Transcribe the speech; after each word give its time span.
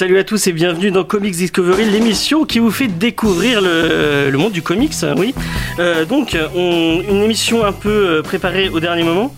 Salut 0.00 0.16
à 0.16 0.24
tous 0.24 0.46
et 0.46 0.52
bienvenue 0.52 0.90
dans 0.90 1.04
Comics 1.04 1.36
Discovery, 1.36 1.84
l'émission 1.84 2.46
qui 2.46 2.58
vous 2.58 2.70
fait 2.70 2.88
découvrir 2.88 3.60
le, 3.60 4.30
le 4.30 4.38
monde 4.38 4.52
du 4.52 4.62
comics. 4.62 4.94
Oui. 5.18 5.34
Euh, 5.78 6.06
donc, 6.06 6.34
on- 6.56 7.02
une 7.06 7.22
émission 7.22 7.66
un 7.66 7.72
peu 7.72 7.90
euh, 7.90 8.22
préparée 8.22 8.70
au 8.70 8.80
dernier 8.80 9.02
moment, 9.02 9.34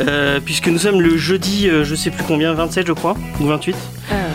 euh, 0.00 0.40
puisque 0.44 0.66
nous 0.66 0.78
sommes 0.80 1.00
le 1.00 1.16
jeudi, 1.16 1.70
je 1.84 1.94
sais 1.94 2.10
plus 2.10 2.24
combien, 2.24 2.52
27 2.54 2.88
je 2.88 2.92
crois, 2.92 3.16
ou 3.38 3.44
28. 3.44 3.76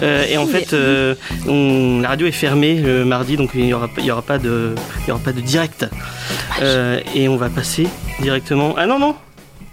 Euh, 0.02 0.24
et 0.30 0.38
en 0.38 0.46
fait, 0.48 0.72
euh, 0.72 1.14
on- 1.46 2.00
la 2.00 2.08
radio 2.08 2.26
est 2.26 2.32
fermée 2.32 2.76
le 2.76 3.04
mardi, 3.04 3.36
donc 3.36 3.50
il 3.54 3.66
n'y 3.66 3.74
aura, 3.74 3.90
il 3.98 4.06
y 4.06 4.12
aura, 4.12 4.22
pas 4.22 4.38
de, 4.38 4.76
il 5.04 5.10
y 5.10 5.12
aura 5.12 5.20
pas 5.22 5.34
de 5.34 5.42
direct. 5.42 5.86
Euh, 6.62 7.02
et 7.14 7.28
on 7.28 7.36
va 7.36 7.50
passer 7.50 7.86
directement. 8.22 8.76
Ah 8.78 8.86
non, 8.86 8.98
non 8.98 9.14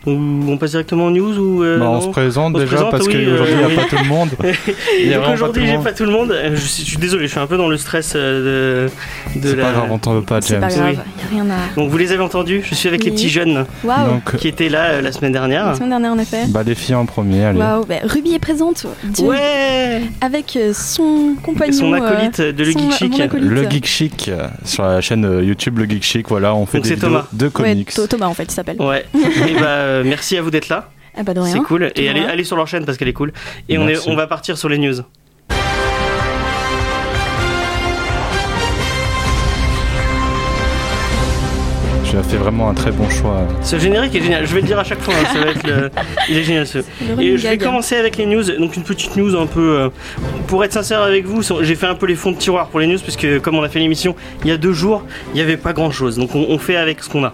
on 0.06 0.56
passe 0.58 0.70
directement 0.72 1.06
en 1.06 1.10
news 1.10 1.38
ou 1.38 1.62
euh, 1.62 1.78
Bah, 1.78 1.88
on 1.90 2.00
se 2.00 2.08
présente 2.08 2.54
On 2.54 2.58
se 2.58 2.62
déjà 2.64 2.76
présente, 2.76 2.90
parce 2.90 3.06
oui, 3.06 3.12
qu'aujourd'hui 3.12 3.54
il 3.58 3.64
euh, 3.64 3.66
n'y 3.68 3.72
a 3.72 3.82
pas 3.82 3.88
tout 3.88 4.02
le 4.02 4.08
monde. 4.08 4.30
Donc 4.38 5.34
aujourd'hui 5.34 5.62
pas 5.62 5.66
tout 5.66 5.66
j'ai 5.66 5.76
le 5.76 5.82
pas 5.82 5.92
tout 5.92 6.04
le 6.04 6.10
monde. 6.10 6.32
Euh, 6.32 6.50
Je 6.54 6.60
suis, 6.60 6.82
je 6.84 6.88
suis 6.88 6.98
désolé, 6.98 7.26
je 7.26 7.30
suis 7.30 7.40
un 7.40 7.46
peu 7.46 7.56
dans 7.56 7.68
le 7.68 7.76
stress 7.76 8.14
euh, 8.16 8.88
de, 9.34 9.40
de 9.40 9.48
C'est 9.50 9.56
la. 9.56 9.64
pas 9.64 9.72
grave, 9.72 9.88
on 9.92 9.98
t'en 9.98 10.14
veut 10.14 10.22
pas, 10.22 10.40
C'est 10.40 10.54
James. 10.54 10.60
pas 10.60 10.68
grave, 10.68 10.86
Oui. 10.90 10.94
y 10.94 11.26
a 11.40 11.42
rien 11.44 11.50
à. 11.54 11.74
Donc 11.76 11.90
vous 11.90 11.96
les 11.98 12.12
avez 12.12 12.22
entendus, 12.22 12.62
je 12.68 12.74
suis 12.74 12.88
avec 12.88 13.04
les 13.04 13.10
petits 13.10 13.28
jeunes! 13.28 13.64
Donc, 13.84 14.36
qui 14.36 14.48
étaient 14.48 14.68
là 14.68 14.90
euh, 14.90 15.00
la 15.02 15.12
semaine 15.12 15.32
La 15.32 15.38
dernière. 15.40 15.76
semaine 15.76 15.90
dernière, 15.90 16.12
en 16.12 16.18
effet. 16.18 16.44
bah, 16.48 16.62
les 16.64 16.74
filles 16.74 16.94
en 16.94 17.06
premier, 17.06 17.44
allez. 17.44 17.58
Waouh! 17.58 17.84
Bah, 17.86 17.96
Ruby 18.04 18.34
est 18.34 18.38
présente 18.38 18.86
du- 19.04 19.22
Ouais 19.22 20.00
avec 20.20 20.56
euh, 20.56 20.72
son 20.74 21.34
compagnon. 21.42 21.72
Son 21.72 21.92
euh, 21.92 21.96
acolyte 21.96 22.40
de 22.40 22.64
Le 22.64 22.72
son- 22.72 22.78
Geek 22.78 22.92
Chic. 22.92 23.12
mon 23.12 23.20
acolyte. 23.24 23.50
Le 23.50 23.70
Geek 23.70 23.86
Chic 23.86 24.28
euh, 24.28 24.48
sur 24.64 24.82
la 24.84 25.00
chaîne 25.00 25.24
euh, 25.24 25.42
YouTube 25.44 25.78
Le 25.78 25.84
Geek 25.84 26.02
Chic, 26.02 26.28
voilà, 26.28 26.54
on 26.54 26.66
fait 26.66 26.78
Donc 26.78 26.84
des 26.84 26.88
c'est 26.90 26.94
vidéos 26.96 27.08
Thomas. 27.10 27.26
de 27.32 27.46
Ouais, 27.46 27.50
comics. 27.52 27.90
Tho- 27.92 28.06
Thomas 28.06 28.26
en 28.26 28.34
fait, 28.34 28.44
il 28.44 28.50
s'appelle. 28.52 28.76
Ouais. 28.80 29.04
et 29.14 29.54
bah 29.60 29.91
euh, 29.92 30.02
merci 30.04 30.36
à 30.36 30.42
vous 30.42 30.50
d'être 30.50 30.68
là. 30.68 30.90
Ah 31.16 31.22
bah 31.22 31.34
de 31.34 31.42
C'est 31.42 31.60
cool. 31.60 31.92
Et 31.96 32.08
allez, 32.08 32.44
sur 32.44 32.56
leur 32.56 32.66
chaîne 32.66 32.84
parce 32.84 32.96
qu'elle 32.98 33.08
est 33.08 33.12
cool. 33.12 33.32
Et 33.68 33.78
on, 33.78 33.88
est, 33.88 34.08
on 34.08 34.16
va 34.16 34.26
partir 34.26 34.56
sur 34.56 34.68
les 34.68 34.78
news. 34.78 35.02
As 42.22 42.28
fait 42.28 42.36
vraiment 42.36 42.68
un 42.70 42.74
très 42.74 42.92
bon 42.92 43.08
choix. 43.10 43.40
Ce 43.62 43.78
générique 43.78 44.14
est 44.14 44.20
génial. 44.22 44.46
Je 44.46 44.54
vais 44.54 44.60
le 44.60 44.66
dire 44.66 44.78
à 44.78 44.84
chaque 44.84 45.00
fois. 45.00 45.12
hein, 45.14 45.26
ça 45.32 45.40
va 45.40 45.50
être 45.50 45.66
le... 45.66 45.90
Il 46.28 46.36
est 46.38 46.44
génial 46.44 46.66
ce. 46.68 46.78
Le 46.78 47.20
Et 47.20 47.36
je 47.36 47.48
vais 47.48 47.58
commencer 47.58 47.96
avec 47.96 48.16
les 48.16 48.26
news. 48.26 48.44
Donc 48.58 48.76
une 48.76 48.84
petite 48.84 49.16
news 49.16 49.34
un 49.36 49.46
peu. 49.46 49.78
euh, 49.80 49.88
pour 50.46 50.62
être 50.62 50.72
sincère 50.72 51.02
avec 51.02 51.24
vous, 51.26 51.42
j'ai 51.62 51.74
fait 51.74 51.86
un 51.86 51.94
peu 51.96 52.06
les 52.06 52.14
fonds 52.14 52.30
de 52.30 52.36
tiroir 52.36 52.68
pour 52.68 52.78
les 52.78 52.86
news 52.86 52.98
parce 53.04 53.16
que 53.16 53.38
comme 53.38 53.56
on 53.56 53.62
a 53.62 53.68
fait 53.68 53.80
l'émission 53.80 54.14
il 54.44 54.50
y 54.50 54.52
a 54.52 54.56
deux 54.56 54.72
jours, 54.72 55.02
il 55.32 55.36
n'y 55.36 55.40
avait 55.40 55.56
pas 55.56 55.72
grand 55.72 55.90
chose. 55.90 56.16
Donc 56.16 56.34
on, 56.36 56.46
on 56.48 56.58
fait 56.58 56.76
avec 56.76 57.02
ce 57.02 57.08
qu'on 57.08 57.24
a. 57.24 57.32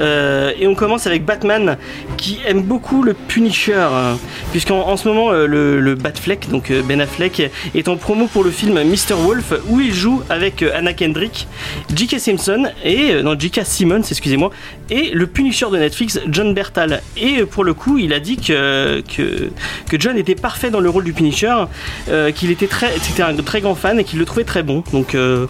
Euh, 0.00 0.52
et 0.58 0.66
on 0.66 0.74
commence 0.74 1.06
avec 1.06 1.24
Batman 1.26 1.76
qui 2.16 2.38
aime 2.46 2.62
beaucoup 2.62 3.02
le 3.02 3.12
Punisher. 3.14 3.74
hein, 3.74 4.18
Puisqu'en 4.52 4.80
en 4.88 4.96
ce 4.96 5.08
moment 5.08 5.30
euh, 5.32 5.46
le, 5.46 5.78
le 5.80 5.94
Batfleck, 5.94 6.48
donc 6.50 6.72
Ben 6.88 7.00
Affleck, 7.02 7.50
est 7.74 7.88
en 7.88 7.96
promo 7.96 8.26
pour 8.28 8.44
le 8.44 8.50
film 8.50 8.74
Mr. 8.82 9.14
Wolf 9.14 9.52
où 9.68 9.80
il 9.80 9.92
joue 9.92 10.22
avec 10.30 10.62
Anna 10.62 10.94
Kendrick, 10.94 11.46
J.K. 11.94 12.18
Simpson 12.18 12.64
et. 12.84 13.22
non, 13.22 13.38
J.K. 13.38 13.60
Simmons, 13.64 14.02
excusez-moi, 14.22 14.52
et 14.88 15.10
le 15.10 15.26
Punisher 15.26 15.66
de 15.72 15.78
Netflix, 15.78 16.20
John 16.28 16.54
Bertal. 16.54 17.02
Et 17.16 17.40
euh, 17.40 17.46
pour 17.46 17.64
le 17.64 17.74
coup, 17.74 17.98
il 17.98 18.12
a 18.12 18.20
dit 18.20 18.36
que, 18.36 19.02
que, 19.08 19.50
John 19.98 20.16
était 20.16 20.36
parfait 20.36 20.70
dans 20.70 20.78
le 20.78 20.88
rôle 20.88 21.02
du 21.02 21.12
Punisher, 21.12 21.64
euh, 22.08 22.30
qu'il 22.30 22.52
était 22.52 22.68
très, 22.68 22.96
c'était 23.00 23.24
un 23.24 23.34
très 23.34 23.60
grand 23.60 23.74
fan 23.74 23.98
et 23.98 24.04
qu'il 24.04 24.20
le 24.20 24.24
trouvait 24.24 24.44
très 24.44 24.62
bon. 24.62 24.84
Donc 24.92 25.16
euh, 25.16 25.48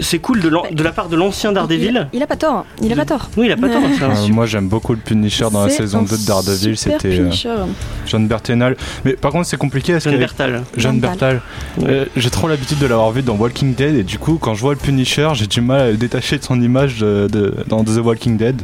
c'est 0.00 0.18
cool 0.18 0.40
de, 0.40 0.48
la 0.82 0.92
part 0.92 1.08
de 1.08 1.16
l'ancien 1.16 1.52
Daredevil. 1.52 2.08
Il, 2.12 2.18
il 2.18 2.22
a 2.22 2.26
pas 2.26 2.36
tort. 2.36 2.64
Il 2.82 2.92
a 2.92 2.96
pas 2.96 3.04
tort. 3.04 3.30
Oui, 3.36 3.46
il 3.46 3.52
a 3.52 3.56
pas 3.56 3.68
tort. 3.68 3.82
Euh, 4.02 4.28
moi 4.28 4.46
j'aime 4.46 4.68
beaucoup 4.68 4.92
le 4.92 4.98
Punisher 5.00 5.46
dans 5.52 5.64
la 5.64 5.70
saison 5.70 6.00
un 6.00 6.02
2 6.02 6.16
de 6.16 6.26
Daredevil, 6.26 6.76
c'était 6.76 7.20
euh. 7.20 7.66
John 8.06 8.26
Bertenal. 8.26 8.76
Mais 9.04 9.14
par 9.14 9.32
contre 9.32 9.46
c'est 9.46 9.56
compliqué 9.56 9.92
parce 9.92 10.04
John 10.04 10.14
que 10.14 10.18
Bertal. 10.18 10.62
John 10.76 11.00
Bertal. 11.00 11.40
Euh, 11.82 12.04
j'ai 12.16 12.30
trop 12.30 12.48
l'habitude 12.48 12.78
de 12.78 12.86
l'avoir 12.86 13.10
vu 13.12 13.22
dans 13.22 13.34
Walking 13.34 13.74
Dead 13.74 13.94
et 13.96 14.02
du 14.02 14.18
coup 14.18 14.38
quand 14.40 14.54
je 14.54 14.60
vois 14.60 14.72
le 14.74 14.78
Punisher 14.78 15.28
j'ai 15.34 15.46
du 15.46 15.60
mal 15.60 15.80
à 15.80 15.90
le 15.90 15.96
détacher 15.96 16.38
de 16.38 16.44
son 16.44 16.60
image 16.60 16.98
de, 16.98 17.28
de- 17.30 17.54
dans 17.66 17.82
The 17.84 17.98
Walking 18.02 18.36
Dead. 18.36 18.60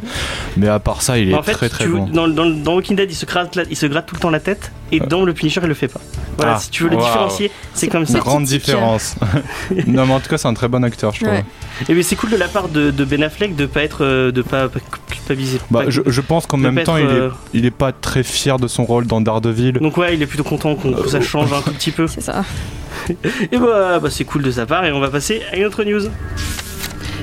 Mais 0.55 0.67
à 0.67 0.79
part 0.79 1.01
ça 1.01 1.17
il 1.17 1.31
est 1.31 1.33
en 1.33 1.43
fait, 1.43 1.53
très 1.53 1.69
très 1.69 1.85
tu- 1.85 1.91
bon. 1.91 2.07
dans, 2.07 2.27
dans, 2.27 2.45
dans 2.45 2.75
Walking 2.75 2.95
Dead, 2.95 3.09
il 3.11 3.15
se, 3.15 3.25
gratte 3.25 3.55
la- 3.55 3.63
il 3.69 3.75
se 3.75 3.85
gratte 3.85 4.05
tout 4.07 4.15
le 4.15 4.21
temps 4.21 4.29
la 4.29 4.39
tête, 4.39 4.71
et 4.91 4.99
dans 4.99 5.23
le 5.25 5.33
Punisher, 5.33 5.59
il 5.63 5.67
le 5.67 5.73
fait 5.73 5.87
pas. 5.87 5.99
Voilà, 6.37 6.53
Ah, 6.55 6.59
si 6.59 6.69
tu 6.69 6.83
veux 6.83 6.89
le 6.89 6.97
différencier, 6.97 7.51
c'est 7.73 7.87
comme 7.87 8.05
ça. 8.05 8.19
Grande 8.19 8.43
différence. 8.45 9.15
non 9.87 10.05
mais 10.05 10.13
en 10.13 10.19
tout 10.19 10.29
cas 10.29 10.37
c'est 10.37 10.47
un 10.47 10.53
très 10.53 10.67
bon 10.67 10.83
acteur 10.83 11.13
je 11.13 11.21
trouve. 11.21 11.33
Ouais. 11.33 11.45
Et 11.89 11.93
mais 11.93 12.03
c'est 12.03 12.15
cool 12.15 12.29
de 12.31 12.37
la 12.37 12.47
part 12.47 12.67
de, 12.69 12.91
de 12.91 13.05
Ben 13.05 13.23
Affleck 13.23 13.55
de 13.55 13.65
pas 13.65 13.83
être, 13.83 14.03
euh, 14.03 14.31
de 14.31 14.41
pas, 14.41 14.69
pas 14.69 14.79
culpabiliser. 15.09 15.59
Bah, 15.71 15.83
Pas- 15.83 15.89
je, 15.89 16.01
je 16.05 16.21
pense 16.21 16.45
qu'en 16.47 16.57
même 16.57 16.81
temps, 16.83 16.97
être, 16.97 17.09
il, 17.09 17.15
est, 17.15 17.19
euh, 17.19 17.29
il 17.53 17.65
est 17.65 17.71
pas 17.71 17.91
très 17.91 18.23
fier 18.23 18.57
de 18.59 18.67
son 18.67 18.85
rôle 18.85 19.05
dans 19.07 19.21
Daredevil. 19.21 19.73
Donc 19.73 19.97
ouais, 19.97 20.13
il 20.15 20.21
est 20.21 20.27
plutôt 20.27 20.43
content 20.43 20.75
qu'on- 20.75 20.93
que 20.93 21.09
ça 21.09 21.21
change 21.21 21.51
un 21.53 21.61
tout 21.61 21.71
petit 21.71 21.91
peu. 21.91 22.07
C'est 22.07 22.21
ça. 22.21 22.43
Et 23.51 23.57
bah, 23.57 23.99
bah, 23.99 24.09
c'est 24.09 24.25
cool 24.25 24.43
de 24.43 24.51
sa 24.51 24.65
part 24.65 24.83
et 24.85 24.91
on 24.91 24.99
va 24.99 25.09
passer 25.09 25.41
à 25.51 25.55
une 25.55 25.65
autre 25.65 25.83
news. 25.83 26.01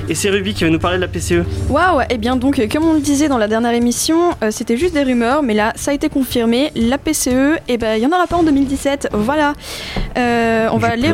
Et 0.07 0.13
c'est 0.15 0.29
Ruby 0.29 0.53
qui 0.53 0.63
va 0.63 0.69
nous 0.69 0.79
parler 0.79 0.97
de 0.97 1.01
la. 1.01 1.07
PCE. 1.07 1.45
Waouh 1.69 2.01
Et 2.09 2.17
bien 2.17 2.35
donc, 2.35 2.59
euh, 2.59 2.67
comme 2.71 2.83
on 2.83 2.93
le 2.93 2.99
disait 2.99 3.27
dans 3.27 3.37
la 3.37 3.47
dernière 3.47 3.73
émission, 3.73 4.31
euh, 4.43 4.51
c'était 4.51 4.77
juste 4.77 4.93
des 4.93 5.03
rumeurs, 5.03 5.43
mais 5.43 5.53
là, 5.53 5.71
ça 5.75 5.91
a 5.91 5.93
été 5.93 6.09
confirmé. 6.09 6.71
La 6.75 6.97
PCE, 6.97 7.59
et 7.67 7.77
ben, 7.77 7.95
il 7.95 8.03
y 8.03 8.05
en 8.05 8.09
aura 8.09 8.27
pas 8.27 8.35
en 8.35 8.43
2017. 8.43 9.09
Voilà. 9.13 9.53
Euh, 10.17 10.67
on 10.71 10.77
va 10.77 10.95
les. 10.95 11.13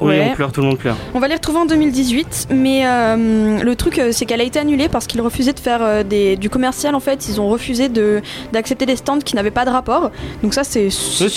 Oui, 0.00 0.14
on 0.30 0.34
pleure, 0.34 0.52
tout 0.52 0.60
le 0.60 0.66
monde 0.66 0.78
pleure. 0.78 0.96
On 1.14 1.20
va 1.20 1.28
les 1.28 1.34
retrouver 1.34 1.58
en 1.58 1.66
2018, 1.66 2.48
mais 2.50 2.86
euh, 2.86 3.62
le 3.62 3.76
truc 3.76 3.98
euh, 3.98 4.10
c'est 4.12 4.26
qu'elle 4.26 4.40
a 4.40 4.44
été 4.44 4.58
annulée 4.58 4.88
parce 4.88 5.06
qu'ils 5.06 5.20
refusaient 5.20 5.52
de 5.52 5.60
faire 5.60 5.80
euh, 5.82 6.02
des, 6.02 6.36
du 6.36 6.50
commercial 6.50 6.94
en 6.94 7.00
fait. 7.00 7.28
Ils 7.28 7.40
ont 7.40 7.48
refusé 7.48 7.88
de 7.88 8.22
d'accepter 8.52 8.86
des 8.86 8.96
stands 8.96 9.18
qui 9.18 9.36
n'avaient 9.36 9.50
pas 9.50 9.64
de 9.64 9.70
rapport. 9.70 10.10
Donc 10.42 10.54
ça 10.54 10.64
c'est 10.64 10.88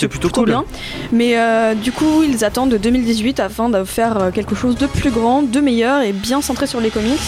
plutôt 0.08 0.28
cool. 0.28 0.46
bien. 0.46 0.64
Mais 1.12 1.38
euh, 1.38 1.74
du 1.74 1.92
coup 1.92 2.22
ils 2.22 2.44
attendent 2.44 2.74
2018 2.74 3.40
afin 3.40 3.68
de 3.68 3.84
faire 3.84 4.30
quelque 4.34 4.54
chose 4.54 4.76
de 4.76 4.86
plus 4.86 5.10
grand, 5.10 5.42
de 5.42 5.60
meilleur 5.60 6.02
et 6.02 6.12
bien 6.12 6.40
centré 6.40 6.66
sur 6.66 6.80
les 6.80 6.90
comics. 6.90 7.20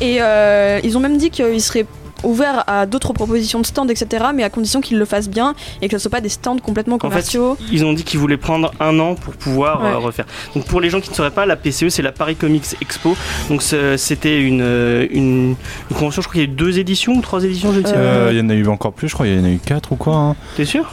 Et 0.00 0.18
euh, 0.20 0.80
ils 0.84 0.96
ont 0.96 1.00
même 1.00 1.16
dit 1.16 1.30
qu'ils 1.30 1.60
seraient 1.62 1.86
ouverts 2.26 2.64
à 2.66 2.86
d'autres 2.86 3.12
propositions 3.12 3.60
de 3.60 3.66
stands, 3.66 3.88
etc. 3.88 4.26
Mais 4.34 4.42
à 4.42 4.50
condition 4.50 4.80
qu'ils 4.80 4.98
le 4.98 5.04
fassent 5.04 5.28
bien 5.30 5.54
et 5.80 5.86
que 5.88 5.92
ce 5.92 5.96
ne 5.96 6.00
soit 6.00 6.10
pas 6.10 6.20
des 6.20 6.28
stands 6.28 6.58
complètement 6.58 6.96
En 6.96 6.98
fait, 6.98 7.08
commerciaux. 7.08 7.56
ils 7.72 7.84
ont 7.84 7.92
dit 7.92 8.04
qu'ils 8.04 8.20
voulaient 8.20 8.36
prendre 8.36 8.72
un 8.80 8.98
an 8.98 9.14
pour 9.14 9.34
pouvoir 9.34 9.84
euh, 9.84 9.96
refaire. 9.98 10.26
Donc 10.54 10.64
pour 10.66 10.80
les 10.80 10.90
gens 10.90 11.00
qui 11.00 11.10
ne 11.10 11.14
sauraient 11.14 11.30
pas, 11.30 11.46
la 11.46 11.56
PCE 11.56 11.88
c'est 11.88 12.02
la 12.02 12.12
Paris 12.12 12.36
Comics 12.36 12.64
Expo. 12.82 13.16
Donc 13.48 13.62
c'était 13.62 14.40
une, 14.40 14.60
euh, 14.62 15.06
une, 15.10 15.56
une 15.90 15.96
convention, 15.96 16.22
je 16.22 16.28
crois 16.28 16.34
qu'il 16.40 16.42
y 16.42 16.46
a 16.46 16.52
eu 16.52 16.54
deux 16.56 16.78
éditions 16.78 17.14
ou 17.14 17.20
trois 17.22 17.44
éditions, 17.44 17.72
je 17.72 17.80
ne 17.80 17.86
sais 17.86 17.92
pas. 17.92 17.98
Euh, 17.98 18.28
Il 18.32 18.38
y 18.38 18.40
en 18.40 18.48
a 18.50 18.54
eu 18.54 18.66
encore 18.68 18.92
plus, 18.92 19.08
je 19.08 19.14
crois. 19.14 19.26
Il 19.26 19.38
y 19.38 19.40
en 19.40 19.44
a 19.44 19.50
eu 19.50 19.58
4 19.64 19.92
ou 19.92 19.96
quoi 19.96 20.14
hein. 20.16 20.36
T'es 20.56 20.64
sûr? 20.64 20.84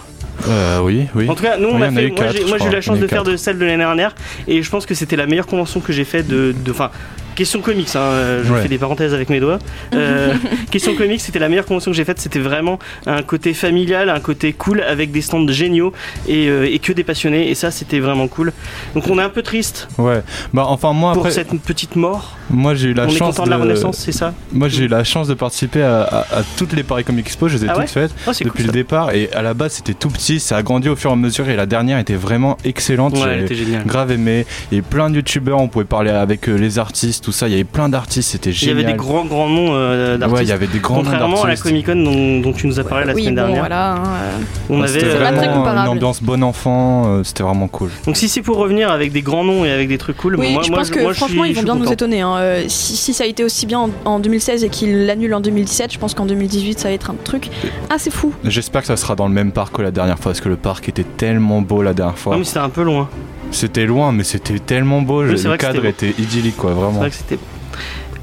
Euh, 0.48 0.80
Oui, 0.82 1.06
oui. 1.16 1.30
En 1.30 1.36
tout 1.36 1.44
cas, 1.44 1.58
nous 1.58 1.70
on 1.70 1.76
Oui, 1.78 1.84
a 1.84 1.92
fait. 1.92 2.06
eu 2.06 2.12
Moi 2.12 2.18
quatre, 2.20 2.32
j'ai 2.34 2.42
je 2.44 2.48
moi, 2.48 2.58
j'ai 2.60 2.66
eu 2.68 2.72
la 2.72 2.82
chance 2.82 3.00
de 3.00 3.08
faire 3.08 3.20
quatre. 3.24 3.32
de 3.32 3.38
celle 3.38 3.58
de 3.60 3.66
l'année 3.66 3.78
dernière 3.78 4.16
et 4.48 4.62
je 4.64 4.70
pense 4.70 4.86
que 4.86 4.94
c'était 4.96 5.16
la 5.16 5.26
meilleure 5.28 5.46
convention 5.48 5.80
que 5.80 5.94
j'ai 5.94 6.06
fait 6.06 6.24
de. 6.24 6.54
de- 6.66 6.72
Enfin, 6.72 6.90
question 7.36 7.62
comics, 7.62 7.90
hein, 7.96 8.42
je 8.44 8.52
Ouais. 8.54 8.62
fais 8.62 8.68
des 8.68 8.78
parenthèses 8.78 9.14
avec 9.14 9.30
mes 9.30 9.40
doigts. 9.40 9.60
Euh, 9.94 10.34
question 10.72 10.96
comics, 10.96 11.22
c'était 11.22 11.40
la 11.40 11.50
meilleure 11.50 11.66
convention 11.66 11.92
que 11.92 11.98
j'ai 11.98 12.06
faite. 12.06 12.20
C'était 12.20 12.40
vraiment 12.40 12.80
un 13.06 13.22
côté 13.24 13.54
familial, 13.54 14.10
un 14.10 14.20
côté 14.20 14.54
cool 14.54 14.82
avec 14.82 15.12
des 15.12 15.22
stands 15.22 15.48
géniaux 15.48 15.94
et, 16.28 16.48
euh, 16.48 16.70
et 16.72 16.80
que 16.80 16.94
des 16.94 17.04
passionnés 17.04 17.50
et 17.50 17.56
ça 17.56 17.72
c'était 17.72 18.00
vraiment 18.00 18.28
cool. 18.28 18.54
Donc 18.96 19.08
on 19.10 19.20
est 19.20 19.24
un 19.24 19.30
peu 19.30 19.42
triste 19.42 19.88
Ouais. 19.98 20.22
Bah 20.54 20.66
enfin 20.68 20.94
moi 20.94 21.14
pour 21.14 21.22
après, 21.24 21.32
cette 21.34 21.50
petite 21.62 21.96
mort. 21.96 22.38
moi 22.50 22.76
j'ai 22.76 22.90
eu 22.90 22.94
la 22.94 23.06
on 23.06 23.08
est 23.10 23.12
chance 23.18 23.36
content 23.36 23.46
de 23.46 23.50
la 23.52 23.58
renaissance, 23.58 23.98
c'est 23.98 24.12
ça? 24.12 24.34
Moi 24.52 24.68
j'ai 24.68 24.84
eu 24.86 24.88
la 24.88 25.04
chance 25.04 25.28
de 25.28 25.34
participer 25.34 25.82
à, 25.82 26.02
à- 26.04 26.40
à 26.40 26.44
toutes 26.58 26.74
les 26.74 26.84
Paris 26.84 27.04
Comic 27.04 27.26
Expo. 27.28 27.48
Je 27.48 27.58
les 27.58 27.66
ai 27.66 27.70
Ah 27.70 27.74
toutes 27.74 27.82
ouais? 27.82 27.88
faites 27.88 28.12
Oh, 28.28 28.32
depuis 28.32 28.50
cool. 28.52 28.66
le 28.68 28.72
départ. 28.72 29.12
Et 29.14 29.32
à 29.34 29.42
la 29.42 29.54
base 29.54 29.74
c'était 29.74 29.94
tout 29.94 30.10
petit, 30.10 30.40
ça 30.40 30.58
a 30.58 30.64
grandi 30.64 30.90
au 30.90 30.96
fur 30.96 31.10
et 31.10 31.14
à 31.14 31.16
mesure. 31.16 31.50
Et 31.50 31.56
la 31.56 31.66
dernière 31.66 31.98
était 32.00 32.16
vraiment 32.16 32.58
excellente. 32.64 33.14
Ouais, 33.16 33.22
J'ai- 33.24 33.30
elle 33.30 33.42
était 33.44 33.56
géniale. 33.56 33.86
grave 33.86 34.12
aimé. 34.12 34.46
Il 34.72 34.78
y 34.78 34.82
plein 34.82 35.10
de 35.10 35.16
youtubeurs, 35.16 35.60
on 35.60 35.68
pouvait 35.68 35.86
parler 35.86 36.12
avec 36.12 36.48
euh, 36.50 36.56
les 36.56 36.80
artistes, 36.80 37.23
tout 37.24 37.32
ça. 37.32 37.48
Il 37.48 37.52
y 37.52 37.56
avait 37.56 37.64
plein 37.64 37.90
d'artistes, 37.90 38.30
c'était 38.32 38.52
Il 38.52 38.54
y 38.54 38.58
génial. 38.58 38.78
avait 38.84 38.92
des 38.92 38.98
grands 38.98 39.26
grands 39.26 39.50
noms 39.50 39.70
euh, 39.74 40.18
d'artistes. 40.18 40.38
Ouais, 40.38 40.46
il 40.46 40.50
y 40.50 40.52
avait 40.52 40.68
des 40.68 40.80
grands 40.80 40.98
noms 40.98 41.04
Contrairement 41.04 41.44
à 41.44 41.48
la. 41.48 41.56
Comic 41.56 41.86
Con 41.86 41.96
dont, 41.96 42.40
dont 42.42 42.54
tu 42.54 42.68
nous 42.68 42.80
as 42.80 42.84
parlé 42.84 43.06
la 43.06 43.14
oui, 43.14 43.22
semaine 43.24 43.36
bon, 43.36 43.42
dernière, 43.42 43.60
voilà. 43.62 43.94
hein, 43.94 44.04
euh, 44.06 44.38
on 44.70 44.76
Ouais, 44.82 44.90
avait. 44.90 45.00
C'était 45.00 45.12
C'est 45.14 45.18
pas 45.20 45.26
très 45.32 45.36
vraiment 45.48 45.54
comparable. 45.58 45.88
une 45.88 45.94
ambiance 45.94 46.22
bon 46.22 46.44
enfant, 46.44 47.04
euh, 47.08 47.24
c'était 47.24 47.44
vraiment 47.44 47.68
cool. 47.68 47.90
Donc 48.06 48.18
si 48.18 48.28
c'est 48.30 48.42
pour 48.42 48.58
revenir 48.58 48.92
avec 48.92 49.12
des 49.12 49.22
grands 49.22 49.44
noms 49.44 49.66
et 49.66 49.72
avec 49.72 49.88
des 49.88 49.98
trucs 49.98 50.18
cool, 50.18 50.36
Oui, 50.38 50.52
moi, 50.54 50.62
je 50.64 50.70
moi, 50.70 50.80
pense 50.80 50.90
que 50.90 51.00
moi, 51.02 51.14
franchement 51.14 51.44
suis- 51.44 51.52
ils 51.52 51.56
vont 51.56 51.64
bien 51.64 51.74
suis 51.74 51.80
nous 51.80 51.86
content. 51.86 51.94
étonner. 51.94 52.22
hein. 52.22 52.36
Euh, 52.38 52.64
si, 52.68 52.96
si 52.96 53.14
ça 53.14 53.24
a 53.24 53.28
été 53.28 53.44
aussi 53.44 53.66
bien 53.66 53.80
en, 53.80 53.90
en 54.06 54.20
2016 54.20 54.64
et 54.64 54.70
qu'ils 54.70 55.06
l'annulent 55.06 55.34
en 55.36 55.42
2017, 55.42 55.94
je 55.94 56.00
pense 56.00 56.14
qu'en 56.14 56.26
2018 56.26 56.80
ça 56.80 56.90
va 56.90 56.94
être 56.94 57.10
un 57.10 57.16
truc 57.24 57.50
assez 57.90 58.12
fou. 58.12 58.34
J'espère 58.44 58.82
que 58.82 58.88
ça 58.88 58.98
sera 58.98 59.16
dans 59.16 59.28
le 59.28 59.34
même 59.34 59.52
parc 59.52 59.76
que 59.76 59.82
la 59.82 59.92
dernière 59.92 60.18
fois, 60.20 60.32
parce 60.32 60.42
que 60.42 60.50
le 60.50 60.56
parc 60.58 60.90
était 60.90 61.04
tellement 61.06 61.62
beau 61.62 61.82
la 61.82 61.94
dernière 61.94 62.18
fois. 62.18 62.34
Non 62.34 62.40
mais 62.40 62.46
c'était 62.46 62.60
un 62.60 62.70
peu 62.70 62.84
loin. 62.84 63.08
C'était 63.54 63.86
loin, 63.86 64.12
mais 64.12 64.24
c'était 64.24 64.60
tellement 64.60 65.02
beau. 65.02 65.24
Oui, 65.24 65.42
le 65.42 65.58
cadre 65.58 65.86
était 65.86 66.14
idyllique, 66.20 66.58
quoi, 66.58 66.72
C'est 66.72 66.76
vraiment. 66.82 67.00
vrai 67.00 67.10
que 67.10 67.16
c'était. 67.16 67.40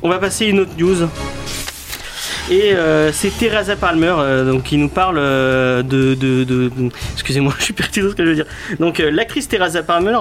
On 0.02 0.08
va 0.08 0.18
passer 0.18 0.46
à 0.46 0.48
une 0.48 0.60
autre 0.60 0.72
news. 0.78 0.96
Et 2.50 2.72
euh, 2.74 3.12
c'est 3.12 3.30
Teresa 3.38 3.76
Palmer 3.76 4.12
euh, 4.18 4.50
donc, 4.50 4.64
qui 4.64 4.76
nous 4.76 4.88
parle 4.88 5.18
euh, 5.18 5.82
de, 5.82 6.14
de, 6.14 6.42
de- 6.44 6.70
Excusez-moi, 7.12 7.54
je 7.58 7.64
suis 7.64 7.72
perdu 7.72 8.02
dans 8.02 8.10
ce 8.10 8.14
que 8.14 8.24
je 8.24 8.28
veux 8.30 8.34
dire. 8.34 8.46
Donc 8.80 8.98
l'actrice 8.98 9.46
Teresa 9.46 9.82
Palmer 9.82 10.18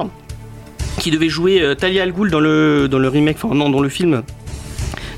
qui 1.00 1.12
devait 1.12 1.30
jouer 1.30 1.74
Talia 1.80 2.04
Al 2.04 2.12
Ghul 2.12 2.30
dans 2.30 2.40
le, 2.42 2.88
dans 2.90 3.00
le 3.00 3.08
remake, 3.08 3.38
enfin 3.42 3.56
non, 3.56 3.70
dans 3.70 3.80
le 3.80 3.90
film 3.90 4.22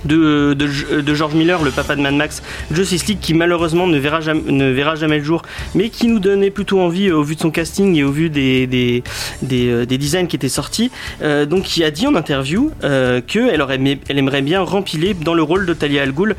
de, 0.06 0.53
de, 0.53 1.13
George 1.13 1.33
Miller, 1.33 1.62
le 1.63 1.71
papa 1.71 1.95
de 1.95 2.01
Mad 2.01 2.13
Max, 2.13 2.42
Justice 2.71 3.07
League, 3.07 3.19
qui 3.21 3.33
malheureusement 3.33 3.88
ne 3.88 3.98
verra 3.98 4.21
jamais, 4.21 4.51
ne 4.51 4.71
verra 4.71 4.95
jamais 4.95 5.18
le 5.18 5.24
jour, 5.24 5.42
mais 5.75 5.89
qui 5.89 6.07
nous 6.07 6.19
donnait 6.19 6.51
plutôt 6.51 6.80
envie 6.80 7.07
euh, 7.07 7.18
au 7.18 7.24
vu 7.24 7.36
de 7.36 7.42
son 7.42 7.51
casting 7.51 7.95
et 7.95 8.03
au 8.03 8.12
vu 8.12 8.30
des, 8.30 8.68
des, 8.68 9.03
des, 9.42 9.69
euh, 9.69 9.86
des 9.86 9.98
designs 9.98 10.27
qui 10.27 10.36
étaient 10.36 10.50
sortis. 10.50 10.92
Euh, 11.21 11.45
donc, 11.45 11.63
qui 11.63 11.83
a 11.83 11.92
dit 11.92 12.07
en 12.07 12.15
interview 12.15 12.71
euh, 12.83 13.21
qu'elle 13.25 13.63
elle 14.09 14.18
aimerait 14.18 14.42
bien 14.42 14.62
rempiler 14.62 15.13
dans 15.13 15.33
le 15.33 15.44
rôle 15.44 15.65
de 15.65 15.74
Talia 15.74 16.01
Al 16.04 16.12
Ghul 16.12 16.36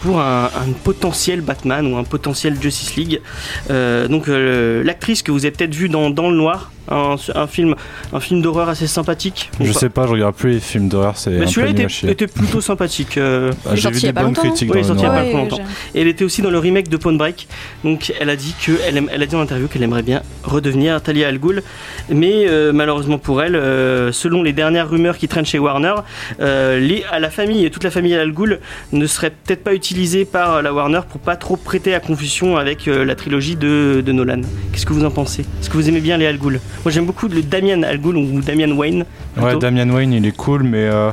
pour 0.00 0.20
un, 0.20 0.44
un 0.44 0.72
potentiel 0.84 1.40
Batman 1.40 1.86
ou 1.92 1.96
un 1.96 2.04
potentiel 2.04 2.56
Justice 2.60 2.96
League. 2.96 3.20
Donc, 3.68 4.26
l'actrice 4.28 5.22
que 5.22 5.32
vous 5.32 5.44
avez 5.44 5.50
peut-être 5.50 5.74
vue 5.74 5.88
dans 5.88 6.10
Dans 6.10 6.30
le 6.30 6.36
Noir, 6.36 6.70
un, 6.90 7.16
un 7.34 7.46
film, 7.46 7.74
un 8.12 8.20
film 8.20 8.42
d'horreur 8.42 8.68
assez 8.68 8.86
sympathique. 8.86 9.50
Je 9.60 9.72
sais 9.72 9.88
pas, 9.88 10.06
je 10.06 10.12
regarde 10.12 10.34
plus 10.34 10.52
les 10.54 10.60
films 10.60 10.88
d'horreur, 10.88 11.16
c'est 11.16 11.30
mais 11.30 11.46
celui-là 11.46 11.86
était, 12.08 12.26
plutôt 12.26 12.60
sympathique. 12.60 13.16
euh, 13.18 13.52
Ah, 13.66 13.74
J'ai 13.74 13.90
vu 13.90 13.98
il 13.98 14.02
y 14.02 14.06
a 14.06 14.08
des 14.08 14.12
pas 14.14 14.20
bonnes 14.22 14.30
longtemps, 14.30 14.42
critiques 14.42 14.70
Oui, 14.72 14.80
il 14.80 14.84
est 14.84 14.88
dans 14.88 14.94
le 14.94 15.00
sorti 15.00 15.02
il 15.02 15.06
y 15.06 15.28
a 15.28 15.32
pas 15.32 15.38
longtemps. 15.38 15.58
Et 15.94 16.00
elle 16.00 16.08
était 16.08 16.24
aussi 16.24 16.42
dans 16.42 16.50
le 16.50 16.58
remake 16.58 16.88
de 16.88 16.96
Pawn 16.96 17.16
Break. 17.16 17.46
Donc 17.84 18.12
elle 18.20 18.30
a 18.30 18.36
dit 18.36 18.54
que 18.64 18.72
elle, 18.86 18.96
aime- 18.96 19.08
elle 19.12 19.22
a 19.22 19.26
dit 19.26 19.34
en 19.36 19.40
interview 19.40 19.68
qu'elle 19.68 19.82
aimerait 19.82 20.02
bien 20.02 20.22
redevenir 20.44 21.00
Talia 21.02 21.28
Al 21.28 21.38
Ghul. 21.38 21.62
Mais 22.08 22.46
euh, 22.48 22.72
malheureusement 22.72 23.18
pour 23.18 23.42
elle, 23.42 23.54
euh, 23.56 24.12
selon 24.12 24.42
les 24.42 24.52
dernières 24.52 24.90
rumeurs 24.90 25.16
qui 25.18 25.28
traînent 25.28 25.46
chez 25.46 25.58
Warner, 25.58 25.94
euh, 26.40 26.78
les, 26.80 27.04
à 27.10 27.18
la 27.20 27.30
famille, 27.30 27.70
toute 27.70 27.84
la 27.84 27.90
famille 27.90 28.14
Al 28.14 28.32
Ghul 28.32 28.60
ne 28.92 29.06
serait 29.06 29.30
peut-être 29.30 29.62
pas 29.64 29.74
utilisée 29.74 30.24
par 30.24 30.62
la 30.62 30.72
Warner 30.72 31.00
pour 31.08 31.20
pas 31.20 31.36
trop 31.36 31.56
prêter 31.56 31.94
à 31.94 32.00
confusion 32.00 32.56
avec 32.56 32.88
euh, 32.88 33.04
la 33.04 33.14
trilogie 33.14 33.56
de, 33.56 34.02
de 34.04 34.12
Nolan. 34.12 34.42
Qu'est-ce 34.72 34.86
que 34.86 34.92
vous 34.92 35.04
en 35.04 35.10
pensez? 35.10 35.42
Est-ce 35.60 35.70
que 35.70 35.74
vous 35.76 35.88
aimez 35.88 36.00
bien 36.00 36.16
les 36.16 36.26
Al 36.26 36.38
Ghul? 36.38 36.60
Moi 36.84 36.92
j'aime 36.92 37.06
beaucoup 37.06 37.28
le 37.28 37.42
Damien 37.42 37.82
Al 37.82 37.98
Ghul 37.98 38.16
ou 38.16 38.40
Damian 38.40 38.72
Wayne. 38.76 39.04
Ouais. 39.36 39.56
Damian 39.58 39.88
Wayne, 39.90 40.12
il 40.12 40.26
est 40.26 40.36
cool, 40.36 40.62
mais 40.64 40.84
euh, 40.86 41.10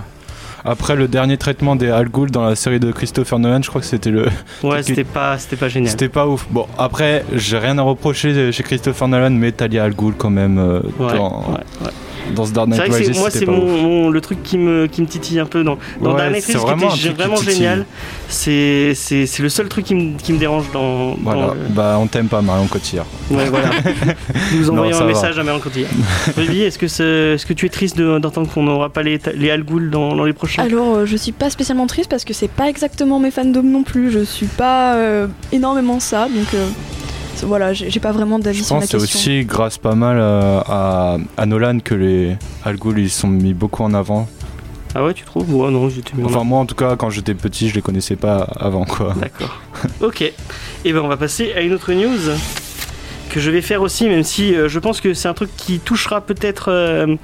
après 0.66 0.96
le 0.96 1.08
dernier 1.08 1.38
traitement 1.38 1.76
des 1.76 1.90
Al 1.90 2.10
Ghul 2.10 2.32
dans 2.32 2.44
la 2.44 2.56
série 2.56 2.80
de 2.80 2.92
Christopher 2.92 3.40
Nolan, 3.40 3.62
je 3.62 3.70
crois 3.70 3.82
que 3.82 3.88
c'était 3.88 4.10
le, 4.12 4.28
Ouais, 4.64 4.84
c'était 4.84 5.04
pas, 5.04 5.38
c'était 5.38 5.56
pas 5.56 5.70
génial. 5.70 5.90
c'était 5.92 6.10
pas 6.10 6.28
ouf. 6.28 6.48
Bon, 6.50 6.66
après, 6.78 7.24
j'ai 7.34 7.58
rien 7.58 7.78
à 7.78 7.82
reprocher 7.84 8.52
chez 8.52 8.64
Christopher 8.64 9.08
Nolan, 9.08 9.32
mais 9.32 9.52
Talia 9.52 9.84
Al 9.84 9.94
Ghul 9.94 10.14
quand 10.18 10.30
même 10.32 10.58
euh, 10.58 10.82
Ouais, 11.00 11.14
dans, 11.16 11.40
ouais, 11.50 11.64
ouais. 11.86 11.92
Dans 12.36 12.46
ce 12.46 12.52
Dark 12.54 12.68
C'est 12.72 12.78
Knight 12.78 12.92
vrai 12.92 13.04
que 13.04 13.18
moi, 13.18 13.30
c'est 13.32 13.46
le 13.46 14.20
truc 14.22 14.42
qui 14.44 14.58
me, 14.58 14.88
qui 14.88 15.02
me 15.02 15.08
titille 15.08 15.40
un 15.40 15.46
peu 15.46 15.64
dans, 15.64 15.78
dans 16.02 16.12
Ouais, 16.12 16.18
Dark 16.18 16.32
Knight 16.32 16.44
c'est 16.44 16.54
Rises, 16.54 16.62
qui 16.62 16.68
vraiment 16.68 16.90
était 16.90 16.98
qui 17.00 17.10
vraiment 17.10 17.36
titille. 17.36 17.54
génial. 17.56 17.86
C'est 18.28 18.94
c'est- 18.96 19.26
c'est 19.26 19.42
le 19.44 19.50
seul 19.50 19.68
truc 19.70 19.86
qui 19.86 19.96
me, 19.96 20.18
qui 20.18 20.34
me 20.34 20.38
dérange 20.38 20.66
dans. 20.72 21.12
dans 21.12 21.18
Voilà, 21.24 21.54
le- 21.54 21.74
bah 21.74 21.98
on 22.00 22.08
t'aime 22.08 22.28
pas 22.28 22.42
Marion 22.42 22.68
Cotillard. 22.68 23.06
Ouais, 23.32 23.50
voilà. 23.50 23.70
Nous 24.56 24.70
envoyons 24.70 24.96
un 24.96 25.00
va. 25.00 25.06
message 25.06 25.38
à 25.40 25.44
Marion 25.44 25.60
Cotillard. 25.62 25.90
Olivier, 26.38 26.66
est-ce 26.66 26.78
que, 26.78 26.88
c'est- 26.88 27.34
est-ce 27.36 27.46
que 27.46 27.54
tu 27.54 27.66
es 27.66 27.70
triste 27.70 27.98
de- 27.98 28.20
d'entendre 28.20 28.50
qu'on 28.52 28.64
n'aura 28.64 28.90
pas 28.90 29.02
les, 29.04 29.20
les 29.36 29.50
Al 29.50 29.64
Ghul 29.64 29.90
dans, 29.90 30.16
dans 30.16 30.26
les 30.26 30.34
prochains? 30.34 30.64
Alors, 30.64 30.96
euh, 30.96 31.06
je 31.06 31.18
suis 31.18 31.32
pas 31.32 31.50
spécialement 31.50 31.88
triste 31.88 32.10
parce 32.10 32.24
que 32.26 32.34
c'est 32.34 32.50
pas 32.52 32.70
exactement 32.70 33.20
mes 33.20 33.32
fandoms 33.32 33.64
non 33.64 33.84
plus. 33.84 34.12
Je 34.12 34.24
suis 34.24 34.46
pas 34.48 34.96
euh, 34.96 35.28
énormément 35.52 36.00
ça, 36.00 36.26
donc 36.26 36.54
euh, 36.54 36.68
voilà, 37.44 37.74
j'ai 37.74 38.00
pas 38.00 38.12
vraiment 38.12 38.40
d'avis 38.40 38.60
Je 38.60 38.64
sur 38.64 38.76
la 38.76 38.82
pense 38.82 38.92
que 38.92 38.98
c'est 39.00 39.04
aussi 39.04 39.46
grâce 39.46 39.78
pas 39.78 39.96
mal 39.96 40.18
euh, 40.20 40.60
à, 40.68 41.18
à 41.38 41.46
Nolan 41.46 41.80
que 41.80 41.96
les 41.96 42.38
Al 42.64 42.78
Ghul 42.78 43.00
ils 43.00 43.10
sont 43.10 43.28
mis 43.28 43.54
beaucoup 43.54 43.84
en 43.84 43.94
avant. 43.94 44.28
Ah 44.96 45.04
ouais, 45.04 45.14
tu 45.14 45.24
trouves? 45.24 45.54
Ouais, 45.54 45.70
non, 45.70 45.88
j'étais 45.90 46.16
mis 46.16 46.24
en 46.24 46.28
Enfin 46.28 46.44
moi 46.44 46.60
en 46.60 46.66
tout 46.66 46.76
cas 46.76 46.96
quand 46.96 47.10
j'étais 47.10 47.36
petit 47.36 47.70
je 47.70 47.76
les 47.76 47.82
connaissais 47.82 48.16
pas 48.16 48.48
avant 48.60 48.86
quoi. 48.86 49.14
D'accord. 49.20 49.60
ok. 50.02 50.22
Et 50.22 50.94
ben 50.94 51.00
on 51.00 51.08
va 51.08 51.18
passer 51.18 51.54
à 51.54 51.62
une 51.62 51.74
autre 51.74 51.94
news 51.94 52.36
que 53.30 53.40
je 53.40 53.52
vais 53.52 53.62
faire 53.62 53.84
aussi, 53.84 54.08
même 54.10 54.24
si 54.24 54.56
euh, 54.56 54.68
je 54.68 54.80
pense 54.80 55.02
que 55.02 55.14
c'est 55.14 55.28
un 55.28 55.36
truc 55.36 55.52
qui 55.56 55.80
touchera 55.80 56.22
peut-être 56.22 56.72
euh, 56.72 57.16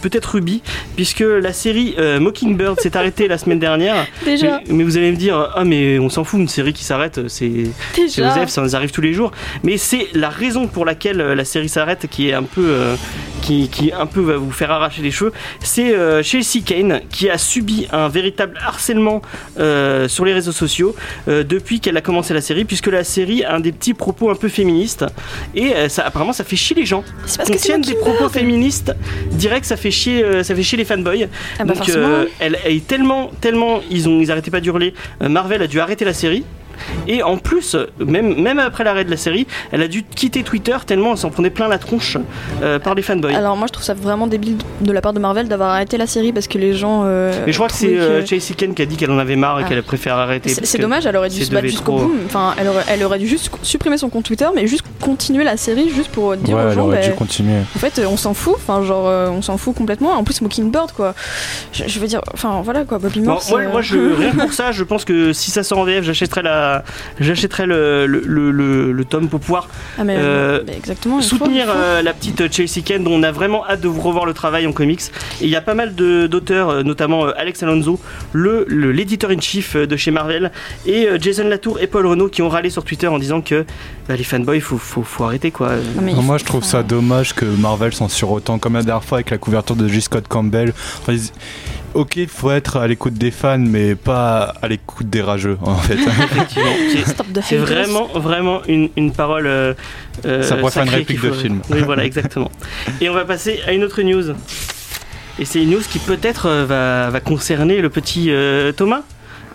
peut-être 0.00 0.34
Ruby, 0.34 0.62
puisque 0.96 1.20
la 1.20 1.52
série 1.52 1.94
euh, 1.98 2.20
Mockingbird 2.20 2.80
s'est 2.80 2.96
arrêtée 2.96 3.28
la 3.28 3.38
semaine 3.38 3.58
dernière. 3.58 4.06
Déjà, 4.24 4.60
Mais, 4.66 4.74
mais 4.74 4.84
vous 4.84 4.96
allez 4.96 5.10
me 5.12 5.16
dire, 5.16 5.52
ah 5.54 5.64
mais 5.64 5.98
on 5.98 6.08
s'en 6.08 6.24
fout, 6.24 6.40
une 6.40 6.48
série 6.48 6.72
qui 6.72 6.84
s'arrête, 6.84 7.28
c'est. 7.28 7.64
Osef, 7.98 8.48
ça 8.48 8.62
nous 8.62 8.76
arrive 8.76 8.90
tous 8.90 9.00
les 9.00 9.12
jours. 9.12 9.30
Mais 9.62 9.76
c'est 9.76 10.08
la 10.14 10.28
raison 10.28 10.66
pour 10.66 10.84
laquelle 10.84 11.20
euh, 11.20 11.34
la 11.34 11.44
série 11.44 11.68
s'arrête 11.68 12.06
qui 12.10 12.28
est 12.28 12.34
un 12.34 12.42
peu, 12.42 12.64
euh, 12.66 12.96
qui, 13.40 13.68
qui 13.68 13.92
un 13.92 14.06
peu 14.06 14.20
va 14.20 14.36
vous 14.36 14.50
faire 14.52 14.70
arracher 14.70 15.02
les 15.02 15.10
cheveux. 15.10 15.32
C'est 15.60 15.94
euh, 15.94 16.22
Chelsea 16.22 16.62
Kane 16.64 17.00
qui 17.10 17.28
a 17.30 17.38
subi 17.38 17.86
un 17.92 18.08
véritable 18.08 18.58
harcèlement 18.64 19.22
euh, 19.58 20.08
sur 20.08 20.24
les 20.24 20.32
réseaux 20.32 20.52
sociaux 20.52 20.94
euh, 21.28 21.44
depuis 21.44 21.80
qu'elle 21.80 21.96
a 21.96 22.00
commencé 22.00 22.34
la 22.34 22.40
série, 22.40 22.64
puisque 22.64 22.88
la 22.88 23.04
série 23.04 23.44
a 23.44 23.54
un 23.54 23.60
des 23.60 23.72
petits 23.72 23.94
propos 23.94 24.30
un 24.30 24.34
peu 24.34 24.48
féministes 24.48 25.04
et 25.54 25.72
ça, 25.88 26.04
apparemment 26.04 26.32
ça 26.32 26.44
fait 26.44 26.56
chier 26.56 26.76
les 26.76 26.86
gens. 26.86 27.04
Parce 27.22 27.36
Qu'on 27.36 27.44
que 27.44 27.58
c'est 27.58 27.66
tienne 27.66 27.82
des 27.82 27.94
propos 27.94 28.28
féministes, 28.28 28.94
direct 29.32 29.64
ça 29.64 29.76
fait 29.76 29.90
chier, 29.90 30.42
ça 30.42 30.54
fait 30.54 30.62
chier 30.62 30.78
les 30.78 30.84
fanboys. 30.84 31.28
Ah 31.58 31.64
bah 31.64 31.74
Donc 31.74 31.90
elle 32.40 32.58
est 32.64 32.86
tellement, 32.86 33.30
tellement, 33.40 33.80
ils 33.90 34.08
ont, 34.08 34.20
ils 34.20 34.30
arrêtaient 34.30 34.50
pas 34.50 34.60
d'hurler. 34.60 34.94
Marvel 35.20 35.62
a 35.62 35.66
dû 35.66 35.80
arrêter 35.80 36.04
la 36.04 36.14
série. 36.14 36.44
Et 37.08 37.22
en 37.22 37.36
plus, 37.36 37.76
même, 37.98 38.40
même 38.40 38.58
après 38.58 38.84
l'arrêt 38.84 39.04
de 39.04 39.10
la 39.10 39.16
série, 39.16 39.46
elle 39.72 39.82
a 39.82 39.88
dû 39.88 40.02
quitter 40.04 40.42
Twitter 40.42 40.76
tellement 40.86 41.12
elle 41.12 41.18
s'en 41.18 41.30
prenait 41.30 41.50
plein 41.50 41.68
la 41.68 41.78
tronche 41.78 42.16
euh, 42.62 42.78
par 42.78 42.94
les 42.94 43.02
fanboys. 43.02 43.34
Alors 43.34 43.56
moi 43.56 43.66
je 43.66 43.72
trouve 43.72 43.84
ça 43.84 43.94
vraiment 43.94 44.26
débile 44.26 44.56
de 44.80 44.92
la 44.92 45.00
part 45.00 45.12
de 45.12 45.18
Marvel 45.18 45.48
d'avoir 45.48 45.70
arrêté 45.70 45.96
la 45.96 46.06
série 46.06 46.32
parce 46.32 46.46
que 46.48 46.58
les 46.58 46.74
gens. 46.74 47.02
euh, 47.04 47.32
Mais 47.46 47.52
je 47.52 47.58
crois 47.58 47.68
que 47.68 47.74
c'est 47.74 47.96
euh, 47.98 48.20
que- 48.20 48.26
Chelsea 48.26 48.54
Kane 48.56 48.74
qui 48.74 48.82
a 48.82 48.86
dit 48.86 48.96
qu'elle 48.96 49.10
en 49.10 49.18
avait 49.18 49.36
marre 49.36 49.60
et 49.60 49.64
Ah. 49.64 49.68
qu'elle 49.68 49.82
préfère 49.82 50.16
arrêter. 50.16 50.50
C'est 50.62 50.78
dommage, 50.78 51.06
elle 51.06 51.16
aurait 51.16 51.28
dû 51.28 51.44
se 51.44 51.50
battre 51.50 51.66
jusqu'au 51.66 51.96
bout. 51.98 52.14
Enfin, 52.26 52.54
elle 52.58 52.68
aurait, 52.68 52.84
elle 52.88 53.02
aurait 53.04 53.18
dû 53.18 53.26
juste 53.26 53.50
supprimer 53.62 53.98
son 53.98 54.08
compte 54.08 54.24
Twitter, 54.24 54.46
mais 54.54 54.66
juste 54.66 54.84
continuer 55.00 55.44
la 55.44 55.56
série, 55.56 55.90
juste 55.90 56.10
pour 56.10 56.36
dire 56.36 56.56
ouais 56.56 56.62
aux 56.64 56.68
elle 56.68 56.74
gens, 56.74 56.86
aurait 56.86 57.00
bah, 57.00 57.06
dû 57.08 57.12
continuer. 57.14 57.58
en 57.74 57.78
fait, 57.78 58.00
on 58.08 58.16
s'en 58.16 58.34
fout. 58.34 58.54
Enfin, 58.56 58.82
genre, 58.84 59.08
euh, 59.08 59.28
on 59.30 59.42
s'en 59.42 59.56
fout 59.56 59.74
complètement. 59.74 60.12
En 60.12 60.24
plus, 60.24 60.40
Mockingbird, 60.42 60.92
quoi. 60.92 61.14
Je, 61.72 61.84
je 61.86 61.98
veux 61.98 62.06
dire, 62.06 62.20
enfin, 62.34 62.60
voilà, 62.64 62.84
quoi. 62.84 62.98
Bobby 62.98 63.20
Bon, 63.20 63.32
Morse. 63.32 63.50
moi, 63.50 63.60
euh, 63.60 63.70
moi, 63.70 63.82
je, 63.82 63.98
rien 64.16 64.30
que 64.32 64.36
pour 64.38 64.52
ça, 64.60 64.72
je 64.72 64.84
pense 64.84 65.04
que 65.04 65.32
si 65.32 65.50
ça 65.50 65.62
sort 65.62 65.78
en 65.78 65.84
VF, 65.84 66.04
j'achèterai 66.04 66.42
la, 66.42 66.69
j'achèterai 67.18 67.66
le, 67.66 68.06
le, 68.06 68.20
le, 68.26 68.50
le- 68.50 68.92
le 68.92 69.04
tome 69.04 69.28
pour 69.28 69.40
pouvoir 69.40 69.68
Ah, 69.98 70.04
mais, 70.04 70.16
euh, 70.18 70.62
mais 70.66 70.76
exactement. 70.76 71.20
soutenir 71.20 71.66
euh, 71.68 72.02
la 72.02 72.12
petite 72.12 72.52
Chelsea 72.52 72.82
Kane 72.84 73.04
dont 73.04 73.12
on 73.12 73.22
a 73.22 73.32
vraiment 73.32 73.66
hâte 73.66 73.80
de 73.80 73.88
vous 73.88 74.00
revoir 74.00 74.24
le 74.26 74.34
travail 74.34 74.66
en 74.66 74.72
comics. 74.72 75.00
Et 75.40 75.44
il 75.44 75.50
y 75.50 75.56
a 75.56 75.60
pas 75.60 75.74
mal 75.74 75.94
de- 75.94 76.26
d'auteurs, 76.26 76.70
euh, 76.70 76.82
notamment 76.82 77.26
euh, 77.26 77.32
Alex 77.36 77.62
Alonso, 77.62 77.98
le 78.32 78.64
le- 78.68 78.92
l'éditeur 78.92 79.30
in 79.30 79.40
chief 79.40 79.76
euh, 79.76 79.86
de 79.86 79.96
chez 79.96 80.10
Marvel, 80.10 80.50
et 80.86 81.06
euh, 81.06 81.18
Jason 81.20 81.48
Latour 81.48 81.80
et 81.80 81.86
Paul 81.86 82.06
Renault 82.06 82.28
qui 82.28 82.42
ont 82.42 82.48
râlé 82.48 82.70
sur 82.70 82.84
Twitter 82.84 83.06
en 83.08 83.18
disant 83.18 83.40
que 83.40 83.64
bah, 84.08 84.16
les 84.16 84.24
fanboys, 84.24 84.60
faut, 84.60 84.78
faut, 84.78 85.02
faut 85.02 85.24
arrêter 85.24 85.50
quoi. 85.50 85.70
Non, 86.00 86.14
Non, 86.14 86.22
moi 86.22 86.38
je 86.38 86.44
trouve 86.44 86.64
ça 86.64 86.82
dommage 86.82 87.34
que 87.34 87.44
Marvel 87.44 87.92
s'en 87.92 88.08
sur 88.08 88.30
autant 88.30 88.58
comme 88.58 88.74
la 88.74 88.82
dernière 88.82 89.04
fois 89.04 89.18
avec 89.18 89.30
la 89.30 89.38
couverture 89.38 89.76
de 89.76 89.86
J. 89.88 90.00
Scott 90.02 90.26
Campbell. 90.28 90.72
Enfin, 91.00 91.12
ils- 91.12 91.30
Ok, 91.92 92.16
il 92.16 92.28
faut 92.28 92.50
être 92.52 92.76
à 92.76 92.86
l'écoute 92.86 93.14
des 93.14 93.30
fans, 93.32 93.58
mais 93.58 93.96
pas 93.96 94.54
à 94.62 94.68
l'écoute 94.68 95.10
des 95.10 95.22
rageux 95.22 95.58
en 95.62 95.74
fait. 95.76 95.96
C'est- 97.42 97.56
vraiment, 97.56 98.06
vraiment 98.14 98.60
une, 98.68 98.90
une 98.96 99.12
parole. 99.12 99.46
euh, 99.46 99.74
euh, 100.24 100.42
Ça 100.42 100.56
pourrait 100.56 100.70
faire 100.70 100.82
une 100.84 100.88
sacrée 100.88 101.00
réplique 101.00 101.20
de 101.22 101.32
film. 101.32 101.60
Oui, 101.70 101.80
voilà, 101.84 102.04
exactement. 102.04 102.50
Et 103.00 103.08
on 103.08 103.14
va 103.14 103.24
passer 103.24 103.60
à 103.66 103.72
une 103.72 103.82
autre 103.82 104.02
news. 104.02 104.34
Et 105.38 105.44
c'est 105.44 105.62
une 105.62 105.70
news 105.70 105.80
qui 105.90 105.98
peut-être 105.98 106.46
euh, 106.46 106.64
va, 106.64 107.10
va 107.10 107.20
concerner 107.20 107.80
le 107.80 107.88
petit 107.90 108.26
euh, 108.30 108.72
Thomas. 108.72 109.02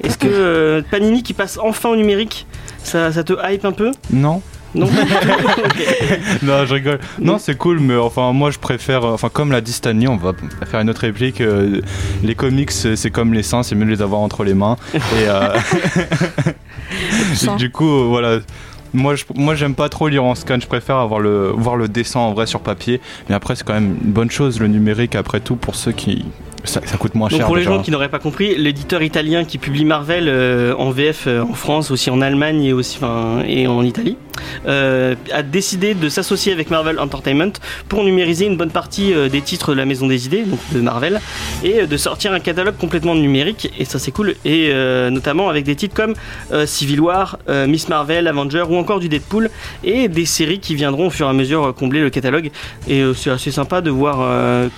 Est-ce 0.03 0.17
que 0.17 0.27
euh, 0.29 0.81
Panini 0.91 1.23
qui 1.23 1.33
passe 1.33 1.57
enfin 1.61 1.89
au 1.89 1.95
numérique, 1.95 2.47
ça, 2.83 3.13
ça 3.13 3.23
te 3.23 3.33
hype 3.49 3.63
un 3.63 3.71
peu? 3.71 3.91
Non 4.11 4.41
Non 4.75 4.85
Ok. 4.87 6.09
Non, 6.43 6.65
je 6.65 6.73
rigole. 6.73 6.99
Non, 7.19 7.37
c'est 7.39 7.55
cool, 7.57 7.79
mais 7.79 7.95
enfin, 7.95 8.31
moi 8.33 8.51
je 8.51 8.59
préfère. 8.59 9.03
euh, 9.05 9.13
Enfin, 9.13 9.29
comme 9.31 9.51
l'a 9.51 9.61
dit 9.61 9.71
Stanley, 9.73 10.07
on 10.07 10.17
va 10.17 10.33
faire 10.65 10.79
une 10.81 10.89
autre 10.89 11.01
réplique. 11.01 11.41
euh, 11.41 11.81
les 12.23 12.35
comics, 12.35 12.71
c'est 12.71 12.95
c'est 12.95 13.09
comme 13.11 13.33
les 13.33 13.43
seins, 13.43 13.63
c'est 13.63 13.75
mieux 13.75 13.85
de 13.85 13.91
les 13.91 14.01
avoir 14.01 14.21
entre 14.21 14.43
les 14.43 14.53
mains. 14.53 14.75
Et 14.93 14.99
euh, 15.27 15.49
du 17.57 17.71
coup, 17.71 17.87
euh, 17.89 18.05
voilà. 18.07 18.39
Moi, 18.93 19.15
je, 19.15 19.25
moi, 19.35 19.55
j'aime 19.55 19.75
pas 19.75 19.89
trop 19.89 20.07
lire 20.07 20.23
en 20.23 20.35
scan. 20.35 20.57
Je 20.61 20.67
préfère 20.67 20.95
avoir 20.97 21.19
le, 21.19 21.49
voir 21.49 21.75
le 21.75 21.89
dessin 21.89 22.21
en 22.21 22.33
vrai 22.33 22.45
sur 22.45 22.61
papier. 22.61 23.01
Mais 23.27 23.35
après, 23.35 23.55
c'est 23.55 23.65
quand 23.65 23.73
même 23.73 23.97
une 24.03 24.11
bonne 24.13 24.31
chose 24.31 24.59
le 24.61 24.67
numérique. 24.67 25.15
Après 25.15 25.41
tout, 25.41 25.57
pour 25.57 25.75
ceux 25.75 25.91
qui 25.91 26.23
ça, 26.65 26.81
ça 26.85 26.97
coûte 26.97 27.15
moins 27.15 27.29
Donc 27.29 27.37
cher. 27.37 27.45
pour 27.45 27.55
les 27.55 27.63
déjà. 27.63 27.75
gens 27.75 27.81
qui 27.81 27.91
n'auraient 27.91 28.09
pas 28.09 28.19
compris, 28.19 28.55
l'éditeur 28.55 29.01
italien 29.01 29.45
qui 29.45 29.57
publie 29.57 29.85
Marvel 29.85 30.25
euh, 30.27 30.73
en 30.77 30.91
VF 30.91 31.25
euh, 31.27 31.43
en 31.43 31.53
France, 31.53 31.91
aussi 31.91 32.09
en 32.09 32.21
Allemagne 32.21 32.63
et 32.63 32.73
aussi 32.73 32.97
enfin, 32.97 33.43
et 33.47 33.67
en 33.67 33.83
Italie, 33.83 34.17
euh, 34.67 35.15
a 35.31 35.43
décidé 35.43 35.93
de 35.93 36.09
s'associer 36.09 36.53
avec 36.53 36.69
Marvel 36.69 36.99
Entertainment 36.99 37.53
pour 37.89 38.03
numériser 38.03 38.45
une 38.45 38.57
bonne 38.57 38.69
partie 38.69 39.13
des 39.29 39.41
titres 39.41 39.71
de 39.71 39.77
la 39.77 39.85
Maison 39.85 40.07
des 40.07 40.25
Idées, 40.25 40.43
donc 40.43 40.59
de 40.73 40.81
Marvel, 40.81 41.21
et 41.63 41.87
de 41.87 41.97
sortir 41.97 42.33
un 42.33 42.39
catalogue 42.39 42.75
complètement 42.77 43.15
numérique. 43.15 43.71
Et 43.79 43.85
ça 43.85 43.99
c'est 43.99 44.11
cool. 44.11 44.35
Et 44.45 44.73
notamment 45.09 45.49
avec 45.49 45.63
des 45.63 45.75
titres 45.75 45.95
comme 45.95 46.13
Civil 46.65 46.99
War, 46.99 47.37
Miss 47.67 47.87
Marvel, 47.87 48.27
Avenger 48.27 48.63
ou 48.69 48.75
encore 48.75 48.99
du 48.99 49.09
Deadpool 49.09 49.49
et 49.83 50.07
des 50.07 50.25
séries 50.25 50.59
qui 50.59 50.75
viendront 50.75 51.07
au 51.07 51.09
fur 51.09 51.27
et 51.27 51.29
à 51.29 51.33
mesure 51.33 51.73
combler 51.73 52.01
le 52.01 52.09
catalogue. 52.09 52.51
Et 52.87 53.03
c'est 53.15 53.31
assez 53.31 53.51
sympa 53.51 53.81
de 53.81 53.89
voir 53.89 54.17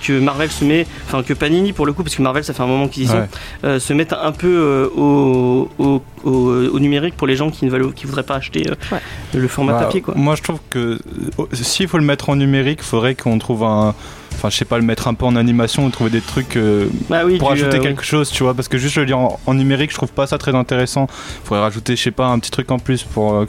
que 0.02 0.18
Marvel 0.18 0.50
se 0.50 0.64
met, 0.64 0.86
enfin 1.06 1.22
que 1.22 1.34
Panini 1.34 1.72
pour 1.78 1.86
le 1.86 1.92
coup, 1.92 2.02
parce 2.02 2.16
que 2.16 2.22
Marvel 2.22 2.42
ça 2.42 2.52
fait 2.52 2.62
un 2.64 2.66
moment 2.66 2.88
qu'ils 2.88 3.04
y 3.04 3.06
sont, 3.06 3.14
Ouais. 3.20 3.28
euh, 3.62 3.78
se 3.78 3.92
mettent 3.92 4.12
un 4.12 4.32
peu 4.32 4.48
euh, 4.48 4.88
au, 4.96 5.68
au, 5.78 6.02
au- 6.24 6.30
au 6.74 6.80
numérique 6.80 7.16
pour 7.16 7.28
les 7.28 7.36
gens 7.36 7.50
qui 7.50 7.64
ne 7.66 7.70
veulent, 7.70 7.94
qui 7.94 8.04
voudraient 8.04 8.24
pas 8.24 8.34
acheter 8.34 8.68
euh, 8.68 8.74
Ouais. 8.90 8.98
le 9.32 9.46
format 9.46 9.74
Bah, 9.74 9.84
papier 9.84 10.00
quoi. 10.00 10.14
Moi, 10.16 10.34
je 10.34 10.42
trouve 10.42 10.58
que 10.70 10.98
euh, 11.38 11.44
s'il 11.52 11.86
faut 11.86 11.98
le 11.98 12.04
mettre 12.04 12.30
en 12.30 12.34
numérique, 12.34 12.80
il 12.82 12.84
faudrait 12.84 13.14
qu'on 13.14 13.38
trouve 13.38 13.62
un, 13.62 13.94
enfin 14.34 14.50
je 14.50 14.56
sais 14.56 14.64
pas, 14.64 14.76
le 14.76 14.84
mettre 14.84 15.06
un 15.06 15.14
peu 15.14 15.24
en 15.24 15.36
animation 15.36 15.86
ou 15.86 15.90
trouver 15.90 16.10
des 16.10 16.20
trucs 16.20 16.56
euh, 16.56 16.86
Bah 17.08 17.22
oui, 17.24 17.38
pour 17.38 17.52
du, 17.54 17.60
ajouter 17.62 17.76
euh, 17.78 17.80
quelque 17.80 18.02
chose, 18.04 18.28
tu 18.30 18.42
vois, 18.42 18.54
parce 18.54 18.66
que 18.66 18.76
juste 18.76 18.96
le 18.96 19.04
lire 19.04 19.18
en, 19.20 19.38
en 19.46 19.54
numérique, 19.54 19.92
je 19.92 19.96
trouve 19.96 20.10
pas 20.10 20.26
ça 20.26 20.36
très 20.36 20.56
intéressant. 20.56 21.06
Faudrait 21.44 21.62
rajouter, 21.62 21.94
je 21.94 22.02
sais 22.02 22.10
pas, 22.10 22.26
un 22.26 22.40
petit 22.40 22.50
truc 22.50 22.72
en 22.72 22.80
plus 22.80 23.04
pour. 23.04 23.34
euh, 23.34 23.46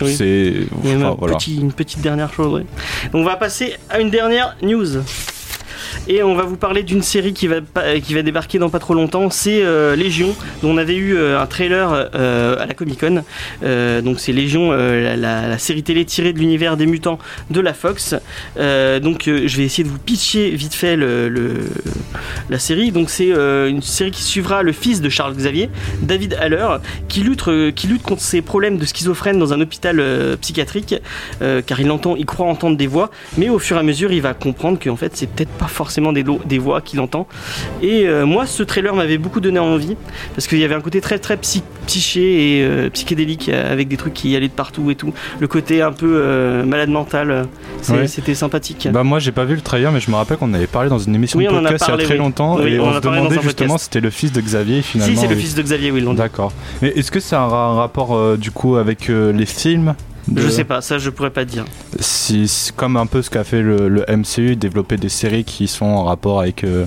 Oui. 0.00 0.14
C'est. 0.16 0.26
Et 0.26 0.66
enfin, 0.96 1.10
un 1.10 1.14
voilà. 1.18 1.36
petit- 1.36 1.60
une 1.60 1.72
petite 1.72 2.00
dernière 2.00 2.32
chose. 2.32 2.52
ouais. 2.54 2.66
On 3.12 3.22
va 3.22 3.36
passer 3.36 3.74
à 3.90 4.00
une 4.00 4.08
dernière 4.10 4.56
news. 4.62 4.86
Et 6.08 6.22
on 6.22 6.34
va 6.34 6.42
vous 6.42 6.56
parler 6.56 6.82
d'une 6.82 7.02
série 7.02 7.32
qui 7.32 7.46
va, 7.46 7.56
qui 8.02 8.14
va 8.14 8.22
débarquer 8.22 8.58
dans 8.58 8.70
pas 8.70 8.78
trop 8.78 8.94
longtemps. 8.94 9.30
C'est 9.30 9.62
euh, 9.62 9.96
Légion, 9.96 10.34
dont 10.62 10.70
on 10.70 10.76
avait 10.76 10.96
eu 10.96 11.16
euh, 11.16 11.40
un 11.40 11.46
trailer 11.46 12.10
euh, 12.14 12.58
à 12.58 12.66
la 12.66 12.74
Comic 12.74 13.00
Con. 13.00 13.24
Donc 14.02 14.20
c'est 14.20 14.32
Légion, 14.32 14.72
la, 14.72 15.58
série 15.58 15.82
télé 15.82 16.04
tirée 16.04 16.32
de 16.32 16.38
l'univers 16.38 16.76
des 16.76 16.86
mutants 16.86 17.18
de 17.50 17.60
la 17.60 17.74
Fox. 17.74 18.14
Donc 18.56 19.24
je 19.24 19.56
vais 19.56 19.64
essayer 19.64 19.84
de 19.84 19.88
vous 19.88 19.98
pitcher 19.98 20.50
vite 20.50 20.74
fait 20.74 20.96
le, 20.96 21.64
la 22.50 22.58
série. 22.58 22.92
Donc 22.92 23.10
c'est 23.10 23.30
une 23.30 23.82
série 23.82 24.10
qui 24.10 24.22
suivra 24.22 24.62
le 24.62 24.72
fils 24.72 25.00
de 25.00 25.08
Charles 25.08 25.34
Xavier, 25.34 25.70
David 26.02 26.34
Haller, 26.34 26.76
qui 27.08 27.20
lutte, 27.20 27.44
qui 27.74 27.86
lutte 27.86 28.02
contre 28.02 28.22
ses 28.22 28.42
problèmes 28.42 28.78
de 28.78 28.84
schizophrène 28.84 29.38
dans 29.38 29.52
un 29.52 29.60
hôpital 29.60 30.02
psychiatrique, 30.40 30.96
car 31.40 31.80
il 31.80 31.90
entend, 31.90 32.16
il 32.16 32.26
croit 32.26 32.46
entendre 32.46 32.76
des 32.76 32.86
voix, 32.86 33.10
mais 33.38 33.48
au 33.48 33.58
fur 33.58 33.76
et 33.76 33.80
à 33.80 33.82
mesure, 33.82 34.12
il 34.12 34.22
va 34.22 34.34
comprendre 34.34 34.78
qu'en 34.82 34.96
fait, 34.96 35.16
c'est 35.16 35.28
peut-être 35.28 35.50
pas 35.50 35.66
forcément 35.66 35.83
des, 36.12 36.22
lo- 36.22 36.40
des 36.44 36.58
voix 36.58 36.80
qu'il 36.80 37.00
entend. 37.00 37.26
Et 37.82 38.06
euh, 38.06 38.26
moi, 38.26 38.46
ce 38.46 38.62
trailer 38.62 38.94
m'avait 38.94 39.18
beaucoup 39.18 39.40
donné 39.40 39.58
envie, 39.58 39.96
parce 40.34 40.46
qu'il 40.46 40.58
y 40.58 40.64
avait 40.64 40.74
un 40.74 40.80
côté 40.80 41.00
très 41.00 41.18
très 41.18 41.36
psy- 41.36 41.62
psyché 41.86 42.58
et 42.58 42.64
euh, 42.64 42.90
psychédélique, 42.90 43.48
euh, 43.48 43.72
avec 43.72 43.88
des 43.88 43.96
trucs 43.96 44.14
qui 44.14 44.34
allaient 44.36 44.48
de 44.48 44.52
partout 44.52 44.90
et 44.90 44.94
tout. 44.94 45.12
Le 45.40 45.48
côté 45.48 45.82
un 45.82 45.92
peu 45.92 46.12
euh, 46.16 46.64
malade 46.64 46.90
mental, 46.90 47.46
Ouais. 47.90 48.06
c'était 48.06 48.34
sympathique. 48.34 48.88
Bah 48.92 49.02
moi 49.02 49.18
j'ai 49.18 49.32
pas 49.32 49.44
vu 49.44 49.54
le 49.54 49.60
trailer 49.60 49.92
mais 49.92 50.00
je 50.00 50.10
me 50.10 50.16
rappelle 50.16 50.38
qu'on 50.38 50.54
avait 50.54 50.66
parlé 50.66 50.88
dans 50.88 50.98
une 50.98 51.14
émission 51.14 51.38
Oui, 51.38 51.44
de 51.46 51.50
a 51.50 51.60
podcast 51.60 51.86
parlé, 51.86 52.02
il 52.02 52.02
y 52.02 52.04
a 52.04 52.06
très 52.06 52.14
oui. 52.14 52.18
longtemps 52.18 52.56
Oui, 52.58 52.72
et 52.74 52.80
on 52.80 52.90
a 52.90 52.94
se 52.94 53.00
demandait 53.00 53.40
justement 53.42 53.76
si 53.76 53.84
c'était 53.84 54.00
le 54.00 54.08
fils 54.10 54.32
de 54.32 54.40
Xavier 54.40 54.80
finalement. 54.82 55.14
si, 55.14 55.20
c'est 55.20 55.28
le 55.28 55.36
fils 55.36 55.54
de 55.54 55.62
Xavier 55.62 55.90
Willand. 55.90 56.14
D'accord. 56.14 56.52
Mais 56.80 56.88
est-ce 56.96 57.10
que 57.10 57.20
c'est 57.20 57.36
un, 57.36 57.46
ra- 57.46 57.66
un 57.68 57.74
rapport 57.74 58.38
du 58.38 58.50
coup 58.50 58.76
avec 58.76 59.08
les 59.08 59.46
films? 59.46 59.94
De- 60.28 60.40
Je 60.42 60.48
sais 60.48 60.64
pas, 60.64 60.80
ça 60.80 60.98
je 60.98 61.10
pourrais 61.10 61.30
pas 61.30 61.44
te 61.44 61.50
dire. 61.50 61.64
si, 62.00 62.70
comme 62.76 62.96
un 62.96 63.06
peu 63.06 63.22
ce 63.22 63.30
qu'a 63.30 63.44
fait 63.44 63.62
le, 63.62 63.88
le 63.88 64.04
MCU, 64.08 64.56
développer 64.56 64.96
des 64.96 65.08
séries 65.08 65.44
qui 65.44 65.66
sont 65.68 65.86
en 65.86 66.04
rapport 66.04 66.40
avec. 66.40 66.64
euh, 66.64 66.86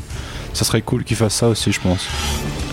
ça 0.54 0.66
serait 0.66 0.82
cool 0.82 1.04
qu'ils 1.04 1.18
fassent 1.18 1.36
ça 1.36 1.48
aussi, 1.50 1.72
je 1.72 1.80
pense. 1.80 2.08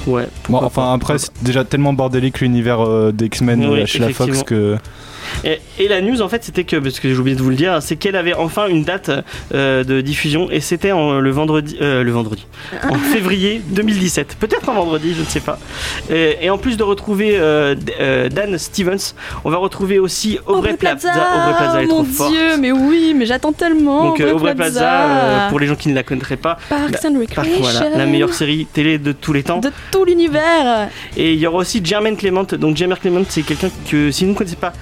Ouais. 0.07 0.27
Bon, 0.49 0.59
enfin, 0.59 0.83
pas, 0.83 0.93
après, 0.93 1.19
c'est 1.19 1.31
déjà 1.43 1.65
tellement 1.65 1.93
bordélique 1.93 2.41
l'univers 2.41 2.81
euh, 2.81 3.13
des 3.13 3.27
X-Men 3.27 3.67
Oui, 3.67 3.87
chez 3.87 3.99
la 3.99 4.11
Fox 4.11 4.43
que. 4.43 4.77
Et, 5.45 5.59
et 5.79 5.89
la 5.89 6.01
news 6.01 6.23
en 6.23 6.29
fait 6.29 6.45
c'était 6.45 6.65
que 6.65 6.77
parce 6.77 7.01
que 7.01 7.09
j'ai 7.13 7.19
oublié 7.19 7.37
de 7.37 7.43
vous 7.43 7.51
le 7.51 7.57
dire 7.57 7.79
c'est 7.83 7.97
qu'elle 7.97 8.17
avait 8.17 8.35
enfin 8.35 8.67
une 8.69 8.85
date 8.85 9.11
euh, 9.55 9.83
de 9.85 10.01
diffusion 10.01 10.49
et 10.51 10.61
c'était 10.61 10.91
le 10.91 11.31
vendredi 11.31 11.77
euh, 11.81 12.03
le 12.03 12.11
vendredi 12.13 12.47
en 12.89 12.95
février 13.13 13.61
2017 13.67 14.37
peut-être 14.41 14.69
un 14.69 14.75
vendredi 14.75 15.15
je 15.15 15.21
ne 15.21 15.27
sais 15.27 15.41
pas 15.41 15.59
et, 16.11 16.37
et 16.43 16.51
en 16.51 16.59
plus 16.59 16.77
de 16.77 16.83
retrouver 16.83 17.37
euh, 17.39 17.75
euh, 18.01 18.29
Dan 18.29 18.57
Stevens 18.59 19.15
on 19.45 19.51
va 19.51 19.57
retrouver 19.59 19.99
aussi 19.99 20.39
Aubrey, 20.47 20.75
Plaza 20.77 21.11
Aubrey 21.11 21.55
Plaza 21.59 21.83
est 21.83 21.87
mon 21.87 22.03
trop 22.03 22.05
forte 22.05 22.31
dieu, 22.33 22.57
mais 22.59 22.73
oui, 22.73 23.15
mais 23.17 23.27
j'attends 23.27 23.53
tellement. 23.53 24.05
donc 24.09 24.21
euh, 24.21 24.33
Aubrey 24.33 24.55
Plaza, 24.55 25.03
euh, 25.03 25.49
pour 25.51 25.59
les 25.61 25.67
gens 25.67 25.75
qui 25.77 25.89
ne 25.89 25.95
la 25.95 26.03
connaîtraient 26.03 26.37
pas 26.37 26.59
Parks 26.69 27.05
and 27.05 27.13
par- 27.35 27.45
Recreation. 27.45 27.61
voilà, 27.61 27.89
la 27.97 28.07
meilleure 28.07 28.33
série 28.35 28.67
télé 28.73 28.99
de 28.99 29.13
tous 29.13 29.33
les 29.33 29.43
temps 29.43 29.59
de 29.61 29.71
tout 29.91 30.05
l'univers. 30.05 30.89
Et 31.17 31.33
il 31.35 31.39
y 31.39 31.47
aura 31.47 31.59
aussi 31.59 31.81
Jermaine 31.85 32.17
Clement. 32.17 32.45
Donc 32.45 32.77
Jermaine 32.77 32.99
Clement, 32.99 33.23
c'est 33.29 33.43
quelqu'un 33.43 33.69
que 33.91 34.11
si 34.11 34.25
vous 34.25 34.31
ne 34.33 34.37
connaissez 34.37 34.57
pas, 34.57 34.73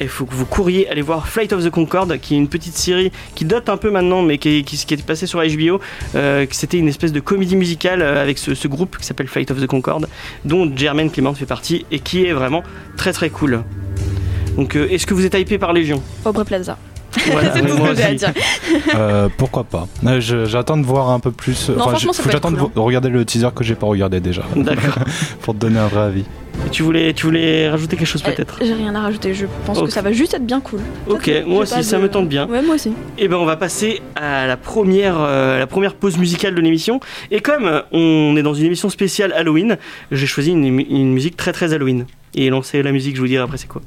il 0.00 0.08
faut 0.08 0.24
que 0.24 0.34
vous 0.34 0.46
couriez 0.46 0.88
aller 0.88 1.02
voir 1.02 1.28
Flight 1.28 1.52
of 1.52 1.64
the 1.64 1.70
Concorde, 1.70 2.18
qui 2.18 2.34
est 2.34 2.38
une 2.38 2.48
petite 2.48 2.76
série 2.76 3.12
qui 3.34 3.44
date 3.44 3.68
un 3.68 3.76
peu 3.76 3.90
maintenant, 3.90 4.22
mais 4.22 4.38
qui, 4.38 4.64
qui, 4.64 4.94
est 4.94 5.06
passée 5.06 5.26
sur 5.26 5.40
HBO. 5.40 5.80
Euh, 6.14 6.46
C'était 6.50 6.78
une 6.78 6.88
espèce 6.88 7.12
de 7.12 7.20
comédie 7.20 7.56
musicale 7.56 8.02
euh, 8.02 8.22
avec 8.22 8.38
ce, 8.38 8.68
groupe 8.68 8.98
qui 8.98 9.06
s'appelle 9.06 9.28
Flight 9.28 9.50
of 9.50 9.60
the 9.60 9.66
Concorde, 9.66 10.08
dont 10.44 10.70
Jermaine 10.74 11.10
Clement 11.10 11.34
fait 11.34 11.46
partie 11.46 11.84
et 11.90 11.98
qui 11.98 12.24
est 12.24 12.32
vraiment 12.32 12.62
très 12.96 13.12
très 13.12 13.30
cool. 13.30 13.62
Donc, 14.56 14.76
euh, 14.76 14.88
est-ce 14.90 15.06
que 15.06 15.14
vous 15.14 15.24
êtes 15.24 15.34
hypé 15.34 15.58
par 15.58 15.72
Légion? 15.72 16.02
Aubrey 16.24 16.44
Plaza. 16.44 16.78
Voilà, 17.30 17.52
C'est 17.52 17.62
mais 17.62 17.68
tout 17.70 17.76
ce 17.76 17.80
moi 17.80 17.88
que 17.90 17.94
j'ai 17.96 18.02
à 18.04 18.08
aussi. 18.08 18.16
dire. 18.16 18.32
Euh, 18.96 19.28
pourquoi 19.36 19.64
pas 19.64 19.86
Euh, 20.06 20.20
J'attends 20.46 20.76
de 20.76 20.84
voir 20.86 21.10
un 21.10 21.20
peu 21.20 21.30
plus. 21.30 21.68
Non, 21.70 21.84
enfin, 21.84 21.98
cool, 22.06 22.70
de 22.74 22.80
regarder 22.80 23.08
le 23.08 23.24
teaser 23.24 23.48
que 23.54 23.62
j'ai 23.64 23.74
pas 23.74 23.86
regardé 23.86 24.20
déjà. 24.20 24.42
D'accord. 24.56 25.04
pour 25.42 25.54
te 25.54 25.58
donner 25.60 25.78
un 25.78 25.86
vrai 25.88 26.02
avis. 26.02 26.24
Et 26.66 26.70
Tu 26.70 26.82
voulais, 26.82 27.12
tu 27.14 27.26
voulais 27.26 27.68
rajouter 27.70 27.96
quelque 27.96 28.06
chose 28.06 28.22
peut-être? 28.22 28.58
Euh, 28.60 28.64
J'ai 28.66 28.74
rien 28.74 28.94
à 28.94 29.00
rajouter, 29.00 29.32
je 29.34 29.46
pense 29.64 29.80
que 29.80 29.88
ça 29.88 30.02
va 30.02 30.12
juste 30.12 30.34
être 30.34 30.44
bien 30.46 30.60
cool. 30.60 30.80
Ok, 31.08 31.30
moi 31.46 31.62
aussi, 31.62 31.82
ça 31.82 31.96
de- 31.96 32.02
me 32.02 32.08
tente 32.08 32.28
bien. 32.28 32.46
Ouais, 32.46 32.60
moi 32.62 32.74
aussi. 32.74 32.92
Et 33.18 33.26
ben 33.28 33.36
on 33.36 33.46
va 33.46 33.56
passer 33.56 34.02
à 34.16 34.46
la 34.46 34.56
première, 34.58 35.16
euh, 35.18 35.58
la 35.58 35.66
première 35.66 35.94
pause 35.94 36.18
musicale 36.18 36.54
de 36.54 36.60
l'émission. 36.60 37.00
Et 37.30 37.40
comme 37.40 37.82
on 37.92 38.34
est 38.36 38.42
dans 38.42 38.54
une 38.54 38.66
émission 38.66 38.90
spéciale 38.90 39.32
Halloween, 39.32 39.78
j'ai 40.10 40.26
choisi 40.26 40.50
une, 40.50 40.64
une 40.64 41.12
musique 41.12 41.36
très 41.36 41.52
très 41.52 41.72
Halloween. 41.72 42.04
Et 42.34 42.48
lancer 42.50 42.82
la 42.82 42.92
musique, 42.92 43.16
je 43.16 43.20
vous 43.20 43.26
dirai 43.28 43.42
après 43.42 43.56
c'est 43.58 43.68
quoi. 43.68 43.82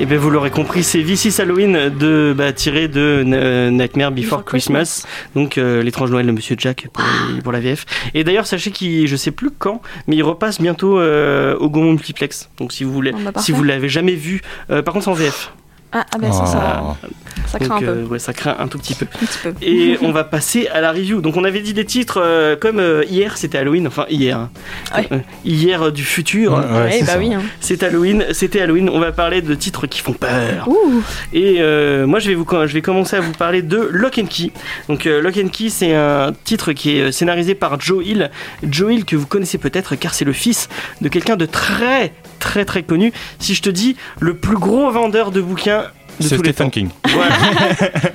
Et 0.00 0.06
bien 0.06 0.16
vous 0.16 0.30
l'aurez 0.30 0.50
compris, 0.50 0.84
c'est 0.84 1.02
V6 1.02 1.40
Halloween 1.40 1.88
de, 1.88 2.32
bah, 2.36 2.52
tiré 2.52 2.86
de 2.86 3.24
euh, 3.26 3.70
Nightmare 3.70 4.12
Before 4.12 4.38
Before 4.38 4.44
Christmas. 4.44 5.04
Donc 5.34 5.58
euh, 5.58 5.82
l'étrange 5.82 6.12
Noël 6.12 6.24
de 6.24 6.30
Monsieur 6.30 6.54
Jack 6.56 6.86
pour, 6.92 7.04
pour 7.42 7.50
la 7.52 7.58
VF. 7.58 7.84
Et 8.14 8.22
d'ailleurs 8.22 8.46
sachez 8.46 8.70
qu'il, 8.70 9.08
je 9.08 9.16
sais 9.16 9.32
plus 9.32 9.50
quand, 9.50 9.82
mais 10.06 10.14
il 10.14 10.22
repasse 10.22 10.60
bientôt 10.60 11.00
euh, 11.00 11.56
au 11.56 11.68
Gaumont 11.68 11.92
Multiplex. 11.92 12.48
Donc 12.58 12.72
si 12.72 12.84
vous 12.84 12.92
voulez, 12.92 13.12
Ah, 13.26 13.32
bah, 13.32 13.40
si 13.40 13.50
vous 13.50 13.64
l'avez 13.64 13.88
jamais 13.88 14.14
vu, 14.14 14.40
euh, 14.70 14.82
par 14.82 14.94
contre 14.94 15.06
c'est 15.06 15.10
en 15.10 15.14
VF. 15.14 15.52
Ah, 15.92 16.04
ah 16.14 16.18
ben 16.18 16.30
ça, 16.32 16.44
ça, 16.46 16.82
Oh. 16.84 17.06
ça 17.46 17.58
craint 17.58 17.68
Donc 17.68 17.82
un 17.82 17.86
peu. 17.86 17.98
euh, 18.00 18.04
ouais, 18.06 18.18
ça 18.18 18.32
craint 18.34 18.56
un 18.58 18.68
tout 18.68 18.78
petit 18.78 18.94
peu. 18.94 19.06
Un 19.22 19.26
petit 19.26 19.38
peu. 19.42 19.54
Et 19.62 19.96
on 20.02 20.12
va 20.12 20.22
passer 20.24 20.68
à 20.68 20.80
la 20.82 20.92
review. 20.92 21.20
Donc 21.22 21.36
on 21.36 21.44
avait 21.44 21.60
dit 21.60 21.72
des 21.72 21.84
titres 21.86 22.20
euh, 22.22 22.56
comme 22.56 22.78
euh, 22.78 23.04
hier 23.08 23.36
c'était 23.38 23.56
Halloween, 23.58 23.86
enfin 23.86 24.04
hier, 24.10 24.36
hein. 24.38 24.50
Ouais. 24.94 25.08
Euh, 25.12 25.18
hier 25.46 25.90
du 25.90 26.04
futur, 26.04 26.52
Ouais, 26.52 26.58
ouais, 26.58 26.82
Ouais, 26.84 26.92
c'est 27.00 27.06
bah 27.06 27.12
oui. 27.18 27.32
hein. 27.32 27.40
c'est 27.60 27.82
Halloween, 27.82 28.24
c'était 28.32 28.60
Halloween. 28.60 28.90
On 28.90 29.00
va 29.00 29.12
parler 29.12 29.40
de 29.40 29.54
titres 29.54 29.86
qui 29.86 30.00
font 30.00 30.12
peur. 30.12 30.68
Ouh, 30.68 31.02
Et 31.32 31.56
euh, 31.60 32.06
moi 32.06 32.18
je 32.18 32.28
vais 32.28 32.34
vous 32.34 32.46
je 32.50 32.72
vais 32.74 32.82
commencer 32.82 33.16
à 33.16 33.20
vous 33.20 33.32
parler 33.32 33.62
de 33.62 33.78
Lock 33.90 34.18
and 34.18 34.26
Key. 34.26 34.50
Donc 34.88 35.06
euh, 35.06 35.22
Lock 35.22 35.38
and 35.42 35.48
Key 35.48 35.70
c'est 35.70 35.94
un 35.94 36.32
titre 36.44 36.72
qui 36.72 36.98
est 36.98 37.12
scénarisé 37.12 37.54
par 37.54 37.80
Joe 37.80 38.04
Hill. 38.04 38.30
Joe 38.62 38.92
Hill 38.92 39.04
que 39.06 39.16
vous 39.16 39.26
connaissez 39.26 39.56
peut-être 39.58 39.94
car 39.96 40.12
c'est 40.12 40.24
le 40.26 40.32
fils 40.34 40.68
de 41.00 41.08
quelqu'un 41.08 41.36
de 41.36 41.46
très 41.46 42.12
très 42.38 42.64
très 42.64 42.82
connu. 42.82 43.12
Si 43.38 43.54
je 43.54 43.62
te 43.62 43.70
dis 43.70 43.96
le 44.20 44.34
plus 44.34 44.56
gros 44.56 44.90
vendeur 44.90 45.30
de 45.30 45.40
bouquins 45.40 45.86
de 46.20 46.24
C'est 46.28 46.36
tous 46.36 46.42
les 46.42 46.52
Stephen 46.52 46.66
temps. 46.66 46.70
King. 46.70 46.88
Voilà. 47.12 47.34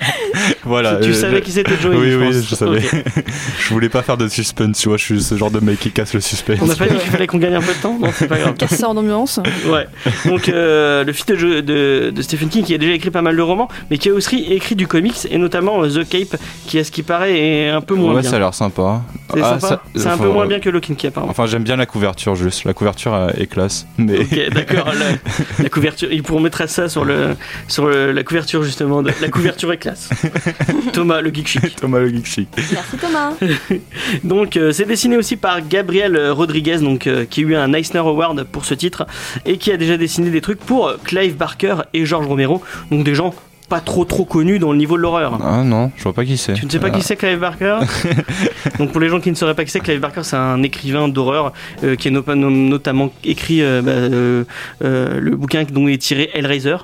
Voilà. 0.65 0.95
tu 0.97 1.09
euh, 1.09 1.13
savais 1.13 1.37
je- 1.37 1.41
qui 1.43 1.51
c'était 1.51 1.73
Joe 1.81 1.93
Hill 1.95 1.99
Oui, 2.01 2.11
je 2.11 2.17
oui, 2.17 2.25
pense. 2.25 2.49
je 2.49 2.55
savais. 2.55 2.77
Ok. 2.77 3.03
Je 3.59 3.69
voulais 3.73 3.89
pas 3.89 4.01
faire 4.01 4.17
de 4.17 4.27
suspense, 4.27 4.79
tu 4.79 4.89
vois, 4.89 4.97
je 4.97 5.03
suis 5.03 5.21
ce 5.23 5.35
genre 5.35 5.49
de 5.51 5.59
mec 5.59 5.79
qui 5.79 5.89
casse 5.91 6.13
le 6.13 6.19
suspense. 6.21 6.59
On 6.61 6.65
n'a 6.65 6.75
pas 6.75 6.85
dit 6.87 6.97
qu'il 6.97 7.09
fallait 7.09 7.27
qu'on 7.27 7.37
gagne 7.37 7.55
un 7.55 7.61
peu 7.61 7.73
de 7.73 7.79
temps 7.81 7.97
Non, 7.99 8.09
c'est 8.13 8.27
pas 8.27 8.37
grave. 8.37 8.53
casseur 8.55 8.93
d'ambiance. 8.93 9.39
Ouais. 9.67 9.87
Donc 10.25 10.49
euh, 10.49 11.03
le 11.03 11.13
fils 11.13 11.25
de, 11.25 11.61
de, 11.61 12.11
de 12.13 12.21
Stephen 12.21 12.49
King 12.49 12.63
qui 12.63 12.73
a 12.73 12.77
déjà 12.77 12.91
écrit 12.93 13.09
pas 13.09 13.21
mal 13.21 13.35
de 13.35 13.41
romans, 13.41 13.69
mais 13.89 13.97
qui 13.97 14.09
a 14.09 14.13
aussi 14.13 14.43
écrit 14.49 14.75
du 14.75 14.85
comics 14.87 15.27
et 15.29 15.37
notamment 15.37 15.81
euh, 15.83 15.89
The 15.89 16.07
Cape, 16.07 16.39
qui 16.67 16.77
à 16.79 16.83
ce 16.83 16.91
qui 16.91 17.03
paraît 17.03 17.37
est 17.39 17.69
un 17.69 17.81
peu 17.81 17.95
moins 17.95 18.15
ouais, 18.15 18.21
bien. 18.21 18.29
ça 18.29 18.35
a 18.35 18.39
l'air 18.39 18.53
sympa. 18.53 19.01
C'est 19.33 19.41
Ah, 19.41 19.59
sympa 19.59 19.67
ça- 19.67 19.81
C'est 19.95 20.07
un 20.07 20.17
peu 20.17 20.27
moins 20.29 20.45
bien 20.45 20.59
que 20.59 20.69
Lock 20.69 20.87
and 20.91 20.95
Key 20.95 21.07
apparemment. 21.07 21.31
Enfin, 21.31 21.45
j'aime 21.45 21.63
bien 21.63 21.77
la 21.77 21.85
couverture 21.85 22.35
juste. 22.35 22.65
La 22.65 22.73
couverture 22.73 23.29
est 23.37 23.47
classe. 23.47 23.87
Mais 23.97 24.19
Ok, 24.19 24.49
d'accord. 24.53 24.87
La, 24.93 25.63
la 25.63 25.69
couverture, 25.69 26.09
ils 26.11 26.21
pourront 26.23 26.41
mettre 26.41 26.67
ça 26.69 26.89
sur 26.89 27.05
le 27.05 27.35
sur 27.67 27.87
le- 27.87 27.92
la 28.13 28.23
couverture 28.23 28.63
justement. 28.63 29.01
De, 29.01 29.11
la 29.21 29.29
couverture 29.29 29.71
est 29.73 29.77
classe. 29.77 30.09
Thomas, 30.93 31.21
le 31.21 31.33
geek 31.33 31.47
chic. 31.47 31.75
Thomas 31.75 31.99
le 31.99 32.09
Geek 32.09 32.25
Chic. 32.25 32.47
Merci 32.55 32.97
Thomas. 32.97 33.31
Donc 34.23 34.57
euh, 34.57 34.71
c'est 34.71 34.85
dessiné 34.85 35.17
aussi 35.17 35.35
par 35.37 35.67
Gabriel 35.67 36.15
euh, 36.15 36.33
Rodriguez, 36.33 36.77
donc 36.79 37.07
euh, 37.07 37.25
qui 37.25 37.41
a 37.41 37.43
eu 37.43 37.55
un 37.55 37.73
Eisner 37.73 37.99
Award 37.99 38.43
pour 38.45 38.65
ce 38.65 38.73
titre 38.73 39.05
et 39.45 39.57
qui 39.57 39.71
a 39.71 39.77
déjà 39.77 39.97
dessiné 39.97 40.29
des 40.29 40.41
trucs 40.41 40.59
pour 40.59 40.87
euh, 40.87 40.97
Clive 41.03 41.35
Barker 41.35 41.75
et 41.93 42.05
George 42.05 42.27
Romero, 42.27 42.61
donc 42.91 43.03
des 43.03 43.15
gens 43.15 43.33
pas 43.69 43.79
trop 43.79 44.03
trop 44.05 44.25
connus 44.25 44.59
dans 44.59 44.71
le 44.71 44.77
niveau 44.77 44.97
de 44.97 45.01
l'horreur. 45.01 45.39
Ah 45.41 45.63
non, 45.63 45.91
je 45.97 46.03
vois 46.03 46.13
pas 46.13 46.25
qui 46.25 46.37
c'est. 46.37 46.53
Tu 46.53 46.65
ne 46.65 46.69
sais 46.69 46.79
pas 46.79 46.89
qui 46.91 47.01
c'est 47.01 47.15
Clive 47.15 47.39
Barker 47.39 47.79
Donc 48.77 48.91
pour 48.91 48.99
les 49.01 49.09
gens 49.09 49.19
qui 49.19 49.29
ne 49.31 49.35
sauraient 49.35 49.55
pas 49.55 49.63
qui 49.65 49.71
c'est, 49.71 49.79
Clive 49.79 49.99
Barker 49.99 50.21
c'est 50.23 50.35
un 50.35 50.61
écrivain 50.63 51.07
d'horreur 51.07 51.53
euh, 51.83 51.95
qui 51.95 52.09
a 52.09 52.11
no- 52.11 52.23
no- 52.35 52.49
notamment 52.49 53.11
écrit 53.23 53.61
euh, 53.61 53.81
bah, 53.81 53.91
euh, 53.91 54.43
euh, 54.83 55.19
le 55.19 55.35
bouquin 55.35 55.63
dont 55.63 55.87
est 55.87 55.97
tiré 55.97 56.29
Hellraiser. 56.33 56.75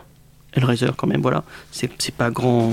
Hellraiser 0.54 0.88
quand 0.98 1.08
même 1.08 1.22
voilà 1.22 1.44
c'est 1.72 1.90
pas 2.16 2.32
grand 2.32 2.72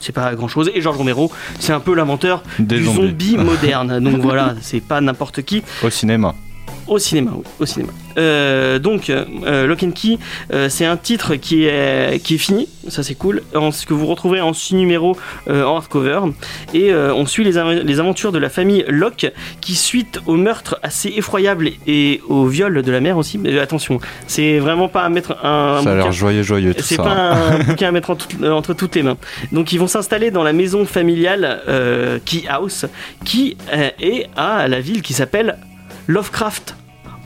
c'est 0.00 0.12
pas 0.14 0.34
grand 0.34 0.48
chose 0.48 0.70
et 0.74 0.80
George 0.80 0.96
Romero 0.96 1.30
c'est 1.60 1.72
un 1.72 1.80
peu 1.80 1.94
l'inventeur 1.94 2.42
Des 2.58 2.78
du 2.78 2.84
zombies. 2.84 2.96
zombie 2.96 3.36
moderne 3.38 4.00
donc 4.00 4.18
voilà 4.20 4.54
c'est 4.60 4.80
pas 4.80 5.00
n'importe 5.00 5.42
qui 5.42 5.62
Au 5.82 5.90
cinéma. 5.90 6.34
Au 6.88 6.98
cinéma, 6.98 7.32
oui, 7.36 7.42
au 7.60 7.66
cinéma. 7.66 7.92
Euh, 8.16 8.78
donc, 8.78 9.10
euh, 9.10 9.66
Lock 9.66 9.82
and 9.82 9.90
Key, 9.92 10.18
euh, 10.52 10.68
c'est 10.68 10.86
un 10.86 10.96
titre 10.96 11.34
qui 11.36 11.64
est, 11.66 12.20
qui 12.24 12.34
est 12.34 12.38
fini, 12.38 12.66
ça 12.88 13.02
c'est 13.02 13.14
cool, 13.14 13.42
en, 13.54 13.70
ce 13.70 13.84
que 13.86 13.92
vous 13.94 14.06
retrouverez 14.06 14.40
en 14.40 14.52
6 14.54 14.74
numéros 14.74 15.16
euh, 15.48 15.64
en 15.64 15.76
hardcover. 15.76 16.20
Et 16.74 16.90
euh, 16.92 17.12
on 17.14 17.26
suit 17.26 17.44
les, 17.44 17.58
av- 17.58 17.82
les 17.84 18.00
aventures 18.00 18.32
de 18.32 18.38
la 18.38 18.48
famille 18.48 18.84
Locke 18.88 19.30
qui, 19.60 19.74
suite 19.74 20.18
au 20.26 20.34
meurtre 20.36 20.78
assez 20.82 21.12
effroyable 21.16 21.70
et 21.86 22.20
au 22.28 22.46
viol 22.46 22.82
de 22.82 22.90
la 22.92 23.00
mère 23.00 23.18
aussi, 23.18 23.38
mais 23.38 23.58
attention, 23.58 24.00
c'est 24.26 24.58
vraiment 24.58 24.88
pas 24.88 25.02
à 25.02 25.08
mettre 25.10 25.36
un. 25.44 25.76
un 25.78 25.82
ça 25.82 25.92
a 25.92 25.94
l'air 25.94 26.12
joyeux, 26.12 26.42
joyeux 26.42 26.74
tout 26.74 26.82
c'est 26.82 26.96
pas 26.96 27.10
un 27.12 27.58
bouquin 27.64 27.88
à 27.88 27.92
mettre 27.92 28.10
en 28.10 28.16
tout- 28.16 28.28
euh, 28.42 28.50
entre 28.50 28.72
toutes 28.74 28.96
les 28.96 29.02
mains. 29.02 29.18
Donc 29.52 29.72
ils 29.72 29.78
vont 29.78 29.86
s'installer 29.88 30.30
dans 30.30 30.42
la 30.42 30.52
maison 30.54 30.86
familiale 30.86 31.60
euh, 31.68 32.18
Key 32.24 32.44
House, 32.48 32.86
qui 33.24 33.56
euh, 33.72 33.90
est 34.00 34.26
à 34.36 34.66
la 34.68 34.80
ville 34.80 35.02
qui 35.02 35.12
s'appelle 35.12 35.58
Lovecraft. 36.08 36.74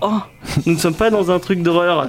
Oh, 0.05 0.19
nous 0.67 0.73
ne 0.75 0.79
sommes 0.79 0.97
pas 0.97 1.11
dans 1.11 1.31
un 1.31 1.39
truc 1.39 1.63
d'horreur. 1.63 2.09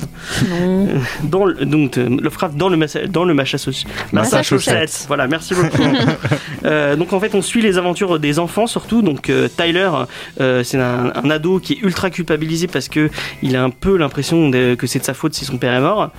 Non. 0.49 0.87
Dans 1.25 1.45
le- 1.45 1.63
donc 1.63 1.99
euh, 1.99 2.09
Lovecraft 2.09 2.55
dans 2.57 2.67
le 2.67 2.75
Massa- 2.75 3.05
dans 3.05 3.23
le 3.23 3.35
Massachusetts. 3.35 3.85
Massachusetts. 4.11 5.05
Voilà, 5.07 5.27
merci 5.27 5.53
beaucoup. 5.53 5.77
Euh, 6.65 6.95
donc 6.95 7.11
en 7.11 7.19
fait, 7.19 7.35
on 7.35 7.41
suit 7.41 7.61
les 7.61 7.77
aventures 7.77 8.19
des 8.19 8.39
enfants 8.39 8.67
surtout. 8.67 9.01
Donc 9.01 9.29
euh, 9.29 9.49
Tyler, 9.49 9.89
euh, 10.39 10.63
c'est 10.63 10.79
un, 10.79 11.11
un 11.13 11.29
ado 11.29 11.59
qui 11.59 11.73
est 11.73 11.81
ultra 11.83 12.09
culpabilisé 12.09 12.67
parce 12.67 12.87
que 12.87 13.09
il 13.43 13.57
a 13.57 13.63
un 13.63 13.69
peu 13.69 13.97
l'impression 13.97 14.49
que 14.49 14.87
c'est 14.87 14.99
de 14.99 15.03
sa 15.03 15.13
faute 15.13 15.33
si 15.33 15.43
son 15.43 15.57
père 15.57 15.73
est 15.73 15.81
mort. 15.81 16.09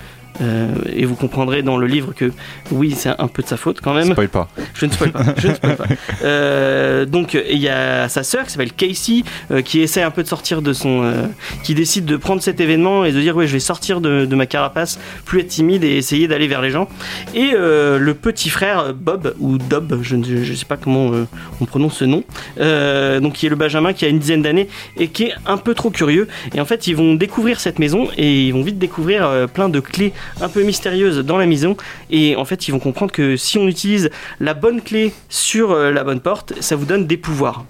Euh, 0.41 0.67
et 0.93 1.05
vous 1.05 1.15
comprendrez 1.15 1.61
dans 1.61 1.77
le 1.77 1.87
livre 1.87 2.13
que 2.13 2.31
oui, 2.71 2.93
c'est 2.95 3.09
un 3.17 3.27
peu 3.27 3.41
de 3.41 3.47
sa 3.47 3.57
faute 3.57 3.81
quand 3.81 3.93
même. 3.93 4.11
Spoil 4.11 4.29
pas. 4.29 4.49
Je 4.73 4.85
ne 4.85 4.91
spoil 4.91 5.11
pas. 5.11 5.23
Je 5.37 5.47
ne 5.47 5.53
spoil 5.53 5.75
pas. 5.75 5.85
Euh, 6.23 7.05
donc 7.05 7.37
il 7.49 7.59
y 7.59 7.69
a 7.69 8.09
sa 8.09 8.23
sœur 8.23 8.45
qui 8.45 8.51
s'appelle 8.51 8.71
Casey 8.71 9.23
euh, 9.51 9.61
qui 9.61 9.81
essaie 9.81 10.01
un 10.01 10.11
peu 10.11 10.23
de 10.23 10.27
sortir 10.27 10.61
de 10.61 10.73
son, 10.73 11.03
euh, 11.03 11.25
qui 11.63 11.75
décide 11.75 12.05
de 12.05 12.17
prendre 12.17 12.41
cet 12.41 12.59
événement 12.59 13.05
et 13.05 13.11
de 13.11 13.19
dire 13.19 13.35
ouais 13.35 13.47
je 13.47 13.53
vais 13.53 13.59
sortir 13.59 14.01
de, 14.01 14.25
de 14.25 14.35
ma 14.35 14.45
carapace, 14.45 14.99
plus 15.25 15.41
être 15.41 15.47
timide 15.47 15.83
et 15.83 15.97
essayer 15.97 16.27
d'aller 16.27 16.47
vers 16.47 16.61
les 16.61 16.71
gens. 16.71 16.87
Et 17.33 17.51
euh, 17.53 17.99
le 17.99 18.13
petit 18.13 18.49
frère 18.49 18.93
Bob 18.93 19.35
ou 19.39 19.57
Dob, 19.57 19.99
je 20.01 20.15
ne 20.15 20.43
je 20.43 20.53
sais 20.53 20.65
pas 20.65 20.77
comment 20.77 21.11
euh, 21.13 21.25
on 21.61 21.65
prononce 21.65 21.97
ce 21.97 22.05
nom, 22.05 22.23
euh, 22.59 23.19
donc 23.19 23.33
qui 23.33 23.45
est 23.45 23.49
le 23.49 23.55
Benjamin 23.55 23.93
qui 23.93 24.05
a 24.05 24.07
une 24.07 24.19
dizaine 24.19 24.41
d'années 24.41 24.67
et 24.97 25.07
qui 25.07 25.25
est 25.25 25.33
un 25.45 25.57
peu 25.57 25.73
trop 25.73 25.89
curieux. 25.89 26.27
Et 26.53 26.61
en 26.61 26.65
fait 26.65 26.87
ils 26.87 26.95
vont 26.95 27.15
découvrir 27.15 27.59
cette 27.59 27.79
maison 27.79 28.07
et 28.17 28.47
ils 28.47 28.53
vont 28.53 28.63
vite 28.63 28.79
découvrir 28.79 29.47
plein 29.53 29.69
de 29.69 29.79
clés 29.79 30.13
un 30.41 30.49
peu 30.49 30.63
mystérieuses 30.63 31.19
dans 31.19 31.37
la 31.37 31.45
maison 31.45 31.77
et 32.09 32.35
en 32.35 32.45
fait 32.45 32.67
ils 32.67 32.71
vont 32.71 32.79
comprendre 32.79 33.11
que 33.11 33.37
si 33.37 33.57
on 33.57 33.67
utilise 33.67 34.09
la 34.39 34.53
bonne 34.53 34.81
clé 34.81 35.13
sur 35.29 35.71
euh, 35.71 35.91
la 35.91 36.03
bonne 36.03 36.19
porte, 36.19 36.53
ça 36.59 36.75
vous 36.75 36.85
donne 36.85 37.07
des 37.07 37.17
pouvoirs. 37.17 37.65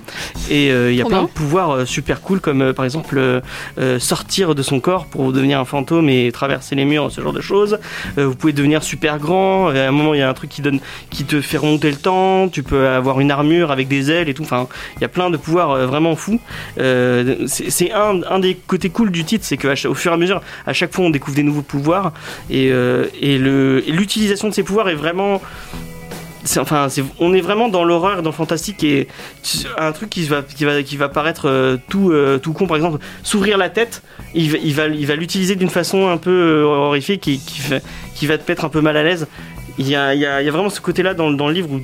Et 0.49 0.71
euh, 0.71 0.91
il 0.91 0.97
y 0.97 1.01
a 1.01 1.05
plein 1.05 1.19
bien. 1.19 1.27
de 1.27 1.31
pouvoirs 1.31 1.71
euh, 1.71 1.85
super 1.85 2.21
cool 2.21 2.39
comme 2.39 2.73
par 2.73 2.85
exemple 2.85 3.17
euh, 3.19 3.99
sortir 3.99 4.55
de 4.55 4.61
son 4.61 4.79
corps 4.79 5.05
pour 5.05 5.31
devenir 5.31 5.59
un 5.59 5.65
fantôme 5.65 6.09
et 6.09 6.31
traverser 6.31 6.75
les 6.75 6.85
murs, 6.85 7.11
ce 7.11 7.21
genre 7.21 7.33
de 7.33 7.41
choses. 7.41 7.79
Euh, 8.17 8.27
vous 8.27 8.35
pouvez 8.35 8.53
devenir 8.53 8.83
super 8.83 9.19
grand. 9.19 9.69
À 9.69 9.87
un 9.87 9.91
moment 9.91 10.13
il 10.13 10.19
y 10.19 10.23
a 10.23 10.29
un 10.29 10.33
truc 10.33 10.49
qui 10.49 10.61
donne, 10.61 10.79
qui 11.09 11.23
te 11.25 11.41
fait 11.41 11.57
remonter 11.57 11.91
le 11.91 11.97
temps. 11.97 12.47
Tu 12.49 12.63
peux 12.63 12.87
avoir 12.87 13.19
une 13.19 13.31
armure 13.31 13.71
avec 13.71 13.87
des 13.87 14.11
ailes 14.11 14.29
et 14.29 14.33
tout. 14.33 14.43
Enfin, 14.43 14.67
il 14.97 15.01
y 15.01 15.05
a 15.05 15.09
plein 15.09 15.29
de 15.29 15.37
pouvoirs 15.37 15.87
vraiment 15.87 16.15
fous. 16.15 16.39
C'est 16.77 17.75
c'est 17.75 17.91
un, 17.91 18.21
un 18.29 18.39
des 18.39 18.55
côtés 18.55 18.89
cool 18.89 19.11
du 19.11 19.25
titre, 19.25 19.43
c'est 19.45 19.57
qu'au 19.57 19.93
fur 19.93 20.11
et 20.11 20.13
à 20.13 20.17
mesure, 20.17 20.41
à 20.65 20.73
chaque 20.73 20.93
fois 20.93 21.05
on 21.05 21.09
découvre 21.09 21.35
des 21.35 21.43
nouveaux 21.43 21.61
pouvoirs 21.61 22.13
et, 22.49 22.69
euh, 22.71 23.05
et 23.21 23.37
l'utilisation 23.37 24.49
de 24.49 24.53
ces 24.53 24.63
pouvoirs 24.63 24.89
est 24.89 24.95
vraiment 24.95 25.41
enfin, 26.57 26.87
on 27.19 27.33
est 27.33 27.41
vraiment 27.41 27.69
dans 27.69 27.83
l'horreur, 27.83 28.21
dans 28.21 28.29
le 28.29 28.35
fantastique 28.35 28.83
et 28.83 29.07
un 29.79 29.91
truc 29.91 30.11
qui 30.11 30.23
va, 30.25 30.43
qui 30.43 30.63
va, 30.63 30.83
qui 30.83 30.95
va 30.95 31.09
paraître 31.09 31.49
euh, 31.49 31.77
tout, 31.89 32.11
euh, 32.11 32.37
tout 32.37 32.53
con. 32.53 32.67
Par 32.67 32.77
exemple, 32.77 32.99
s'ouvrir 33.23 33.57
la 33.57 33.69
tête, 33.69 34.03
il 34.35 34.51
va, 34.51 34.57
il 34.63 34.73
va, 34.75 34.85
il 34.87 35.07
va 35.07 35.15
l'utiliser 35.15 35.55
d'une 35.55 35.71
façon 35.71 36.07
un 36.07 36.17
peu 36.17 36.29
euh, 36.29 36.63
horrifique 36.63 37.21
qui, 37.21 37.41
qui 38.13 38.27
va 38.27 38.37
te 38.37 38.49
mettre 38.51 38.63
un 38.63 38.69
peu 38.69 38.81
mal 38.81 38.95
à 38.95 39.03
l'aise. 39.03 39.27
Il 39.79 39.89
y 39.89 39.95
a, 39.95 40.13
il 40.13 40.21
y 40.21 40.25
a- 40.25 40.41
il 40.41 40.45
y 40.45 40.47
a 40.47 40.51
vraiment 40.51 40.69
ce 40.69 40.79
côté-là 40.81 41.15
dans, 41.15 41.31
dans 41.31 41.47
le 41.47 41.53
livre 41.53 41.69
où 41.71 41.81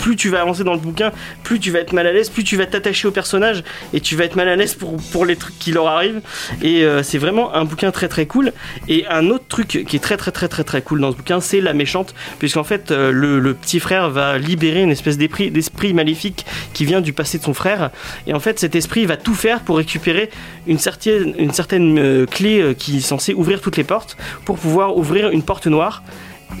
plus 0.00 0.16
tu 0.16 0.28
vas 0.28 0.40
avancer 0.40 0.64
dans 0.64 0.72
le 0.72 0.78
bouquin, 0.78 1.12
plus 1.42 1.60
tu 1.60 1.70
vas 1.70 1.80
être 1.80 1.92
mal 1.92 2.06
à 2.06 2.12
l'aise, 2.12 2.30
plus 2.30 2.44
tu 2.44 2.56
vas 2.56 2.66
t'attacher 2.66 3.08
au 3.08 3.10
personnage 3.10 3.62
et 3.92 4.00
tu 4.00 4.16
vas 4.16 4.24
être 4.24 4.36
mal 4.36 4.48
à 4.48 4.56
l'aise 4.56 4.74
pour, 4.74 4.96
pour 5.12 5.26
les 5.26 5.36
trucs 5.36 5.58
qui 5.58 5.72
leur 5.72 5.86
arrivent. 5.86 6.20
Et 6.62 6.84
euh, 6.84 7.02
c'est 7.02 7.18
vraiment 7.18 7.54
un 7.54 7.64
bouquin 7.64 7.90
très 7.90 8.08
très 8.08 8.26
cool. 8.26 8.52
Et 8.88 9.06
un 9.08 9.28
autre 9.28 9.44
truc 9.48 9.84
qui 9.86 9.96
est 9.96 10.00
très 10.00 10.16
très 10.16 10.30
très 10.32 10.48
très 10.64 10.82
cool 10.82 11.00
dans 11.00 11.12
ce 11.12 11.16
bouquin, 11.16 11.40
c'est 11.40 11.60
la 11.60 11.72
méchante, 11.72 12.14
puisqu'en 12.38 12.64
fait 12.64 12.90
euh, 12.90 13.10
le, 13.12 13.54
petit 13.54 13.80
frère 13.80 14.10
va 14.10 14.38
libérer 14.38 14.82
une 14.82 14.90
espèce 14.90 15.18
d'esprit 15.18 15.94
maléfique 15.94 16.46
qui 16.72 16.84
vient 16.84 17.00
du 17.00 17.12
passé 17.12 17.38
de 17.38 17.42
son 17.42 17.54
frère. 17.54 17.90
Et 18.26 18.34
en 18.34 18.40
fait 18.40 18.58
cet 18.58 18.74
esprit 18.74 19.06
va 19.06 19.16
tout 19.16 19.34
faire 19.34 19.60
pour 19.60 19.76
récupérer 19.76 20.30
une 20.66 20.78
certaine, 20.78 21.34
une 21.38 21.98
euh, 21.98 22.26
clé 22.26 22.74
qui 22.78 22.98
est 22.98 23.00
censée 23.00 23.34
ouvrir 23.34 23.60
toutes 23.60 23.76
les 23.76 23.84
portes 23.84 24.16
pour 24.44 24.58
pouvoir 24.58 24.96
ouvrir 24.96 25.30
une 25.30 25.42
porte 25.42 25.66
noire. 25.66 26.02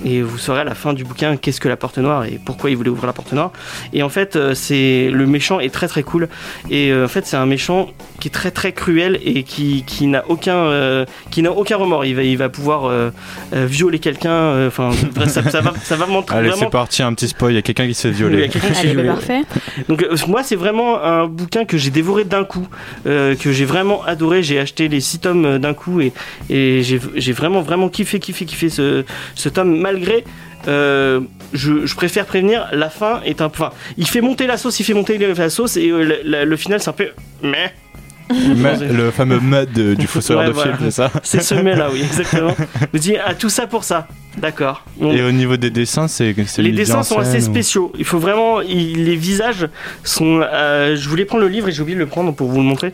Et 0.04 0.22
vous 0.22 0.38
saurez 0.38 0.60
à 0.60 0.64
la 0.64 0.74
fin 0.74 0.92
du 0.92 1.04
bouquin 1.04 1.36
qu'est-ce 1.36 1.60
que 1.60 1.68
la 1.68 1.76
porte 1.76 1.98
noire 1.98 2.24
et 2.24 2.38
pourquoi 2.44 2.70
il 2.70 2.76
voulait 2.76 2.90
ouvrir 2.90 3.06
la 3.06 3.12
porte 3.12 3.32
noire. 3.32 3.50
Et 3.92 4.02
en 4.02 4.08
fait, 4.08 4.36
euh, 4.36 4.54
c'est 4.54 5.10
le 5.12 5.26
méchant 5.26 5.60
est 5.60 5.72
très 5.72 5.88
très 5.88 6.02
cool. 6.02 6.28
Et 6.70 6.90
euh, 6.90 7.04
en 7.04 7.08
fait, 7.08 7.26
c'est 7.26 7.36
un 7.36 7.46
méchant 7.46 7.90
qui 8.18 8.28
est 8.28 8.30
très 8.30 8.50
très 8.50 8.72
cruel 8.72 9.18
et 9.24 9.42
qui, 9.42 9.84
qui 9.86 10.06
n'a 10.06 10.24
aucun 10.28 10.56
euh, 10.56 11.04
qui 11.30 11.42
n'a 11.42 11.52
aucun 11.52 11.76
remords. 11.76 12.04
Il 12.04 12.14
va 12.16 12.22
il 12.22 12.36
va 12.38 12.48
pouvoir 12.48 12.86
euh, 12.86 13.10
violer 13.52 13.98
quelqu'un. 13.98 14.30
euh, 14.30 14.68
Enfin, 14.68 14.90
ça, 15.26 15.48
ça 15.50 15.60
va 15.60 15.72
ça 15.82 15.96
va 15.96 16.06
montrer 16.06 16.36
Allez, 16.36 16.48
vraiment. 16.48 16.64
c'est 16.64 16.70
parti, 16.70 17.02
un 17.02 17.12
petit 17.14 17.28
spoil. 17.28 17.52
Il 17.52 17.56
y 17.56 17.58
a 17.58 17.62
quelqu'un 17.62 17.86
qui 17.86 17.94
se 17.94 18.10
fait 18.12 18.24
Oui, 18.24 18.30
il 18.32 18.38
y 18.40 18.42
a 18.44 18.78
Allez, 18.78 18.94
bah, 18.94 19.02
violer. 19.02 19.08
parfait. 19.08 19.42
Donc 19.88 20.04
moi 20.28 20.42
c'est 20.42 20.56
vraiment 20.56 21.02
un 21.02 21.26
bouquin 21.26 21.64
que 21.64 21.76
j'ai 21.78 21.90
dévoré 21.90 22.24
d'un 22.24 22.44
coup, 22.44 22.66
euh, 23.06 23.34
que 23.34 23.52
j'ai 23.52 23.64
vraiment 23.64 24.02
adoré. 24.04 24.42
J'ai 24.42 24.58
acheté 24.60 24.88
les 24.88 25.00
six 25.00 25.18
tomes 25.18 25.58
d'un 25.58 25.74
coup 25.74 26.00
et, 26.00 26.12
et 26.48 26.82
j'ai 26.82 27.00
j'ai 27.16 27.32
vraiment 27.32 27.60
vraiment 27.62 27.88
kiffé 27.88 28.18
kiffé 28.20 28.44
kiffé 28.44 28.68
ce, 28.68 29.04
ce 29.34 29.48
tome 29.48 29.79
malgré. 29.80 30.24
euh, 30.68 31.20
je, 31.52 31.84
je 31.86 31.94
préfère 31.96 32.26
prévenir, 32.26 32.68
la 32.72 32.90
fin 32.90 33.20
est 33.24 33.40
un 33.40 33.48
peu. 33.48 33.64
Enfin, 33.64 33.72
il 33.96 34.06
fait 34.06 34.20
monter 34.20 34.46
la 34.46 34.56
sauce, 34.56 34.78
il 34.78 34.84
fait 34.84 34.94
monter 34.94 35.18
la 35.18 35.50
sauce 35.50 35.76
et 35.76 35.88
euh, 35.90 36.44
le, 36.44 36.56
final 36.56 36.80
c'est 36.80 36.90
un 36.90 36.92
peu. 36.92 37.08
Mais 37.42 37.72
Mais- 38.56 38.76
le 38.78 39.10
fameux 39.10 39.40
mud 39.40 39.72
du 39.72 40.06
Ouais, 40.06 40.46
de 40.46 40.52
voilà. 40.52 40.76
film, 40.76 40.76
c'est 40.82 40.90
ça 40.92 41.10
c'est 41.24 41.42
ce 41.42 41.54
mais 41.56 41.74
là, 41.74 41.88
oui, 41.92 42.00
exactement. 42.02 42.54
Me 42.92 42.98
dis, 43.00 43.16
ah, 43.16 43.34
tout 43.34 43.48
ça 43.48 43.66
pour 43.66 43.82
ça. 43.82 44.06
D'accord. 44.38 44.84
Et 45.00 45.22
au 45.22 45.32
niveau 45.32 45.56
des 45.56 45.70
dessins, 45.70 46.06
c'est 46.06 46.32
Les 46.58 46.70
dessins 46.70 47.02
sont 47.02 47.18
assez 47.18 47.38
ou- 47.38 47.50
spéciaux. 47.50 47.92
Il 47.98 48.04
faut 48.04 48.20
vraiment. 48.20 48.60
il- 48.60 49.04
les 49.04 49.16
visages 49.16 49.66
sont. 50.04 50.40
euh, 50.44 50.94
je 50.94 51.08
voulais 51.08 51.24
prendre 51.24 51.42
le 51.42 51.48
livre 51.50 51.68
et 51.68 51.72
j'ai 51.72 51.82
oublié 51.82 51.96
de 51.96 52.00
le 52.04 52.06
prendre 52.06 52.32
pour 52.32 52.48
vous 52.48 52.58
le 52.58 52.62
montrer. 52.64 52.92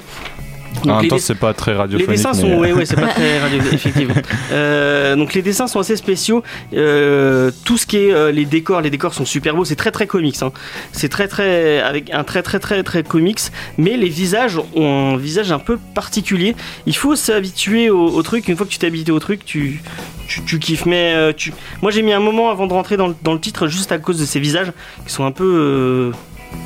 Donc, 0.74 0.87
En 0.87 0.94
même 0.96 1.02
les, 1.02 1.09
temps, 1.09 1.16
dess- 1.16 1.22
c'est 1.24 1.35
pas 1.38 1.55
très 1.55 1.72
les 1.72 1.76
radiophonique. 1.79 2.11
dessins 2.11 2.33
mais- 2.35 2.40
sont. 2.40 2.59
Oui, 2.59 2.87
c'est 2.87 2.96
pas 2.96 3.07
très 3.14 3.57
effectivement. 3.57 4.14
Euh, 4.52 5.16
donc 5.16 5.33
les 5.35 5.42
dessins 5.42 5.66
sont 5.66 5.81
assez 5.81 5.96
spéciaux. 5.96 6.42
Euh, 6.74 7.50
tout 7.64 7.79
ce 7.79 7.87
qui 7.87 7.96
est 7.96 8.12
euh, 8.12 8.31
les 8.31 8.44
décors, 8.44 8.81
les 8.83 8.90
décors 8.90 9.14
sont 9.14 9.24
super 9.24 9.55
beaux. 9.57 9.64
C'est 9.64 9.76
très 9.76 9.90
très 9.90 10.07
comics. 10.07 10.37
hein. 10.42 10.52
C'est 10.92 11.09
très 11.09 11.29
très 11.29 11.81
avec 11.81 12.12
un 12.12 12.24
très 12.24 12.42
très 12.42 12.59
très 12.59 12.83
très 12.83 13.02
comics. 13.02 13.40
Mais 13.79 13.96
les 13.96 14.09
visages 14.09 14.61
ont 14.74 15.14
un 15.14 15.16
visage 15.16 15.50
un 15.52 15.59
peu 15.59 15.79
particulier. 15.94 16.55
Il 16.87 16.96
faut 16.96 17.16
s'habituer 17.16 17.90
au, 17.90 18.09
au 18.09 18.22
truc. 18.22 18.46
Une 18.48 18.57
fois 18.57 18.66
que 18.66 18.70
tu 18.72 18.79
t'es 18.79 18.87
habitué 18.87 19.12
au 19.12 19.18
truc, 19.20 19.44
tu 19.44 19.83
tu, 20.29 20.42
tu 20.44 20.59
kiffes. 20.59 20.87
Mais 20.87 21.33
tu... 21.35 21.52
moi 21.83 21.90
j'ai 21.90 22.02
mis 22.02 22.12
un 22.12 22.20
moment 22.20 22.50
avant 22.50 22.66
de 22.66 22.72
rentrer 22.72 22.96
dans 22.96 23.09
le, 23.09 23.14
dans 23.22 23.33
le 23.33 23.40
titre 23.40 23.66
juste 23.68 23.92
à 23.92 23.98
cause 23.98 24.18
de 24.20 24.24
ces 24.26 24.40
visages 24.40 24.72
qui 25.07 25.12
sont 25.12 25.24
un 25.24 25.31
peu 25.33 26.12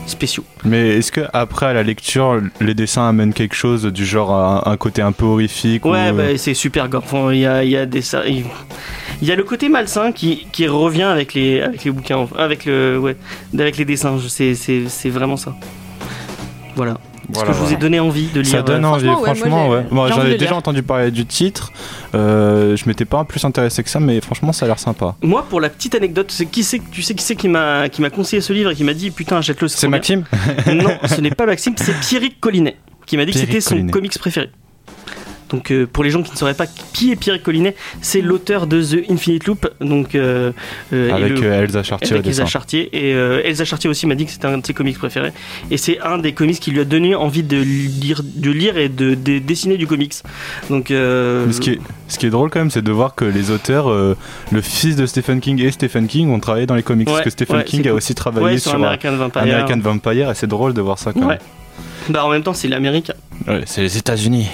spéciaux. 0.07 0.45
Mais 0.65 0.99
est-ce 0.99 1.13
que 1.13 1.23
après 1.33 1.67
à 1.67 1.73
la 1.73 1.83
lecture, 1.83 2.41
les 2.61 2.75
dessins 2.75 3.09
amènent 3.09 3.33
quelque 3.33 3.55
chose 3.55 3.85
du 3.85 4.05
genre 4.05 4.33
un, 4.33 4.63
un 4.71 4.77
côté 4.77 5.03
un 5.03 5.13
peu 5.13 5.25
horrifique 5.25 5.85
Ouais, 5.85 6.11
ou... 6.11 6.17
bah, 6.17 6.37
c'est 6.37 6.55
super 6.55 6.89
gore. 6.89 7.03
Enfin, 7.05 7.33
Il 7.33 7.41
y 7.41 7.47
a, 7.47 7.65
y 7.65 7.77
a 7.77 7.87
des 7.87 8.03
il 9.23 9.29
y 9.29 9.33
a 9.33 9.37
le 9.37 9.45
côté 9.45 9.69
malsain 9.69 10.13
qui, 10.13 10.47
qui 10.51 10.67
revient 10.67 11.03
avec 11.03 11.35
les 11.35 11.61
avec 11.61 11.85
les 11.85 11.91
bouquins, 11.91 12.27
avec 12.39 12.65
le 12.65 12.99
ouais, 12.99 13.17
avec 13.59 13.77
les 13.77 13.85
dessins. 13.85 14.17
C'est 14.29 14.55
c'est 14.55 15.11
vraiment 15.11 15.37
ça. 15.37 15.55
Voilà. 16.75 16.97
Est-ce 17.31 17.39
Voilà, 17.39 17.53
que 17.53 17.59
je 17.59 17.63
vous 17.65 17.73
ai 17.73 17.77
donné 17.77 18.01
envie 18.01 18.27
de 18.27 18.41
lire 18.41 18.51
Ça 18.51 18.63
donne 18.63 18.85
euh, 18.85 18.89
envie, 18.89 19.07
franchement, 19.07 19.69
ouais, 19.69 19.85
moi, 19.91 20.09
j'en 20.11 20.25
ai 20.25 20.37
déjà 20.37 20.55
entendu 20.55 20.83
parler 20.83 21.11
du 21.11 21.27
titre. 21.27 21.73
Euh, 22.15 22.77
je 22.77 22.85
m'étais 22.87 23.05
pas 23.05 23.25
plus 23.25 23.45
intéressé 23.45 23.83
que 23.83 23.91
ça, 23.91 24.01
mais 24.01 24.21
franchement, 24.21 24.53
ça 24.53 24.67
a 24.67 24.69
l'air 24.69 24.79
sympa. 24.79 25.15
Moi, 25.23 25.45
pour 25.49 25.61
la 25.61 25.69
petite 25.71 25.95
anecdote, 25.95 26.31
c'est 26.31 26.47
qui 26.47 26.65
c'est 26.65 26.81
tu 26.91 27.03
sais 27.03 27.15
qui 27.15 27.23
c'est 27.25 27.37
qui 27.37 27.49
m'a 27.49 27.89
qui 27.89 28.03
m'a 28.03 28.11
conseillé 28.11 28.43
ce 28.43 28.53
livre 28.53 28.71
et 28.71 28.75
qui 28.75 28.85
m'a 28.85 28.95
dit 28.95 29.11
putain 29.11 29.37
achète-le. 29.39 29.69
C'est. 29.69 29.89
Maxime? 29.89 30.25
Non, 30.67 30.91
ce 31.07 31.21
n'est 31.21 31.31
pas 31.31 31.47
Maxime, 31.47 31.75
c'est 31.77 31.99
Pierrick 32.01 32.41
Collinet 32.41 32.77
qui 33.07 33.17
m'a 33.17 33.25
dit 33.25 33.33
que 33.33 33.39
c'était 33.39 33.61
son 33.61 33.71
Collinet. 33.71 33.93
comics 33.93 34.19
préféré. 34.19 34.51
Donc 35.51 35.71
euh, 35.71 35.87
pour 35.87 36.05
les 36.05 36.11
gens 36.11 36.23
qui 36.23 36.31
ne 36.33 36.37
sauraient 36.37 36.55
pas 36.55 36.67
qui 36.67 37.13
est 37.13 37.17
Pierrick 37.17 37.43
Collinet, 37.43 37.75
c'est 38.01 38.21
l'auteur 38.21 38.67
de 38.67 38.83
The 38.83 39.11
Infinite 39.11 39.47
Loop, 39.47 39.69
donc 39.81 40.15
euh, 40.15 40.53
euh, 40.93 41.13
avec 41.13 41.39
le- 41.39 41.53
Elsa 41.53 41.83
Chartier 41.83 42.13
avec 42.13 42.27
Elsa. 42.27 42.47
Chartier 42.47 42.89
et 42.93 43.11
Elsa 43.49 43.65
Chartier 43.65 43.91
aussi 43.91 44.07
m'a 44.07 44.15
dit 44.15 44.27
que 44.27 44.31
c'était 44.31 44.47
un 44.47 44.59
de 44.59 44.67
ses 44.67 44.75
comics 44.75 44.97
préférés 44.99 45.33
et 45.71 45.77
c'est 45.77 46.01
un 46.01 46.19
des 46.19 46.33
comics 46.33 46.59
qui 46.61 46.71
lui 46.71 46.81
a 46.81 46.85
donné 46.85 47.15
envie 47.15 47.43
de 47.43 47.57
lire, 47.61 48.23
de 48.25 48.51
lire 48.51 48.77
et 48.79 48.89
de, 48.89 49.15
de 49.15 49.39
dessiner 49.39 49.77
du 49.77 49.87
comics. 49.87 50.15
Donc 50.69 50.87
ce 50.89 51.61
qui, 51.61 51.71
est, 51.71 51.79
ce 52.09 52.19
qui 52.19 52.27
est 52.27 52.31
drôle 52.31 52.51
quand 52.51 52.61
même, 52.61 52.71
c'est 52.71 52.83
de 52.83 52.93
voir 52.93 53.15
que 53.15 53.25
les 53.25 53.51
auteurs, 53.51 53.89
le 53.91 54.61
fils 54.61 54.97
de 54.97 55.07
Stephen 55.07 55.41
King 55.41 55.61
et 55.61 55.71
Stephen 55.71 56.07
King 56.07 56.31
ont 56.31 56.41
travaillé 56.41 56.67
dans 56.67 56.75
les 56.77 56.83
comics. 56.83 57.09
Ouais, 57.09 57.15
parce 57.15 57.25
que 57.25 57.31
Stephen 57.31 57.57
ouais, 57.57 57.65
King 57.65 57.89
a 57.89 57.95
aussi 57.95 58.15
travaillé 58.15 58.47
ouais, 58.47 58.59
sur, 58.59 58.71
sur 58.71 58.79
American 58.79 59.17
Vampire. 59.17 59.43
American 59.43 59.79
Vampire 59.81 60.31
et 60.31 60.35
c'est 60.35 60.47
drôle 60.47 60.75
de 60.75 60.81
voir 60.81 60.99
ça 60.99 61.13
quand 61.13 61.27
même. 61.27 61.39
Bah 62.09 62.25
en 62.25 62.31
même 62.31 62.43
temps 62.43 62.55
c'est 62.55 62.69
l'Amérique. 62.69 63.11
Ouais, 63.51 63.63
c'est 63.67 63.83
les 63.83 63.97
États-Unis. 63.99 64.47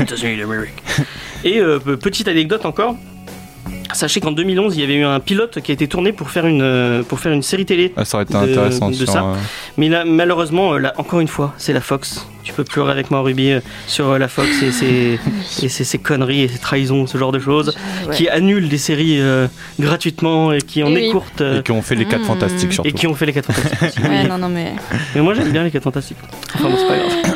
États-Unis 0.00 0.38
d'Amérique. 0.38 0.74
Et 1.44 1.58
euh, 1.60 1.78
pe- 1.78 1.96
petite 1.96 2.28
anecdote 2.28 2.64
encore. 2.64 2.96
Sachez 3.92 4.20
qu'en 4.20 4.32
2011, 4.32 4.76
il 4.76 4.80
y 4.80 4.84
avait 4.84 4.96
eu 4.96 5.04
un 5.04 5.20
pilote 5.20 5.60
qui 5.62 5.70
a 5.70 5.74
été 5.74 5.86
tourné 5.88 6.12
pour 6.12 6.30
faire 6.30 6.44
une, 6.46 6.60
euh, 6.60 7.02
pour 7.02 7.20
faire 7.20 7.32
une 7.32 7.42
série 7.42 7.64
télé. 7.64 7.92
Ah, 7.96 8.04
ça 8.04 8.16
aurait 8.16 8.24
été 8.24 8.34
De- 8.34 8.38
intéressant 8.38 8.90
de 8.90 8.94
sur. 8.94 9.08
ça. 9.08 9.22
euh, 9.24 9.34
Mais 9.78 9.88
là, 9.88 10.04
malheureusement, 10.04 10.76
là, 10.76 10.92
encore 10.98 11.20
une 11.20 11.28
fois, 11.28 11.54
c'est 11.56 11.72
la 11.72 11.80
Fox. 11.80 12.26
Tu 12.42 12.52
peux 12.52 12.64
pleurer 12.64 12.92
avec 12.92 13.10
moi, 13.10 13.22
Ruby, 13.22 13.54
sur 13.86 14.18
la 14.18 14.28
Fox 14.28 14.48
et 14.62 14.70
ses, 14.70 15.18
et 15.62 15.68
ses, 15.68 15.84
ses 15.84 15.98
conneries 15.98 16.42
et 16.42 16.48
ses 16.48 16.58
trahisons, 16.58 17.06
ce 17.06 17.16
genre 17.16 17.32
de 17.32 17.38
choses, 17.38 17.76
Ouais. 18.08 18.14
qui 18.14 18.28
annulent 18.28 18.68
des 18.68 18.78
séries 18.78 19.20
euh, 19.20 19.46
gratuitement 19.80 20.52
et 20.52 20.58
qui 20.58 20.82
en 20.82 20.92
oui. 20.92 21.06
écourtent. 21.06 21.40
euh, 21.40 21.60
Et 21.60 21.62
qui 21.62 21.72
ont 21.72 21.82
fait 21.82 21.94
les 21.94 22.04
4 22.06 22.20
Mmh. 22.22 22.24
fantastiques 22.24 22.72
surtout. 22.72 22.88
et 22.88 22.92
qui 22.92 23.06
ont 23.06 23.14
fait 23.14 23.26
les 23.26 23.32
4 23.32 23.52
fantastiques. 23.52 24.04
Ouais, 24.04 24.24
non, 24.28 24.38
non, 24.38 24.48
mais. 24.48 24.72
Mais 25.14 25.22
moi 25.22 25.32
j'aime 25.34 25.50
bien 25.52 25.62
les 25.64 25.70
4 25.70 25.82
fantastiques. 25.84 26.18
Enfin 26.54 26.68
bon, 26.70 26.76
c'est 26.76 26.86
pas 26.88 26.96
grave. 26.98 27.35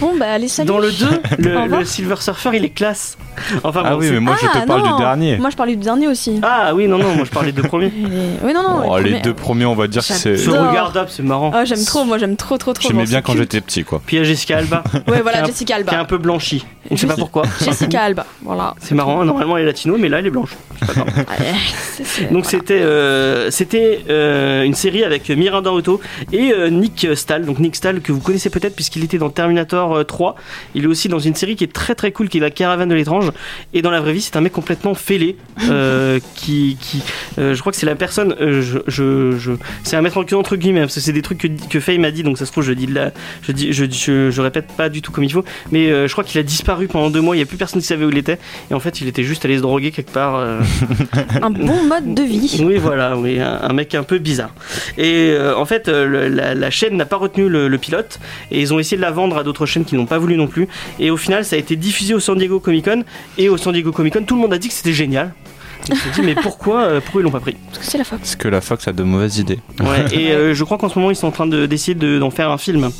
Bon, 0.00 0.12
bah, 0.18 0.26
allez, 0.32 0.48
salut. 0.48 0.68
Dans 0.68 0.78
le 0.78 0.90
2, 0.90 1.06
Au 1.74 1.78
le, 1.78 1.84
Silver 1.84 2.16
Surfer 2.20 2.50
il 2.54 2.64
est 2.64 2.70
classe. 2.70 3.16
Enfin 3.62 3.82
Ah 3.84 3.90
bon, 3.92 4.00
oui, 4.00 4.10
mais 4.10 4.20
moi 4.20 4.36
je 4.40 4.46
Ah, 4.52 4.60
te 4.60 4.66
parle 4.66 4.82
non. 4.82 4.96
du 4.96 5.02
dernier. 5.02 5.36
Moi, 5.38 5.50
je 5.50 5.56
parlais 5.56 5.76
du 5.76 5.82
dernier 5.84 6.08
aussi. 6.08 6.38
Ah 6.42 6.74
oui, 6.74 6.86
non, 6.88 6.98
non, 6.98 7.14
moi 7.14 7.24
je 7.24 7.30
parlais 7.30 7.52
de 7.52 7.62
premier. 7.62 7.86
Les- 7.86 7.92
Oui, 8.44 8.52
non, 8.52 8.62
non. 8.62 8.82
Oh, 8.90 8.98
les 8.98 9.04
premiers- 9.04 9.20
deux 9.22 9.34
premiers, 9.34 9.64
on 9.66 9.74
va 9.74 9.86
dire 9.86 10.02
que 10.02 10.08
c'est. 10.12 10.36
C'est 10.36 10.44
J'adore. 10.44 10.68
regardable, 10.70 11.08
c'est 11.10 11.22
marrant. 11.22 11.50
Ah, 11.54 11.64
j'aime 11.64 11.84
trop, 11.84 12.04
moi, 12.04 12.18
j'aime 12.18 12.36
trop, 12.36 12.58
trop, 12.58 12.72
trop. 12.72 12.88
J'aimais 12.88 13.04
bien 13.04 13.22
quand 13.22 13.34
j'étais 13.36 13.60
petit, 13.60 13.84
quoi. 13.84 14.00
Puis 14.04 14.16
il 14.16 14.18
y 14.20 14.22
a 14.22 14.24
Jessica 14.24 14.58
Alba, 14.58 14.82
Ouais, 15.08 15.20
voilà, 15.22 15.32
Qui 15.32 15.38
est 15.38 15.42
un- 15.42 15.46
Jessica 15.46 15.74
qui 15.74 15.80
est 15.80 15.88
Alba. 15.88 16.00
un 16.00 16.04
peu 16.04 16.18
blanchie. 16.18 16.64
On 16.90 16.96
sait 16.96 17.06
pas 17.06 17.14
pourquoi. 17.16 17.44
Jessica 17.64 18.02
Alba, 18.02 18.26
voilà. 18.42 18.74
C'est 18.80 18.94
marrant, 18.94 19.24
normalement 19.24 19.56
elle 19.56 19.62
est 19.64 19.66
latino, 19.66 19.96
mais 19.98 20.08
là 20.08 20.18
elle 20.18 20.26
est 20.26 20.30
blanche. 20.30 20.50
Donc 22.30 22.44
c'était 22.46 22.80
euh, 22.80 23.50
c'était 23.50 24.00
euh, 24.10 24.62
une 24.64 24.74
série 24.74 25.04
avec 25.04 25.28
Miranda 25.30 25.72
Otto 25.72 26.00
et 26.32 26.52
euh, 26.52 26.68
Nick 26.70 27.06
Stahl. 27.14 27.44
Donc 27.46 27.58
Nick 27.60 27.76
Stahl 27.76 28.00
que 28.00 28.12
vous 28.12 28.20
connaissez 28.20 28.50
peut-être 28.50 28.74
puisqu'il 28.74 29.04
était 29.04 29.18
dans 29.18 29.30
Terminator 29.30 29.81
euh, 29.90 30.04
3. 30.04 30.36
Il 30.74 30.84
est 30.84 30.86
aussi 30.86 31.08
dans 31.08 31.18
une 31.18 31.34
série 31.34 31.56
qui 31.56 31.64
est 31.64 31.72
très 31.72 31.94
très 31.94 32.12
cool 32.12 32.28
qui 32.28 32.38
est 32.38 32.40
La 32.40 32.50
Caravane 32.50 32.88
de 32.88 32.94
l'étrange. 32.94 33.30
Et 33.74 33.82
dans 33.82 33.90
la 33.90 34.00
vraie 34.00 34.12
vie 34.12 34.20
c'est 34.20 34.36
un 34.36 34.40
mec 34.40 34.52
complètement 34.52 34.94
fêlé 34.94 35.36
euh, 35.68 36.18
qui, 36.36 36.76
qui 36.80 37.02
euh, 37.38 37.54
je 37.54 37.60
crois 37.60 37.72
que 37.72 37.78
c'est 37.78 37.86
la 37.86 37.94
personne 37.96 38.34
euh, 38.40 38.62
je, 38.62 38.78
je, 38.86 39.36
je- 39.38 39.52
c'est 39.82 39.96
à 39.96 40.02
mettre 40.02 40.18
en 40.18 40.22
entre 40.38 40.56
guillemets 40.56 40.80
parce 40.82 40.94
que 40.94 41.00
c'est 41.00 41.12
des 41.12 41.20
trucs 41.22 41.38
que, 41.38 41.48
que 41.68 41.80
Faye 41.80 41.98
m'a 41.98 42.10
dit 42.10 42.22
donc 42.22 42.38
ça 42.38 42.46
se 42.46 42.52
trouve 42.52 42.64
je 42.64 42.72
dis 42.72 42.86
de 42.86 42.94
la 42.94 43.10
je 43.42 43.52
dis 43.52 43.72
je, 43.72 43.84
je, 43.90 44.30
je 44.30 44.40
répète 44.40 44.68
pas 44.76 44.88
du 44.88 45.02
tout 45.02 45.10
comme 45.12 45.24
il 45.24 45.32
faut 45.32 45.44
mais 45.72 45.90
euh, 45.90 46.06
je 46.06 46.12
crois 46.12 46.22
qu'il 46.24 46.38
a 46.38 46.42
disparu 46.42 46.86
pendant 46.88 47.10
deux 47.10 47.20
mois 47.20 47.34
il 47.36 47.40
y 47.40 47.42
a 47.42 47.46
plus 47.46 47.56
personne 47.56 47.80
qui 47.80 47.86
savait 47.86 48.04
où 48.04 48.10
il 48.10 48.18
était 48.18 48.38
et 48.70 48.74
en 48.74 48.80
fait 48.80 49.00
il 49.00 49.08
était 49.08 49.24
juste 49.24 49.44
allé 49.44 49.56
se 49.56 49.62
droguer 49.62 49.90
quelque 49.90 50.12
part 50.12 50.36
euh, 50.36 50.60
un 51.42 51.50
bon 51.50 51.82
mode 51.84 52.14
de 52.14 52.22
vie. 52.22 52.62
oui, 52.64 52.76
voilà, 52.78 53.16
oui, 53.16 53.40
un, 53.40 53.58
un 53.62 53.72
mec 53.72 53.94
un 53.94 54.02
peu 54.02 54.18
bizarre. 54.18 54.54
Et 54.98 55.30
euh, 55.32 55.56
en 55.56 55.64
fait, 55.64 55.88
euh, 55.88 56.06
le- 56.06 56.28
la, 56.28 56.54
la 56.54 56.70
chaîne 56.70 56.96
n'a 56.96 57.06
pas 57.06 57.16
retenu 57.16 57.48
le, 57.48 57.68
le 57.68 57.78
pilote 57.78 58.18
et 58.50 58.60
ils 58.60 58.72
ont 58.74 58.78
essayé 58.78 58.96
de 58.96 59.02
la 59.02 59.10
vendre 59.10 59.36
à 59.38 59.42
d'autres 59.44 59.66
chaînes 59.66 59.71
qui 59.80 59.96
n'ont 59.96 60.06
pas 60.06 60.18
voulu 60.18 60.36
non 60.36 60.46
plus. 60.46 60.68
Et 61.00 61.10
au 61.10 61.16
final, 61.16 61.44
ça 61.44 61.56
a 61.56 61.58
été 61.58 61.76
diffusé 61.76 62.14
au 62.14 62.20
San 62.20 62.36
Diego 62.36 62.60
Comic 62.60 62.84
Con 62.84 63.04
et 63.38 63.48
au 63.48 63.56
San 63.56 63.72
Diego 63.72 63.92
Comic 63.92 64.14
Con, 64.14 64.24
tout 64.24 64.36
le 64.36 64.42
monde 64.42 64.52
a 64.52 64.58
dit 64.58 64.68
que 64.68 64.74
c'était 64.74 64.92
génial. 64.92 65.32
On 65.90 65.94
s'est 65.94 66.00
dit, 66.14 66.22
mais 66.22 66.34
pourquoi, 66.34 66.82
euh, 66.82 67.00
pourquoi 67.00 67.20
ils 67.20 67.24
l'ont 67.24 67.30
pas 67.30 67.40
pris? 67.40 67.56
Parce 67.72 67.78
que 67.78 67.90
c'est 67.90 67.98
la 67.98 68.04
Fox. 68.04 68.20
Parce 68.20 68.36
que 68.36 68.48
la 68.48 68.60
Fox 68.60 68.86
a 68.88 68.92
de 68.92 69.02
mauvaises 69.02 69.38
idées. 69.38 69.58
ouais, 69.80 70.04
Et 70.12 70.30
euh, 70.32 70.54
je 70.54 70.64
crois 70.64 70.78
qu'en 70.78 70.88
ce 70.88 70.98
moment, 70.98 71.10
ils 71.10 71.16
sont 71.16 71.26
en 71.26 71.30
train 71.32 71.46
de- 71.46 71.66
d'essayer 71.66 71.94
de- 71.94 72.18
d'en 72.18 72.30
faire 72.30 72.50
un 72.50 72.58
film, 72.58 72.90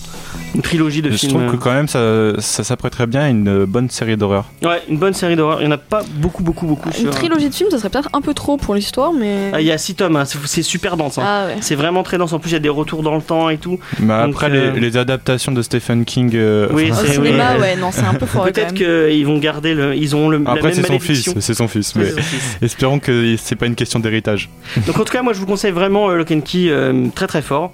une 0.54 0.62
trilogie 0.62 1.02
de 1.02 1.10
Je 1.10 1.16
films. 1.16 1.32
trouve 1.32 1.50
que 1.52 1.56
quand 1.56 1.72
même 1.72 1.88
ça, 1.88 2.32
ça 2.38 2.64
s'apprêterait 2.64 3.06
bien 3.06 3.22
à 3.22 3.28
une 3.28 3.48
euh, 3.48 3.66
bonne 3.66 3.88
série 3.90 4.16
d'horreur. 4.16 4.46
Ouais, 4.62 4.82
une 4.88 4.98
bonne 4.98 5.14
série 5.14 5.36
d'horreur. 5.36 5.60
Il 5.60 5.66
n'y 5.66 5.72
en 5.72 5.74
a 5.74 5.78
pas 5.78 6.02
beaucoup, 6.16 6.42
beaucoup, 6.42 6.66
beaucoup. 6.66 6.88
Une 6.90 6.94
sur- 6.94 7.10
trilogie 7.10 7.48
de 7.48 7.54
films, 7.54 7.70
ça 7.70 7.78
serait 7.78 7.88
peut-être 7.90 8.08
un 8.12 8.20
peu 8.20 8.34
trop 8.34 8.56
pour 8.56 8.74
l'histoire, 8.74 9.12
mais. 9.12 9.50
Ah, 9.52 9.60
Il 9.60 9.66
y 9.66 9.72
a 9.72 9.78
6 9.78 9.94
tomes, 9.94 10.16
hein, 10.16 10.24
c'est 10.24 10.38
c'est 10.46 10.62
super 10.62 10.96
dense. 10.96 11.18
hein. 11.18 11.22
Ah 11.24 11.46
ouais. 11.46 11.56
C'est 11.60 11.74
vraiment 11.76 12.02
très 12.02 12.18
dense. 12.18 12.32
En 12.32 12.38
plus, 12.38 12.50
il 12.50 12.54
y 12.54 12.56
a 12.56 12.60
des 12.60 12.68
retours 12.68 13.02
dans 13.02 13.14
le 13.14 13.22
temps 13.22 13.48
et 13.48 13.58
tout. 13.58 13.78
Mais 14.00 14.08
Donc, 14.08 14.30
après, 14.34 14.50
euh, 14.50 14.72
les, 14.72 14.80
les 14.80 14.96
adaptations 14.96 15.52
de 15.52 15.62
Stephen 15.62 16.04
King. 16.04 16.32
euh, 16.34 16.68
Oui, 16.72 16.90
Au 16.90 16.92
enfin, 16.94 17.02
c'est- 17.06 17.12
cinéma, 17.14 17.54
oui. 17.54 17.60
ouais, 17.60 17.76
non, 17.76 17.90
c'est 17.92 18.04
un 18.04 18.14
peu 18.14 18.26
fort 18.26 18.44
quand 18.46 18.52
Peut-être 18.52 18.74
qu'ils 18.74 19.26
vont 19.26 19.38
garder 19.38 19.74
le. 19.74 19.94
Ils 19.96 20.14
ont 20.16 20.28
le, 20.28 20.38
la 20.38 20.50
Après, 20.52 20.62
même 20.64 20.72
c'est 20.74 20.82
son 20.86 20.98
fils. 20.98 21.08
malédiction. 21.26 21.34
C'est 21.40 21.54
son 21.54 21.68
fils. 21.68 21.94
Ouais, 21.94 22.02
Mais 22.02 22.08
c'est 22.10 22.14
son 22.16 22.22
fils. 22.22 22.58
espérons 22.72 22.98
que 22.98 23.36
c'est 23.36 23.56
pas 23.56 23.66
une 23.66 23.74
question 23.74 23.98
d'héritage. 23.98 24.48
Donc 24.86 24.98
en 24.98 25.04
tout 25.04 25.12
cas, 25.12 25.22
moi 25.22 25.32
je 25.32 25.38
vous 25.38 25.46
conseille 25.46 25.72
vraiment 25.72 26.10
euh, 26.10 26.16
Lock 26.16 26.30
and 26.30 26.40
Key 26.40 26.66
euh, 26.68 27.08
très 27.14 27.26
très 27.26 27.42
fort. 27.42 27.72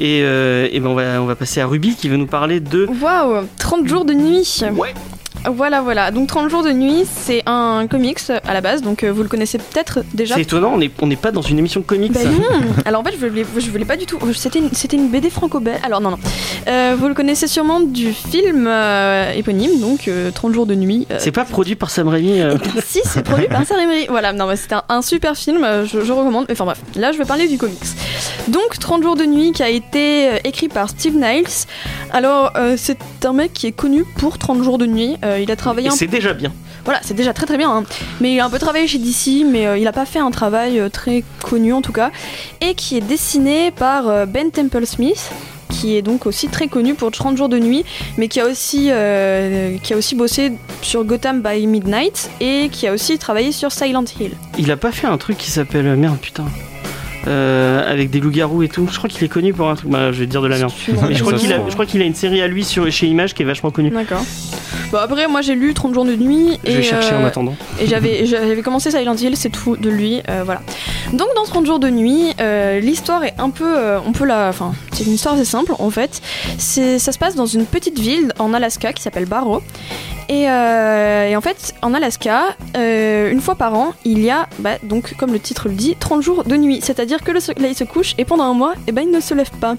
Et, 0.00 0.22
euh, 0.22 0.68
et 0.70 0.80
ben 0.80 0.88
on 0.88 0.94
va 0.94 1.22
on 1.22 1.26
va 1.26 1.36
passer 1.36 1.60
à 1.60 1.66
Ruby 1.66 1.94
qui 1.94 2.08
veut 2.08 2.16
nous 2.16 2.26
parler 2.26 2.60
de. 2.60 2.86
Waouh, 3.00 3.46
30 3.58 3.86
jours 3.86 4.04
de 4.04 4.14
nuit. 4.14 4.62
Ouais. 4.74 4.94
Voilà, 5.46 5.80
voilà. 5.80 6.10
Donc 6.10 6.28
30 6.28 6.50
jours 6.50 6.62
de 6.62 6.72
nuit, 6.72 7.04
c'est 7.06 7.42
un 7.46 7.86
comics 7.88 8.18
à 8.46 8.54
la 8.54 8.60
base, 8.60 8.82
donc 8.82 9.02
euh, 9.02 9.12
vous 9.12 9.22
le 9.22 9.28
connaissez 9.28 9.58
peut-être 9.58 10.00
déjà. 10.12 10.34
C'est 10.34 10.42
étonnant, 10.42 10.72
on 10.74 10.78
n'est 10.78 10.90
on 11.00 11.08
pas 11.16 11.30
dans 11.30 11.42
une 11.42 11.58
émission 11.58 11.80
de 11.80 11.86
comics. 11.86 12.12
Ben 12.12 12.28
non 12.28 12.60
Alors 12.84 13.00
en 13.00 13.04
fait, 13.04 13.12
je 13.18 13.26
voulais, 13.26 13.44
je 13.56 13.70
voulais 13.70 13.84
pas 13.84 13.96
du 13.96 14.06
tout. 14.06 14.18
C'était 14.34 14.58
une, 14.58 14.70
c'était 14.72 14.96
une 14.96 15.08
BD 15.08 15.30
franco-belge. 15.30 15.80
Alors 15.84 16.00
non, 16.00 16.10
non. 16.10 16.18
Euh, 16.68 16.96
vous 16.98 17.08
le 17.08 17.14
connaissez 17.14 17.46
sûrement 17.46 17.80
du 17.80 18.12
film 18.12 18.66
euh, 18.66 19.32
éponyme, 19.32 19.80
donc 19.80 20.08
euh, 20.08 20.30
30 20.30 20.52
jours 20.54 20.66
de 20.66 20.74
nuit. 20.74 21.06
C'est 21.18 21.32
pas 21.32 21.44
produit 21.44 21.76
par 21.76 21.90
Sam 21.90 22.08
Raimi. 22.08 22.40
si, 22.84 23.00
c'est 23.04 23.22
produit 23.22 23.46
par 23.48 23.64
Sam 23.64 23.78
Raimi. 23.78 24.06
Voilà, 24.08 24.32
non, 24.32 24.46
mais 24.46 24.56
c'était 24.56 24.74
un, 24.74 24.84
un 24.88 25.02
super 25.02 25.36
film, 25.36 25.66
je, 25.84 26.04
je 26.04 26.12
recommande. 26.12 26.46
Enfin 26.50 26.64
bref, 26.64 26.80
là 26.96 27.12
je 27.12 27.18
vais 27.18 27.24
parler 27.24 27.48
du 27.48 27.58
comics. 27.58 27.78
Donc 28.48 28.78
30 28.78 29.02
jours 29.02 29.16
de 29.16 29.24
nuit 29.24 29.52
qui 29.52 29.62
a 29.62 29.68
été 29.68 30.30
écrit 30.44 30.68
par 30.68 30.88
Steve 30.88 31.14
Niles. 31.14 31.46
Alors 32.10 32.52
c'est 32.76 32.98
un 33.24 33.32
mec 33.32 33.52
qui 33.52 33.66
est 33.66 33.72
connu 33.72 34.04
pour 34.16 34.38
30 34.38 34.62
jours 34.62 34.78
de 34.78 34.86
nuit. 34.86 35.16
Euh, 35.24 35.40
il 35.40 35.50
a 35.50 35.56
travaillé 35.56 35.90
c'est 35.90 36.06
déjà 36.06 36.32
bien. 36.32 36.52
voilà, 36.84 37.00
c'est 37.02 37.14
déjà 37.14 37.32
très 37.32 37.46
très 37.46 37.56
bien. 37.56 37.70
hein. 37.70 37.84
Mais 38.20 38.34
il 38.34 38.40
a 38.40 38.44
un 38.46 38.50
peu 38.50 38.58
travaillé 38.58 38.86
chez 38.86 38.98
DC, 38.98 39.44
mais 39.50 39.66
euh, 39.66 39.78
il 39.78 39.84
n'a 39.84 39.92
pas 39.92 40.06
fait 40.06 40.18
un 40.18 40.30
travail 40.30 40.78
euh, 40.78 40.88
très 40.88 41.24
connu 41.42 41.72
en 41.72 41.82
tout 41.82 41.92
cas. 41.92 42.10
Et 42.60 42.74
qui 42.74 42.96
est 42.96 43.00
dessiné 43.00 43.70
par 43.70 44.26
Ben 44.26 44.50
Temple 44.50 44.86
Smith 44.86 45.30
qui 45.68 45.96
est 45.96 46.02
donc 46.02 46.26
aussi 46.26 46.48
très 46.48 46.68
connu 46.68 46.94
pour 46.94 47.10
30 47.10 47.36
jours 47.36 47.48
de 47.48 47.58
nuit, 47.58 47.84
mais 48.16 48.28
qui 48.28 48.40
a 48.40 48.46
aussi, 48.46 48.88
euh, 48.90 49.76
qui 49.82 49.94
a 49.94 49.96
aussi 49.96 50.14
bossé 50.14 50.52
sur 50.82 51.04
Gotham 51.04 51.42
by 51.42 51.66
Midnight 51.66 52.30
et 52.40 52.68
qui 52.70 52.86
a 52.86 52.92
aussi 52.92 53.18
travaillé 53.18 53.52
sur 53.52 53.70
Silent 53.72 54.04
Hill. 54.18 54.32
Il 54.58 54.70
a 54.70 54.76
pas 54.76 54.92
fait 54.92 55.06
un 55.06 55.18
truc 55.18 55.36
qui 55.38 55.50
s'appelle 55.50 55.94
merde 55.96 56.18
putain. 56.18 56.46
Euh, 57.26 57.90
avec 57.90 58.10
des 58.10 58.20
loups-garous 58.20 58.62
et 58.62 58.68
tout. 58.68 58.88
Je 58.90 58.96
crois 58.96 59.10
qu'il 59.10 59.24
est 59.24 59.28
connu 59.28 59.52
pour 59.52 59.68
un 59.68 59.74
truc. 59.74 59.90
Bah, 59.90 60.12
je 60.12 60.20
vais 60.20 60.26
te 60.26 60.30
dire 60.30 60.42
de 60.42 60.46
la 60.46 60.58
merde. 60.58 60.72
Mais 61.08 61.14
je 61.14 61.22
crois 61.22 61.34
qu'il 61.34 61.52
a, 61.52 61.56
trouve. 61.56 61.68
je 61.68 61.74
crois 61.74 61.86
qu'il 61.86 62.00
a 62.00 62.04
une 62.04 62.14
série 62.14 62.40
à 62.40 62.46
lui 62.46 62.64
sur, 62.64 62.90
chez 62.90 63.06
Image 63.06 63.34
qui 63.34 63.42
est 63.42 63.46
vachement 63.46 63.70
connue. 63.70 63.90
D'accord. 63.90 64.24
Bon 64.90 64.98
après 64.98 65.28
moi 65.28 65.42
j'ai 65.42 65.54
lu 65.54 65.74
30 65.74 65.92
jours 65.92 66.04
de 66.06 66.16
nuit 66.16 66.58
Je 66.64 66.70
et, 66.70 66.74
vais 66.76 66.82
chercher 66.82 67.14
en 67.14 67.22
euh, 67.22 67.26
attendant. 67.26 67.54
Et 67.80 67.86
j'avais, 67.86 68.24
j'avais 68.24 68.62
commencé 68.62 68.90
Silent 68.90 69.16
Hill, 69.16 69.36
c'est 69.36 69.50
tout 69.50 69.76
de 69.76 69.90
lui, 69.90 70.22
euh, 70.28 70.42
voilà. 70.44 70.62
Donc 71.12 71.28
dans 71.36 71.44
30 71.44 71.66
jours 71.66 71.78
de 71.78 71.90
nuit, 71.90 72.32
euh, 72.40 72.80
l'histoire 72.80 73.22
est 73.24 73.34
un 73.38 73.50
peu, 73.50 73.76
on 74.06 74.12
peut 74.12 74.24
la, 74.24 74.48
enfin, 74.48 74.72
c'est 74.92 75.04
une 75.04 75.12
histoire 75.12 75.34
assez 75.34 75.44
simple 75.44 75.72
en 75.78 75.90
fait. 75.90 76.22
C'est, 76.56 76.98
ça 76.98 77.12
se 77.12 77.18
passe 77.18 77.34
dans 77.34 77.46
une 77.46 77.66
petite 77.66 77.98
ville 77.98 78.32
en 78.38 78.54
Alaska 78.54 78.92
qui 78.92 79.02
s'appelle 79.02 79.26
Barrow. 79.26 79.62
Et, 80.28 80.48
euh, 80.50 81.28
et 81.28 81.36
en 81.36 81.40
fait, 81.40 81.74
en 81.80 81.94
Alaska, 81.94 82.56
euh, 82.76 83.30
une 83.30 83.40
fois 83.40 83.54
par 83.54 83.74
an, 83.74 83.94
il 84.04 84.20
y 84.20 84.28
a, 84.28 84.46
bah, 84.58 84.76
donc 84.82 85.14
comme 85.16 85.32
le 85.32 85.40
titre 85.40 85.68
le 85.68 85.74
dit, 85.74 85.96
30 85.98 86.22
jours 86.22 86.44
de 86.44 86.56
nuit. 86.56 86.80
C'est-à-dire 86.82 87.22
que 87.22 87.30
le 87.30 87.40
soleil 87.40 87.74
se 87.74 87.84
couche 87.84 88.14
et 88.18 88.26
pendant 88.26 88.44
un 88.44 88.52
mois, 88.52 88.74
eh 88.86 88.92
ben, 88.92 89.02
il 89.02 89.10
ne 89.10 89.20
se 89.20 89.32
lève 89.32 89.50
pas. 89.52 89.76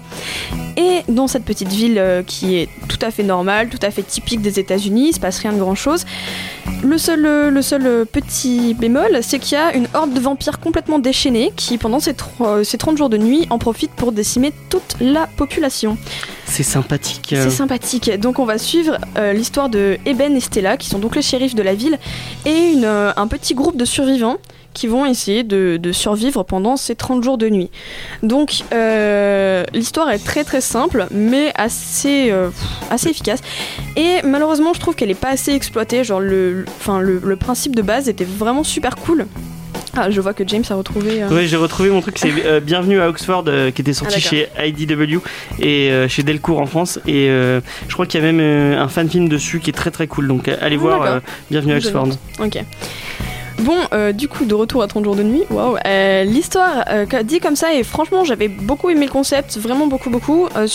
Et 0.76 1.02
dans 1.08 1.28
cette 1.28 1.44
petite 1.44 1.68
ville 1.68 1.98
euh, 1.98 2.22
qui 2.24 2.56
est 2.56 2.68
tout 2.88 2.98
à 3.00 3.12
fait 3.12 3.22
normale, 3.22 3.68
tout 3.68 3.78
à 3.82 3.92
fait 3.92 4.02
typique 4.02 4.42
des 4.42 4.58
États-Unis, 4.58 5.10
il 5.10 5.14
se 5.14 5.20
passe 5.20 5.38
rien 5.38 5.52
de 5.52 5.58
grand-chose. 5.58 6.04
Le 6.82 6.96
seul, 6.98 7.26
euh, 7.26 7.50
le 7.50 7.62
seul 7.62 7.86
euh, 7.86 8.04
petit 8.04 8.74
bémol, 8.74 9.18
c'est 9.22 9.38
qu'il 9.38 9.52
y 9.58 9.60
a 9.60 9.74
une 9.74 9.86
horde 9.94 10.12
de 10.14 10.20
vampires 10.20 10.60
complètement 10.60 10.98
déchaînés 10.98 11.52
qui, 11.56 11.76
pendant 11.78 12.00
ces, 12.00 12.14
tro- 12.14 12.64
ces 12.64 12.78
30 12.78 12.96
jours 12.96 13.08
de 13.10 13.18
nuit, 13.18 13.46
en 13.50 13.58
profitent 13.58 13.92
pour 13.92 14.12
décimer 14.12 14.52
toute 14.70 14.96
la 15.00 15.26
population. 15.26 15.98
C'est 16.46 16.62
sympathique. 16.62 17.32
euh. 17.32 17.44
C'est 17.44 17.50
sympathique. 17.50 18.10
Donc 18.18 18.38
on 18.38 18.44
va 18.44 18.58
suivre 18.58 18.96
euh, 19.18 19.32
l'histoire 19.32 19.68
de 19.68 19.98
Eben 20.06 20.36
et 20.36 20.40
Stella, 20.40 20.76
qui 20.76 20.88
sont 20.88 20.98
donc 20.98 21.16
les 21.16 21.22
shérifs 21.22 21.54
de 21.54 21.62
la 21.62 21.74
ville, 21.74 21.98
et 22.46 22.72
une, 22.72 22.84
euh, 22.84 23.12
un 23.16 23.26
petit 23.26 23.54
groupe 23.54 23.76
de 23.76 23.84
survivants 23.84 24.38
qui 24.72 24.86
vont 24.86 25.04
essayer 25.04 25.42
de, 25.42 25.78
de 25.82 25.90
survivre 25.90 26.44
pendant 26.44 26.76
ces 26.76 26.94
30 26.94 27.24
jours 27.24 27.38
de 27.38 27.48
nuit. 27.48 27.70
Donc 28.22 28.62
euh, 28.72 29.64
l'histoire 29.74 30.08
est 30.10 30.24
très 30.24 30.44
très 30.44 30.60
simple, 30.60 31.08
mais 31.10 31.52
assez, 31.56 32.30
euh, 32.30 32.50
assez 32.88 33.08
efficace. 33.08 33.40
Et 33.96 34.18
malheureusement, 34.22 34.72
je 34.72 34.78
trouve 34.78 34.94
qu'elle 34.94 35.10
est 35.10 35.14
pas 35.20 35.30
assez 35.30 35.52
exploitée. 35.52 36.04
Genre 36.04 36.20
le, 36.20 36.49
le- 36.50 36.64
enfin, 36.78 37.00
le, 37.00 37.20
le 37.24 37.36
principe 37.36 37.74
de 37.76 37.82
base 37.82 38.08
était 38.08 38.24
vraiment 38.24 38.64
super 38.64 38.96
cool. 38.96 39.26
Ah, 39.96 40.08
je 40.08 40.20
vois 40.20 40.34
que 40.34 40.44
James 40.46 40.62
a 40.70 40.74
retrouvé. 40.76 41.20
euh, 41.22 41.28
Oui, 41.32 41.48
j'ai 41.48 41.56
retrouvé 41.56 41.90
mon 41.90 42.00
truc, 42.00 42.16
c'est 42.16 42.30
euh, 42.46 42.60
Bienvenue 42.60 43.00
à 43.00 43.08
Oxford 43.08 43.42
euh, 43.48 43.72
qui 43.72 43.82
était 43.82 43.92
sorti 43.92 44.14
Ah, 44.18 44.20
chez 44.20 44.48
IDW 44.64 45.18
et 45.60 45.90
chez 46.08 46.22
Delcourt 46.22 46.60
en 46.60 46.66
France. 46.66 47.00
Et 47.08 47.26
je 47.26 47.92
crois 47.92 48.06
qu'il 48.06 48.20
y 48.20 48.24
a 48.24 48.32
même 48.32 48.78
un 48.78 48.86
fan 48.88 49.08
film 49.10 49.28
dessus 49.28 49.58
qui 49.58 49.70
est 49.70 49.74
très 49.74 49.90
très 49.90 50.06
cool. 50.06 50.28
Donc 50.28 50.46
allez 50.46 50.76
Ah, 50.76 50.78
voir 50.78 51.20
Bienvenue 51.50 51.72
à 51.74 51.76
Oxford. 51.78 52.08
Ok. 52.38 52.62
Bon, 53.60 53.76
euh, 53.92 54.12
du 54.12 54.26
coup, 54.28 54.44
de 54.46 54.54
retour 54.54 54.82
à 54.82 54.86
30 54.86 55.04
jours 55.04 55.16
de 55.16 55.22
nuit, 55.22 55.42
waouh. 55.50 55.76
euh, 55.86 56.24
L'histoire, 56.24 56.84
euh, 56.90 57.04
dit 57.24 57.40
comme 57.40 57.56
ça, 57.56 57.74
et 57.74 57.82
franchement, 57.82 58.24
j'avais 58.24 58.48
beaucoup 58.48 58.88
aimé 58.90 59.06
le 59.06 59.12
concept, 59.12 59.58
vraiment 59.58 59.86
beaucoup, 59.86 60.08
beaucoup. 60.10 60.46
Euh, 60.56 60.66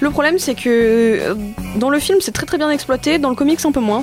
le 0.00 0.10
problème, 0.10 0.38
c'est 0.38 0.54
que 0.54 1.36
dans 1.76 1.90
le 1.90 1.98
film, 1.98 2.18
c'est 2.20 2.30
très 2.32 2.46
très 2.46 2.56
bien 2.56 2.70
exploité, 2.70 3.18
dans 3.18 3.30
le 3.30 3.34
comics, 3.34 3.58
un 3.64 3.72
peu 3.72 3.80
moins. 3.80 4.02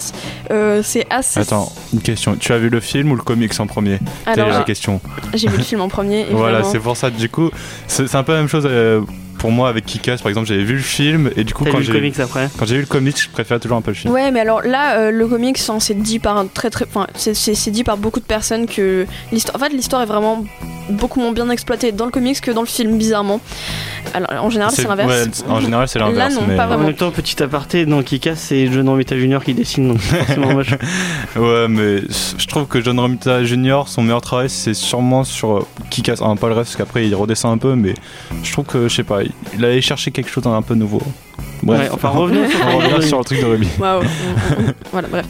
C'est 0.84 1.06
assez. 1.10 1.40
Attends, 1.40 1.72
une 1.94 2.02
question. 2.02 2.36
Tu 2.36 2.52
as 2.54 2.58
vu 2.58 2.70
le 2.70 2.80
film 2.82 3.12
ou 3.12 3.16
le 3.16 3.22
comics 3.24 3.58
en 3.60 3.68
premier? 3.68 4.00
Alors, 4.26 4.50
la 4.50 4.60
j'ai- 4.60 4.64
question. 4.66 5.00
j'ai 5.34 5.48
vu 5.48 5.58
le 5.58 5.64
film 5.64 5.82
en 5.82 5.88
premier. 5.88 6.26
Voilà, 6.32 6.64
c'est 6.64 6.80
pour 6.80 6.98
ça. 6.98 7.10
Du 7.10 7.30
coup, 7.30 7.50
c'est 7.88 8.14
un 8.16 8.24
peu 8.24 8.34
la 8.34 8.40
même 8.40 8.50
chose 8.50 8.68
pour 9.46 9.52
moi 9.52 9.70
avec 9.70 9.86
Kikas 9.86 10.18
par 10.24 10.30
exemple 10.30 10.48
j'avais 10.48 10.64
vu 10.64 10.74
le 10.74 10.80
film 10.82 11.30
et 11.36 11.44
du 11.44 11.54
coup 11.54 11.66
quand 11.66 11.74
lu 11.74 11.78
le 11.78 11.84
j'ai 11.84 11.94
comics 11.94 12.20
après? 12.20 12.50
Quand 12.58 12.66
j'ai 12.66 12.74
vu 12.78 12.82
le 12.82 12.88
comics 12.88 13.16
je 13.22 13.30
préfère 13.30 13.60
toujours 13.60 13.78
un 13.78 13.82
peu 13.82 13.92
le 13.92 13.96
film. 13.96 14.12
Ouais, 14.12 14.32
mais 14.32 14.40
alors 14.40 14.64
là, 14.64 14.98
euh, 14.98 15.12
le 15.12 15.28
comics, 15.28 15.60
hein, 15.70 15.80
c'est 15.80 15.94
dit 15.94 16.18
par 16.18 16.36
un 16.38 16.48
très 16.48 16.72
très, 16.72 16.86
enfin, 16.86 17.06
c'est- 17.14 17.70
dit 17.70 17.84
par 17.84 17.98
beaucoup 17.98 18.20
de 18.20 18.26
personnes 18.26 18.66
que 18.66 19.06
l'histoire, 19.32 19.56
en 19.56 19.60
fait, 19.60 19.70
l'histoire 19.72 20.02
est 20.02 20.08
vraiment 20.08 20.44
beaucoup 20.90 21.20
moins 21.20 21.32
bien 21.32 21.48
exploitée 21.52 21.92
dans 21.92 22.06
le 22.06 22.12
comics 22.12 22.42
que 22.42 22.50
dans 22.52 22.62
le 22.62 22.68
film, 22.68 22.98
bizarrement. 22.98 23.40
Alors, 24.14 24.44
en 24.46 24.50
général, 24.50 24.72
c'est 24.74 24.88
l'inverse. 24.88 25.10
ouais, 25.12 25.52
en 25.52 25.60
général 25.60 25.88
c'est 25.88 26.00
l'inverse 26.00 26.34
Là, 26.36 26.42
non, 26.42 26.48
mais 26.48 26.56
pas 26.56 26.68
En 26.68 26.78
même 26.80 26.94
temps, 26.94 27.12
petit 27.12 27.42
aparté, 27.44 27.86
dans 27.86 28.02
Kikas, 28.02 28.36
c'est 28.36 28.68
John 28.72 28.88
Romita 28.90 29.18
Jr. 29.18 29.40
qui 29.46 29.54
dessine, 29.54 29.90
donc 29.90 29.98
c'est 30.02 30.18
forcément 30.18 30.54
moche. 30.54 30.72
ouais 31.36 31.68
mais 31.68 32.02
je 32.38 32.48
trouve 32.48 32.66
que 32.68 32.82
John 32.82 33.00
Romita 33.00 33.44
Jr. 33.44 33.84
son 33.88 34.02
meilleur 34.04 34.22
travail 34.22 34.50
c'est 34.50 34.74
sûrement 34.74 35.24
sur 35.24 35.66
Kikas 35.90 36.18
hein, 36.22 36.36
pas 36.36 36.48
le 36.48 36.54
reste 36.54 36.72
parce 36.72 36.76
qu'après 36.78 37.06
il 37.08 37.16
redescend 37.16 37.54
un 37.54 37.58
peu 37.58 37.76
mais 37.76 37.94
je 38.44 38.52
trouve 38.52 38.66
que 38.66 38.88
je 38.88 38.96
sais 38.96 39.04
pas 39.04 39.24
il 39.24 39.32
allait 39.54 39.82
chercher 39.82 40.12
quelque 40.12 40.30
chose 40.30 40.44
d'un 40.44 40.62
peu 40.62 40.76
nouveau. 40.76 41.02
Bref, 41.66 41.82
Ouais, 41.82 41.90
enfin, 41.92 42.10
revenons 42.10 42.48
sur- 42.50 42.60
on 42.74 42.78
revient 42.78 43.08
sur 43.08 43.18
le 43.20 43.26
truc 43.26 43.42
de 43.42 43.46
Ruby. 43.46 43.68
Waouh. 43.80 44.04
voilà, 44.92 45.08
bref. 45.08 45.26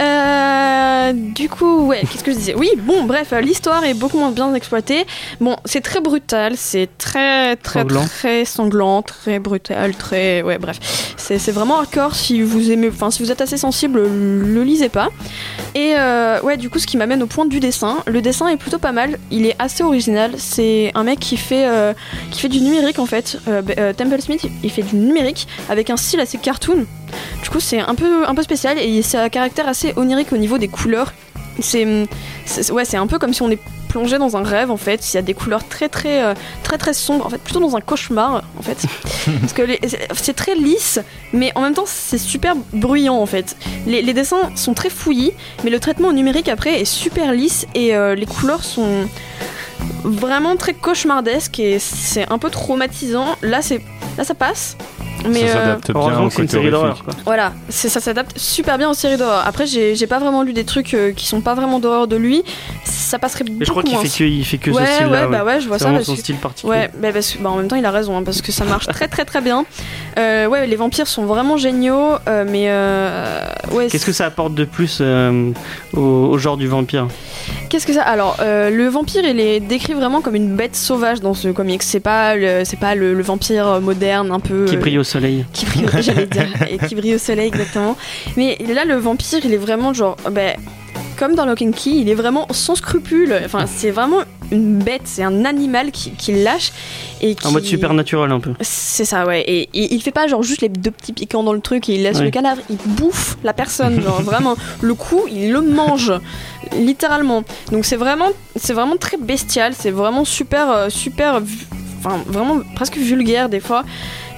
Euh, 0.00 1.12
du 1.12 1.48
coup, 1.48 1.86
ouais, 1.86 2.00
qu'est-ce 2.10 2.22
que 2.24 2.30
je 2.32 2.36
disais? 2.36 2.54
Oui, 2.54 2.70
bon, 2.78 3.04
bref, 3.04 3.32
euh, 3.32 3.40
l'histoire 3.40 3.84
est 3.84 3.94
beaucoup 3.94 4.18
moins 4.18 4.30
bien 4.30 4.54
exploitée. 4.54 5.04
Bon, 5.40 5.56
c'est 5.64 5.80
très 5.80 6.00
brutal, 6.00 6.54
c'est 6.56 6.88
très, 6.98 7.56
très, 7.56 7.80
Sanglant. 7.80 8.04
très 8.04 8.44
sanglant, 8.44 9.02
très 9.02 9.38
brutal, 9.38 9.94
très. 9.96 10.42
Ouais, 10.42 10.58
bref. 10.58 10.78
C'est 11.16 11.52
vraiment 11.52 11.78
hardcore. 11.78 12.14
Si 12.16 12.42
vous 12.42 12.70
aimez, 12.72 12.88
enfin, 12.88 13.10
si 13.12 13.22
vous 13.22 13.30
êtes 13.30 13.40
assez 13.40 13.56
sensible, 13.56 14.00
le 14.02 14.62
lisez 14.64 14.88
pas. 14.88 15.08
Et 15.76 15.94
euh, 15.96 16.40
ouais, 16.42 16.56
du 16.56 16.70
coup, 16.70 16.78
ce 16.80 16.86
qui 16.88 16.96
m'amène 16.96 17.22
au 17.22 17.26
point 17.26 17.46
du 17.46 17.60
dessin. 17.60 17.98
Le 18.06 18.20
dessin 18.20 18.48
est 18.48 18.56
plutôt 18.56 18.78
pas 18.78 18.90
mal. 18.92 19.16
Il 19.30 19.46
est 19.46 19.54
assez 19.60 19.84
original. 19.84 20.32
C'est 20.38 20.90
un 20.96 21.04
mec 21.04 21.20
qui 21.20 21.36
fait, 21.36 21.66
euh, 21.66 21.92
qui 22.32 22.40
fait 22.40 22.48
du 22.48 22.60
numérique 22.60 22.98
en 22.98 23.06
fait. 23.06 23.38
Temple 23.96 24.20
Smith, 24.20 24.44
il 24.64 24.70
fait 24.70 24.82
du 24.82 24.96
numérique 24.96 25.46
avec 25.68 25.79
un 25.88 25.96
style 25.96 26.20
assez 26.20 26.36
cartoon. 26.36 26.84
Du 27.42 27.48
coup, 27.48 27.60
c'est 27.60 27.80
un 27.80 27.94
peu, 27.94 28.26
un 28.28 28.34
peu 28.34 28.42
spécial 28.42 28.76
et 28.78 29.00
c'est 29.00 29.16
un 29.16 29.30
caractère 29.30 29.66
assez 29.68 29.94
onirique 29.96 30.32
au 30.32 30.36
niveau 30.36 30.58
des 30.58 30.68
couleurs. 30.68 31.14
C'est, 31.60 31.86
ouais, 32.70 32.84
c'est 32.84 32.96
un 32.98 33.06
peu 33.06 33.18
comme 33.18 33.32
si 33.32 33.40
on 33.42 33.50
est 33.50 33.58
plongé 33.88 34.18
dans 34.18 34.36
un 34.36 34.42
rêve 34.44 34.70
en 34.70 34.76
fait. 34.76 35.12
Il 35.12 35.16
y 35.16 35.18
a 35.18 35.22
des 35.22 35.34
couleurs 35.34 35.66
très 35.66 35.88
très 35.88 36.22
euh, 36.22 36.34
très 36.62 36.78
très 36.78 36.94
sombres. 36.94 37.26
En 37.26 37.28
fait, 37.28 37.38
plutôt 37.38 37.58
dans 37.60 37.76
un 37.76 37.80
cauchemar 37.80 38.44
en 38.58 38.62
fait. 38.62 38.78
Parce 39.40 39.52
que 39.52 39.62
c'est- 39.86 40.08
c'est 40.14 40.32
très 40.36 40.54
lisse, 40.54 41.00
mais 41.32 41.50
en 41.56 41.60
même 41.62 41.74
temps 41.74 41.86
c'est 41.86 42.18
super 42.18 42.54
bruyant 42.72 43.16
en 43.16 43.26
fait. 43.26 43.56
Les, 43.86 44.00
les 44.00 44.14
dessins 44.14 44.50
sont 44.54 44.74
très 44.74 44.90
fouillis, 44.90 45.32
mais 45.64 45.70
le 45.70 45.80
traitement 45.80 46.12
numérique 46.12 46.48
après 46.48 46.80
est 46.80 46.84
super 46.84 47.32
lisse 47.32 47.66
et 47.74 47.94
euh, 47.96 48.14
les 48.14 48.26
couleurs 48.26 48.62
sont 48.62 49.08
vraiment 50.04 50.56
très 50.56 50.74
cauchemardesques 50.74 51.58
et 51.58 51.78
c'est 51.78 52.30
un 52.30 52.38
peu 52.38 52.50
traumatisant. 52.50 53.36
Là, 53.42 53.62
c'est 53.62 53.80
là 54.18 54.24
ça 54.24 54.34
passe. 54.34 54.76
Mais 55.28 55.40
ça 55.40 55.58
euh, 55.58 55.64
s'adapte 55.64 55.90
bien 55.92 56.22
une 56.22 56.30
côté 56.30 56.48
série 56.48 56.70
d'horreur, 56.70 57.04
quoi. 57.04 57.12
voilà, 57.26 57.52
ça 57.68 58.00
s'adapte 58.00 58.38
super 58.38 58.78
bien 58.78 58.88
aux 58.88 58.94
séries 58.94 59.18
d'horreur. 59.18 59.42
Après, 59.46 59.66
j'ai 59.66 60.06
pas 60.06 60.18
vraiment 60.18 60.42
lu 60.42 60.54
des 60.54 60.64
trucs 60.64 60.94
euh, 60.94 61.12
qui 61.12 61.26
sont 61.26 61.42
pas 61.42 61.54
vraiment 61.54 61.78
d'horreur 61.78 62.06
de 62.08 62.16
lui. 62.16 62.42
Ça 62.84 63.18
passerait 63.18 63.44
beaucoup 63.44 63.58
Mais 63.58 63.66
je 63.66 63.70
crois 63.70 63.82
qu'il 63.82 63.98
fait 63.98 64.08
que, 64.08 64.24
il 64.24 64.44
fait 64.46 64.56
que 64.56 64.70
ouais, 64.70 64.86
ce 64.86 64.92
style-là. 64.94 65.26
ouais, 65.26 65.30
bah 65.30 65.44
ouais, 65.44 65.60
je 65.60 65.68
vois 65.68 65.78
ça. 65.78 65.90
Parce 65.90 66.04
son 66.04 66.14
que... 66.14 66.20
style 66.20 66.36
particulier. 66.36 66.72
Ouais, 66.72 66.90
bah 66.96 67.12
parce 67.12 67.32
que, 67.32 67.38
bah 67.42 67.50
en 67.50 67.56
même 67.56 67.68
temps, 67.68 67.76
il 67.76 67.84
a 67.84 67.90
raison, 67.90 68.16
hein, 68.16 68.22
parce 68.22 68.40
que 68.40 68.50
ça 68.50 68.64
marche 68.64 68.86
très 68.86 69.08
très 69.08 69.26
très 69.26 69.42
bien. 69.42 69.66
Euh, 70.18 70.46
ouais, 70.46 70.66
les 70.66 70.76
vampires 70.76 71.06
sont 71.06 71.26
vraiment 71.26 71.58
géniaux, 71.58 72.12
euh, 72.26 72.46
mais 72.48 72.66
euh, 72.68 73.44
ouais. 73.72 73.88
Qu'est-ce 73.88 74.06
que 74.06 74.12
ça 74.12 74.24
apporte 74.24 74.54
de 74.54 74.64
plus 74.64 74.98
euh, 75.02 75.50
au, 75.92 76.00
au 76.00 76.38
genre 76.38 76.56
du 76.56 76.66
vampire? 76.66 77.08
Qu'est-ce 77.68 77.86
que 77.86 77.92
ça 77.92 78.02
Alors, 78.02 78.38
euh, 78.40 78.70
le 78.70 78.88
vampire, 78.88 79.24
il 79.24 79.38
est 79.38 79.60
décrit 79.70 79.94
vraiment 79.94 80.20
comme 80.20 80.34
une 80.34 80.56
bête 80.56 80.76
sauvage 80.76 81.20
dans 81.20 81.32
ce 81.32 81.48
comics. 81.48 81.82
C'est 81.82 82.00
pas 82.00 82.36
le, 82.36 82.64
c'est 82.64 82.78
pas 82.78 82.94
le, 82.94 83.14
le 83.14 83.22
vampire 83.22 83.80
moderne, 83.80 84.30
un 84.32 84.40
peu. 84.40 84.66
Qui 84.66 84.76
euh, 84.76 84.80
brille 84.80 84.98
au 84.98 85.04
soleil 85.04 85.46
qui 85.52 85.64
brille, 85.64 85.86
j'allais 86.00 86.26
dire, 86.26 86.48
et 86.70 86.78
qui 86.78 86.94
brille 86.94 87.14
au 87.14 87.18
soleil 87.18 87.48
exactement. 87.48 87.96
Mais 88.36 88.58
là, 88.68 88.84
le 88.84 88.96
vampire, 88.96 89.40
il 89.44 89.54
est 89.54 89.58
vraiment 89.58 89.94
genre, 89.94 90.16
ben, 90.30 90.56
comme 91.20 91.34
dans 91.36 91.44
Lock 91.46 91.62
and 91.62 91.70
Key, 91.72 91.90
il 91.90 92.08
est 92.08 92.14
vraiment 92.14 92.46
sans 92.50 92.74
scrupule. 92.74 93.38
Enfin, 93.44 93.66
c'est 93.66 93.90
vraiment 93.92 94.20
une 94.50 94.78
bête, 94.78 95.02
c'est 95.04 95.22
un 95.22 95.44
animal 95.44 95.92
qui, 95.92 96.10
qui 96.12 96.32
lâche 96.42 96.72
et 97.20 97.34
qui. 97.36 97.46
En 97.46 97.52
mode 97.52 97.64
supernatural 97.64 98.32
un 98.32 98.40
peu. 98.40 98.52
C'est 98.62 99.04
ça, 99.04 99.24
ouais. 99.26 99.42
Et, 99.42 99.68
et 99.74 99.94
il 99.94 100.00
fait 100.02 100.10
pas 100.10 100.26
genre 100.26 100.42
juste 100.42 100.62
les 100.62 100.68
deux 100.70 100.90
petits 100.90 101.12
piquants 101.12 101.42
dans 101.44 101.52
le 101.52 101.60
truc 101.60 101.88
et 101.88 101.94
il 101.94 102.02
laisse 102.02 102.18
Ouais. 102.18 102.24
le 102.24 102.30
cadavre. 102.30 102.60
Il 102.70 102.78
bouffe 102.86 103.36
la 103.44 103.52
personne, 103.52 104.00
genre 104.02 104.22
vraiment. 104.22 104.56
Le 104.80 104.94
coup, 104.94 105.22
il 105.30 105.52
le 105.52 105.60
mange, 105.60 106.12
littéralement. 106.76 107.44
Donc 107.70 107.84
c'est 107.84 107.96
vraiment, 107.96 108.30
c'est 108.56 108.72
vraiment 108.72 108.96
très 108.96 109.16
bestial. 109.18 109.74
C'est 109.78 109.90
vraiment 109.92 110.24
super, 110.24 110.70
euh, 110.70 110.88
super, 110.88 111.40
enfin 111.98 112.18
vraiment 112.26 112.60
presque 112.74 112.96
vulgaire 112.96 113.48
des 113.48 113.60
fois. 113.60 113.84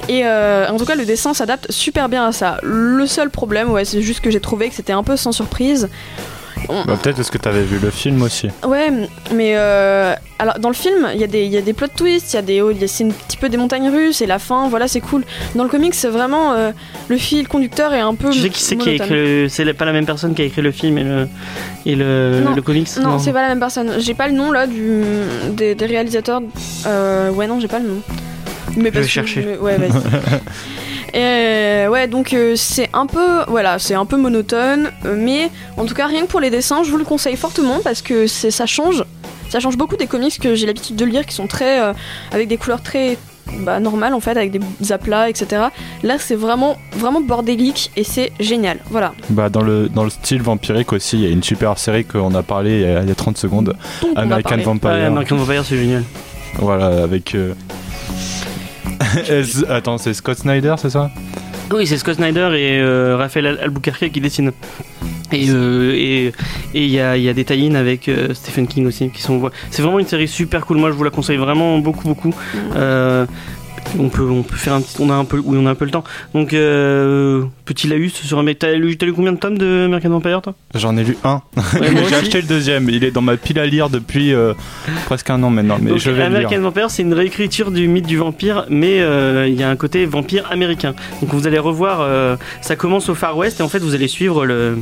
Et 0.08 0.22
euh, 0.26 0.68
en 0.68 0.76
tout 0.78 0.84
cas, 0.84 0.96
le 0.96 1.04
dessin 1.04 1.32
s'adapte 1.32 1.70
super 1.70 2.08
bien 2.08 2.26
à 2.26 2.32
ça. 2.32 2.58
Le 2.64 3.06
seul 3.06 3.30
problème, 3.30 3.70
ouais, 3.70 3.84
c'est 3.84 4.02
juste 4.02 4.20
que 4.20 4.30
j'ai 4.32 4.40
trouvé 4.40 4.68
que 4.68 4.74
c'était 4.74 4.92
un 4.92 5.04
peu 5.04 5.16
sans 5.16 5.30
surprise. 5.30 5.88
On- 6.68 6.84
Bah, 6.84 6.98
peut-être 7.02 7.16
parce 7.16 7.30
que 7.30 7.38
t'avais 7.38 7.62
vu 7.62 7.78
le 7.82 7.90
film 7.90 8.22
aussi. 8.22 8.48
Ouais, 8.66 8.90
mais 9.34 9.52
euh, 9.56 10.14
alors 10.38 10.58
dans 10.58 10.68
le 10.68 10.74
film, 10.74 11.08
il 11.14 11.20
y, 11.20 11.24
a 11.24 11.26
des- 11.26 11.44
il 11.44 11.50
y 11.52 11.56
a 11.56 11.60
des 11.60 11.72
plot 11.72 11.88
twists, 11.96 12.32
il 12.32 12.36
y 12.36 12.38
a 12.38 12.42
des, 12.42 12.56
il 12.72 12.80
y 12.80 12.84
a- 12.84 12.88
c'est 12.88 13.04
un 13.04 13.08
petit 13.10 13.36
peu 13.36 13.48
des 13.48 13.56
montagnes 13.56 13.88
russes 13.90 14.20
et 14.22 14.26
la 14.26 14.38
fin, 14.38 14.68
voilà, 14.68 14.88
c'est 14.88 15.00
cool. 15.00 15.24
Dans 15.54 15.64
le 15.64 15.68
comic, 15.70 15.94
c'est 15.94 16.08
vraiment 16.08 16.52
euh, 16.52 16.72
le 17.08 17.16
fil 17.16 17.48
conducteur 17.48 17.92
est 17.94 18.00
un 18.00 18.14
peu. 18.14 18.30
Tu 18.30 18.40
sais 18.40 18.48
qui 18.50 18.62
c'est 18.62 18.76
qui 18.76 18.88
a 18.90 18.92
écrit 18.92 19.10
le... 19.10 19.48
C'est 19.48 19.72
pas 19.74 19.84
la 19.84 19.92
même 19.92 20.06
personne 20.06 20.34
qui 20.34 20.42
a 20.42 20.44
écrit 20.44 20.62
le 20.62 20.72
film 20.72 20.98
et 20.98 21.04
le, 21.04 21.28
et 21.86 21.94
le, 21.94 22.40
Non. 22.44 22.54
le 22.54 22.62
comics? 22.62 22.88
Non, 23.02 23.18
c'est 23.18 23.32
pas 23.32 23.42
la 23.42 23.48
même 23.48 23.60
personne. 23.60 23.92
J'ai 23.98 24.14
pas 24.14 24.28
le 24.28 24.34
nom 24.34 24.50
là 24.52 24.66
du 24.66 25.02
des, 25.52 25.74
des 25.74 25.86
réalisateurs. 25.86 26.42
Euh, 26.86 27.30
ouais, 27.30 27.46
non, 27.46 27.58
j'ai 27.60 27.68
pas 27.68 27.78
le 27.78 27.88
nom. 27.88 28.00
Mais 28.76 28.90
parce 28.90 28.94
vais 28.94 29.02
que- 29.02 29.08
chercher. 29.08 29.42
mais- 29.46 29.58
ouais, 29.58 29.76
vas-y. 29.78 29.90
Et 31.14 31.86
ouais, 31.88 32.06
donc 32.08 32.32
euh, 32.32 32.54
c'est 32.56 32.88
un 32.94 33.06
peu, 33.06 33.40
voilà, 33.48 33.78
c'est 33.78 33.94
un 33.94 34.06
peu 34.06 34.16
monotone, 34.16 34.90
euh, 35.04 35.14
mais 35.18 35.50
en 35.76 35.84
tout 35.84 35.94
cas 35.94 36.06
rien 36.06 36.22
que 36.22 36.26
pour 36.28 36.40
les 36.40 36.48
dessins, 36.50 36.82
je 36.84 36.90
vous 36.90 36.96
le 36.96 37.04
conseille 37.04 37.36
fortement 37.36 37.80
parce 37.84 38.00
que 38.00 38.26
c'est, 38.26 38.50
ça 38.50 38.64
change, 38.64 39.04
ça 39.50 39.60
change 39.60 39.76
beaucoup 39.76 39.96
des 39.96 40.06
comics 40.06 40.38
que 40.40 40.54
j'ai 40.54 40.66
l'habitude 40.66 40.96
de 40.96 41.04
lire 41.04 41.26
qui 41.26 41.34
sont 41.34 41.46
très, 41.46 41.82
euh, 41.82 41.92
avec 42.32 42.48
des 42.48 42.56
couleurs 42.56 42.82
très 42.82 43.18
bah, 43.58 43.78
normales 43.78 44.14
en 44.14 44.20
fait, 44.20 44.30
avec 44.38 44.52
des 44.52 44.92
aplats, 44.92 45.28
etc. 45.28 45.64
Là, 46.02 46.16
c'est 46.18 46.34
vraiment, 46.36 46.78
vraiment 46.96 47.20
bordélique 47.20 47.90
et 47.94 48.04
c'est 48.04 48.32
génial. 48.40 48.78
Voilà. 48.88 49.12
Bah, 49.28 49.50
dans, 49.50 49.60
le, 49.62 49.90
dans 49.90 50.04
le 50.04 50.10
style 50.10 50.40
vampirique 50.40 50.94
aussi, 50.94 51.18
il 51.18 51.22
y 51.24 51.26
a 51.26 51.30
une 51.30 51.42
super 51.42 51.76
série 51.78 52.06
qu'on 52.06 52.34
a 52.34 52.42
parlé 52.42 52.76
il 52.76 52.80
y 52.80 52.86
a, 52.86 53.02
il 53.02 53.08
y 53.08 53.12
a 53.12 53.14
30 53.14 53.36
secondes, 53.36 53.76
Donc, 54.00 54.12
American. 54.16 54.56
Vampire. 54.56 54.90
Ouais, 54.90 55.04
American 55.04 55.36
Vampire, 55.36 55.62
c'est 55.66 55.76
génial. 55.76 56.04
Voilà, 56.54 57.02
avec. 57.02 57.34
euh, 57.34 57.52
Attends, 59.68 59.98
c'est 59.98 60.14
Scott 60.14 60.38
Snyder, 60.38 60.74
c'est 60.78 60.90
ça? 60.90 61.10
Oui, 61.72 61.86
c'est 61.86 61.96
Scott 61.96 62.16
Snyder 62.16 62.50
et 62.54 62.78
euh, 62.80 63.16
Raphaël 63.16 63.46
Al- 63.46 63.58
Albuquerque 63.64 64.10
qui 64.10 64.20
dessinent. 64.20 64.52
Et 65.32 65.48
euh, 65.48 65.92
et 65.94 66.26
et 66.74 66.84
il 66.84 66.90
y 66.90 67.00
a, 67.00 67.16
il 67.16 67.22
y 67.22 67.28
a 67.28 67.32
des 67.32 67.44
tie 67.44 67.74
avec 67.74 68.08
euh, 68.08 68.34
Stephen 68.34 68.66
King 68.66 68.86
aussi 68.86 69.08
qui 69.08 69.22
sont. 69.22 69.50
C'est 69.70 69.80
vraiment 69.80 69.98
une 69.98 70.06
série 70.06 70.28
super 70.28 70.66
cool. 70.66 70.76
Moi, 70.76 70.90
je 70.90 70.96
vous 70.96 71.04
la 71.04 71.10
conseille 71.10 71.38
vraiment 71.38 71.78
beaucoup, 71.78 72.06
beaucoup. 72.06 72.34
Euh, 72.76 73.24
on 73.98 74.08
peut, 74.08 74.28
on 74.28 74.42
peut 74.42 74.56
faire 74.56 74.74
un 74.74 74.80
petit, 74.80 74.96
on 75.00 75.10
a 75.10 75.14
un 75.14 75.24
peu, 75.24 75.38
oui, 75.44 75.58
on 75.60 75.66
a 75.66 75.70
un 75.70 75.74
peu 75.74 75.84
le 75.84 75.90
temps. 75.90 76.04
Donc, 76.34 76.52
euh, 76.54 77.44
petit 77.64 77.88
laïus 77.88 78.12
sur 78.14 78.38
un 78.38 78.42
mec. 78.42 78.58
T'as 78.58 78.72
lu, 78.72 78.96
t'as 78.96 79.06
lu 79.06 79.12
combien 79.12 79.32
de 79.32 79.38
tomes 79.38 79.58
de 79.58 79.84
American 79.86 80.10
Vampire, 80.10 80.42
toi? 80.42 80.54
J'en 80.74 80.96
ai 80.96 81.04
lu 81.04 81.16
un. 81.24 81.40
Ouais, 81.80 81.88
J'ai 82.08 82.14
acheté 82.14 82.40
le 82.40 82.46
deuxième. 82.48 82.88
Il 82.90 83.04
est 83.04 83.10
dans 83.10 83.22
ma 83.22 83.36
pile 83.36 83.58
à 83.58 83.66
lire 83.66 83.90
depuis 83.90 84.32
euh, 84.34 84.54
presque 85.06 85.30
un 85.30 85.42
an 85.42 85.50
maintenant. 85.50 85.78
Mais 85.80 85.90
Donc, 85.90 85.98
je 85.98 86.10
vais 86.10 86.20
le 86.20 86.24
American 86.26 86.50
lire. 86.50 86.60
Vampire, 86.62 86.90
c'est 86.90 87.02
une 87.02 87.14
réécriture 87.14 87.70
du 87.70 87.88
mythe 87.88 88.06
du 88.06 88.16
vampire, 88.16 88.66
mais 88.68 89.00
euh, 89.00 89.46
il 89.48 89.54
y 89.54 89.62
a 89.62 89.70
un 89.70 89.76
côté 89.76 90.06
vampire 90.06 90.48
américain. 90.50 90.94
Donc 91.20 91.32
vous 91.34 91.46
allez 91.46 91.58
revoir, 91.58 92.38
ça 92.60 92.76
commence 92.76 93.08
au 93.08 93.14
Far 93.14 93.36
West 93.36 93.60
et 93.60 93.62
en 93.62 93.68
fait 93.68 93.78
vous 93.80 93.94
allez 93.94 94.08
suivre 94.08 94.44
le- 94.46 94.78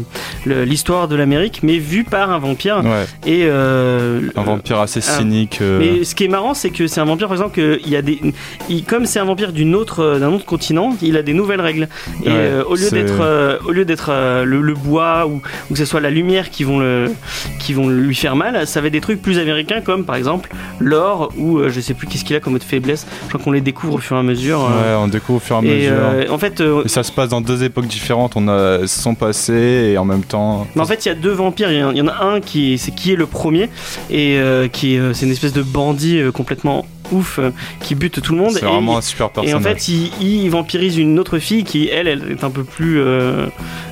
le- 0.46 0.64
l'histoire 0.64 1.08
de 1.08 1.16
l'Amérique, 1.16 1.60
mais 1.62 1.78
vue 1.78 2.04
par 2.04 2.30
un 2.30 2.38
vampire. 2.38 2.82
Ouais, 2.84 3.06
Et 3.26 3.48
un 3.48 4.42
vampire 4.42 4.78
assez 4.80 5.00
cynique. 5.00 5.60
Mais 5.60 6.04
ce 6.04 6.14
qui 6.14 6.24
est 6.24 6.28
marrant, 6.28 6.54
c'est 6.54 6.70
que 6.70 6.86
c'est 6.86 7.00
un 7.00 7.04
vampire, 7.04 7.28
par 7.28 7.36
exemple, 7.36 7.54
que 7.56 7.80
il 7.84 7.90
y 7.90 7.96
a 7.96 8.02
des, 8.02 8.20
il- 8.68 8.84
comme 8.84 8.99
c'est 9.06 9.18
un 9.20 9.24
vampire 9.24 9.52
d'une 9.52 9.74
autre, 9.74 10.00
euh, 10.00 10.18
d'un 10.18 10.32
autre 10.32 10.44
continent, 10.44 10.96
il 11.02 11.16
a 11.16 11.22
des 11.22 11.32
nouvelles 11.34 11.60
règles. 11.60 11.88
Et 12.24 12.28
Ouais, 12.28 12.34
euh, 12.34 12.64
au 12.64 12.74
lieu 12.74 12.90
d'être, 12.90 13.20
euh, 13.20 13.58
au 13.66 13.72
lieu 13.72 13.84
d'être 13.84 14.08
euh, 14.10 14.44
le, 14.44 14.60
le 14.60 14.74
bois 14.74 15.26
ou, 15.26 15.40
ou 15.70 15.72
que 15.72 15.78
ce 15.78 15.84
soit 15.84 16.00
la 16.00 16.10
lumière 16.10 16.50
qui 16.50 16.64
vont 16.64 16.78
le, 16.78 17.10
qui 17.58 17.72
vont 17.74 17.88
lui 17.88 18.14
faire 18.14 18.36
mal, 18.36 18.66
ça 18.66 18.80
va 18.80 18.86
être 18.88 18.92
des 18.92 19.00
trucs 19.00 19.20
plus 19.22 19.38
américains, 19.38 19.80
comme 19.80 20.04
par 20.04 20.16
exemple 20.16 20.50
l'or 20.80 21.32
ou 21.36 21.58
euh, 21.58 21.68
je 21.70 21.80
sais 21.80 21.94
plus 21.94 22.06
qu'est-ce 22.06 22.24
qu'il 22.24 22.36
a 22.36 22.40
comme 22.40 22.54
autre 22.54 22.64
faiblesse. 22.66 23.06
Je 23.24 23.28
crois 23.28 23.40
qu'on 23.42 23.52
les 23.52 23.60
découvre 23.60 23.94
au 23.94 23.98
fur 23.98 24.16
et 24.16 24.20
à 24.20 24.22
mesure. 24.22 24.60
euh, 24.64 24.96
Ouais, 24.96 25.02
on 25.04 25.08
découvre 25.08 25.36
au 25.38 25.40
fur 25.40 25.56
et 25.56 25.58
à 25.58 25.62
et 25.72 25.76
mesure. 25.76 25.92
euh, 25.96 26.24
en 26.30 26.38
fait, 26.38 26.60
euh, 26.60 26.82
Et 26.84 26.88
ça 26.88 27.02
se 27.02 27.12
passe 27.12 27.28
dans 27.28 27.40
deux 27.40 27.64
époques 27.64 27.86
différentes. 27.86 28.32
On 28.36 28.48
a 28.48 28.86
son 28.86 29.14
passé 29.14 29.90
et 29.92 29.98
en 29.98 30.04
même 30.04 30.22
temps. 30.22 30.66
Mais 30.74 30.80
en 30.82 30.86
fait, 30.86 31.04
il 31.04 31.08
y 31.08 31.12
a 31.12 31.14
deux 31.14 31.32
vampires. 31.32 31.70
Il 31.72 31.78
y 31.78 31.82
en- 31.84 31.90
il 31.92 31.98
y 31.98 32.02
en 32.02 32.08
a 32.08 32.24
un 32.24 32.40
qui 32.40 32.74
est, 32.74 32.76
c'est 32.76 32.90
qui 32.94 33.12
est 33.12 33.16
le 33.16 33.26
premier 33.26 33.68
et 34.10 34.38
euh, 34.38 34.68
qui 34.68 34.94
est, 34.94 34.98
euh, 34.98 35.12
c'est 35.14 35.26
une 35.26 35.32
espèce 35.32 35.52
de 35.52 35.62
bandit 35.62 36.18
euh, 36.20 36.30
complètement 36.32 36.86
ouf 37.12 37.38
euh, 37.38 37.50
qui 37.80 37.94
bute 37.94 38.20
tout 38.22 38.32
le 38.32 38.38
monde. 38.38 38.52
C'est 38.52 38.62
Et 38.62 38.66
vraiment 38.68 38.94
il- 38.94 38.98
un 38.98 39.00
super 39.02 39.26
Et 39.26 39.30
personnage. 39.30 39.54
en 39.54 39.60
fait, 39.60 39.88
il, 39.88 40.10
il 40.20 40.48
vampirise 40.50 40.96
une 40.98 41.18
autre 41.18 41.38
fille 41.38 41.64
qui, 41.64 41.88
elle, 41.88 42.08
elle 42.08 42.32
est 42.32 42.44
un 42.44 42.50
peu 42.50 42.64
plus 42.64 43.00
euh, 43.00 43.46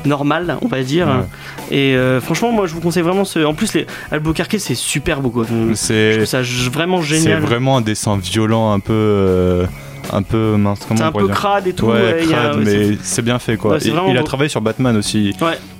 normale, 0.04 0.56
on 0.62 0.68
va 0.68 0.82
dire. 0.82 1.06
Ouais. 1.08 1.76
Et 1.76 1.94
euh, 1.96 2.20
franchement, 2.20 2.52
moi, 2.52 2.66
je 2.66 2.74
vous 2.74 2.80
conseille 2.80 3.02
vraiment 3.02 3.24
ce. 3.24 3.44
En 3.44 3.54
plus, 3.54 3.74
les 3.74 3.86
Albuquerque, 4.10 4.56
c'est 4.58 4.74
super 4.74 5.20
beau, 5.20 5.30
quoi. 5.30 5.44
Je 5.48 5.74
c'est 5.74 6.12
trouve 6.14 6.24
ça 6.24 6.40
vraiment 6.72 7.00
c'est 7.02 7.08
génial. 7.18 7.40
vraiment 7.42 7.76
un 7.76 7.80
dessin 7.80 8.16
violent, 8.18 8.72
un 8.72 8.80
peu. 8.80 9.66
Un 10.12 10.22
peu 10.22 10.56
mince. 10.56 10.80
Comment 10.88 11.00
on 11.02 11.06
un 11.06 11.12
peu 11.12 11.26
dire 11.26 11.34
crade 11.34 11.66
et 11.66 11.72
tout. 11.72 11.86
Ouais, 11.86 12.22
il 12.24 12.32
a- 12.34 12.36
crade, 12.36 12.56
ouais, 12.58 12.64
mais 12.64 12.98
c'est 13.02 13.22
bien 13.22 13.38
fait 13.38 13.56
quoi. 13.56 13.72
Ouais, 13.72 13.78
vraiment 13.78 14.10
il 14.10 14.16
a 14.18 14.22
travaillé 14.22 14.48
sur 14.48 14.60
Batman 14.60 14.96
aussi. 14.96 15.34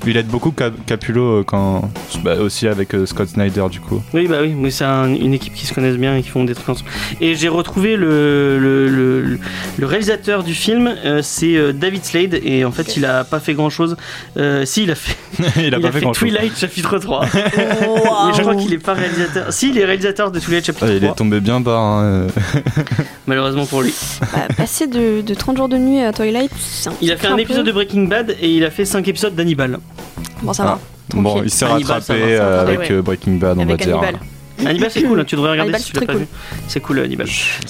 Il 0.07 0.17
aide 0.17 0.29
beaucoup 0.29 0.53
Cap- 0.53 0.73
Capullo 0.87 1.41
euh, 1.41 1.45
quand 1.45 1.91
bah, 2.23 2.37
aussi 2.41 2.69
avec 2.69 2.95
euh, 2.95 3.05
Scott 3.05 3.29
Snyder 3.29 3.65
du 3.71 3.81
coup. 3.81 4.01
Oui, 4.15 4.27
bah 4.29 4.39
oui, 4.43 4.55
mais 4.57 4.71
c'est 4.71 4.85
un- 4.85 5.13
une 5.13 5.35
équipe 5.35 5.55
qui 5.55 5.67
se 5.67 5.75
connaissent 5.75 5.97
bien 5.97 6.17
et 6.17 6.23
qui 6.23 6.29
font 6.29 6.45
des 6.45 6.55
trucs 6.55 6.69
ensemble. 6.69 6.89
Et 7.21 7.35
j'ai 7.35 7.49
retrouvé 7.49 7.97
le, 7.97 8.59
le, 8.59 8.89
le- 8.89 9.39
le 9.77 9.87
réalisateur 9.87 10.45
du 10.45 10.55
film, 10.55 10.87
euh, 11.05 11.21
c'est 11.23 11.57
euh, 11.57 11.73
David 11.73 12.05
Slade, 12.05 12.39
et 12.43 12.65
en 12.65 12.71
fait, 12.71 12.97
il 12.97 13.05
a 13.05 13.25
pas 13.25 13.41
fait 13.41 13.55
grand 13.55 13.71
chose. 13.71 13.97
si, 14.65 14.85
il 14.85 14.91
a 14.91 14.95
fait, 14.95 15.17
il 15.67 15.75
a 15.75 15.81
pas 15.81 15.91
fait 15.93 16.01
grand 16.01 16.13
chose. 16.13 16.29
Twilight 16.29 16.57
chapitre 16.57 16.99
3. 16.99 17.21
Waouh. 17.21 17.27
Mais 18.29 18.35
je 18.37 18.41
crois 18.43 18.55
qu'il 18.55 18.73
est 18.73 18.79
pas 18.79 18.95
réalisateur. 18.95 19.53
Si, 19.53 19.71
il 19.71 19.79
est 19.79 19.85
réalisateur 19.85 20.31
de 20.31 20.39
Twilight 20.39 20.65
chapitre 20.65 20.87
il 20.91 20.99
3, 21.01 21.11
est 21.11 21.15
tombé 21.17 21.41
bien 21.41 21.61
bas. 21.61 21.77
hein, 21.79 22.27
malheureusement 23.27 23.67
pour 23.67 23.83
lui. 23.83 23.95
Bah, 24.21 24.49
passer 24.57 24.87
de, 24.87 25.21
de 25.21 25.35
30 25.35 25.57
jours 25.57 25.69
de 25.69 25.77
nuit 25.79 26.01
à 26.01 26.13
Twilight, 26.13 26.51
c'est 26.59 26.89
un 26.89 26.93
Il 27.01 27.13
a 27.13 27.17
fait 27.17 27.29
un 27.29 27.37
épisode 27.37 27.65
de 27.67 27.73
Breaking 27.73 28.05
Bad 28.05 28.35
et 28.41 28.51
il 28.51 28.65
a 28.65 28.71
fait 28.71 28.85
5 28.85 29.07
épisodes 29.09 29.35
d'Hannibal. 29.35 29.79
Bon, 30.43 30.53
ça 30.53 30.63
Ah. 30.65 30.67
va. 30.67 30.79
Bon, 31.15 31.23
Tranquille. 31.31 31.43
il 31.47 31.51
s'est 31.51 31.65
Hannibal, 31.65 31.93
rattrapé 31.93 32.21
va, 32.21 32.27
euh, 32.27 32.39
va, 32.57 32.61
avec 32.61 32.79
ouais. 32.81 32.93
euh, 32.93 33.03
Breaking 33.03 33.33
Bad, 33.37 33.57
on 33.59 33.63
Avec 33.63 33.79
va 33.81 33.85
dire. 33.87 33.99
Hannibal. 33.99 34.21
Hannibal, 34.67 34.91
c'est 34.91 35.03
cool, 35.03 35.21
hein, 35.21 35.25
tu 35.27 35.37
devrais 35.37 35.51
regarder 35.53 35.73
Hannibal, 35.73 35.81
si 35.81 35.93
tu 35.93 35.95
c'est 35.95 36.01
l'as 36.01 36.07
pas 36.07 36.13
cool. 36.15 36.23
vu. 36.23 36.29
C'est 36.69 36.81
cool, 36.81 36.99
Hannibal. 37.01 37.27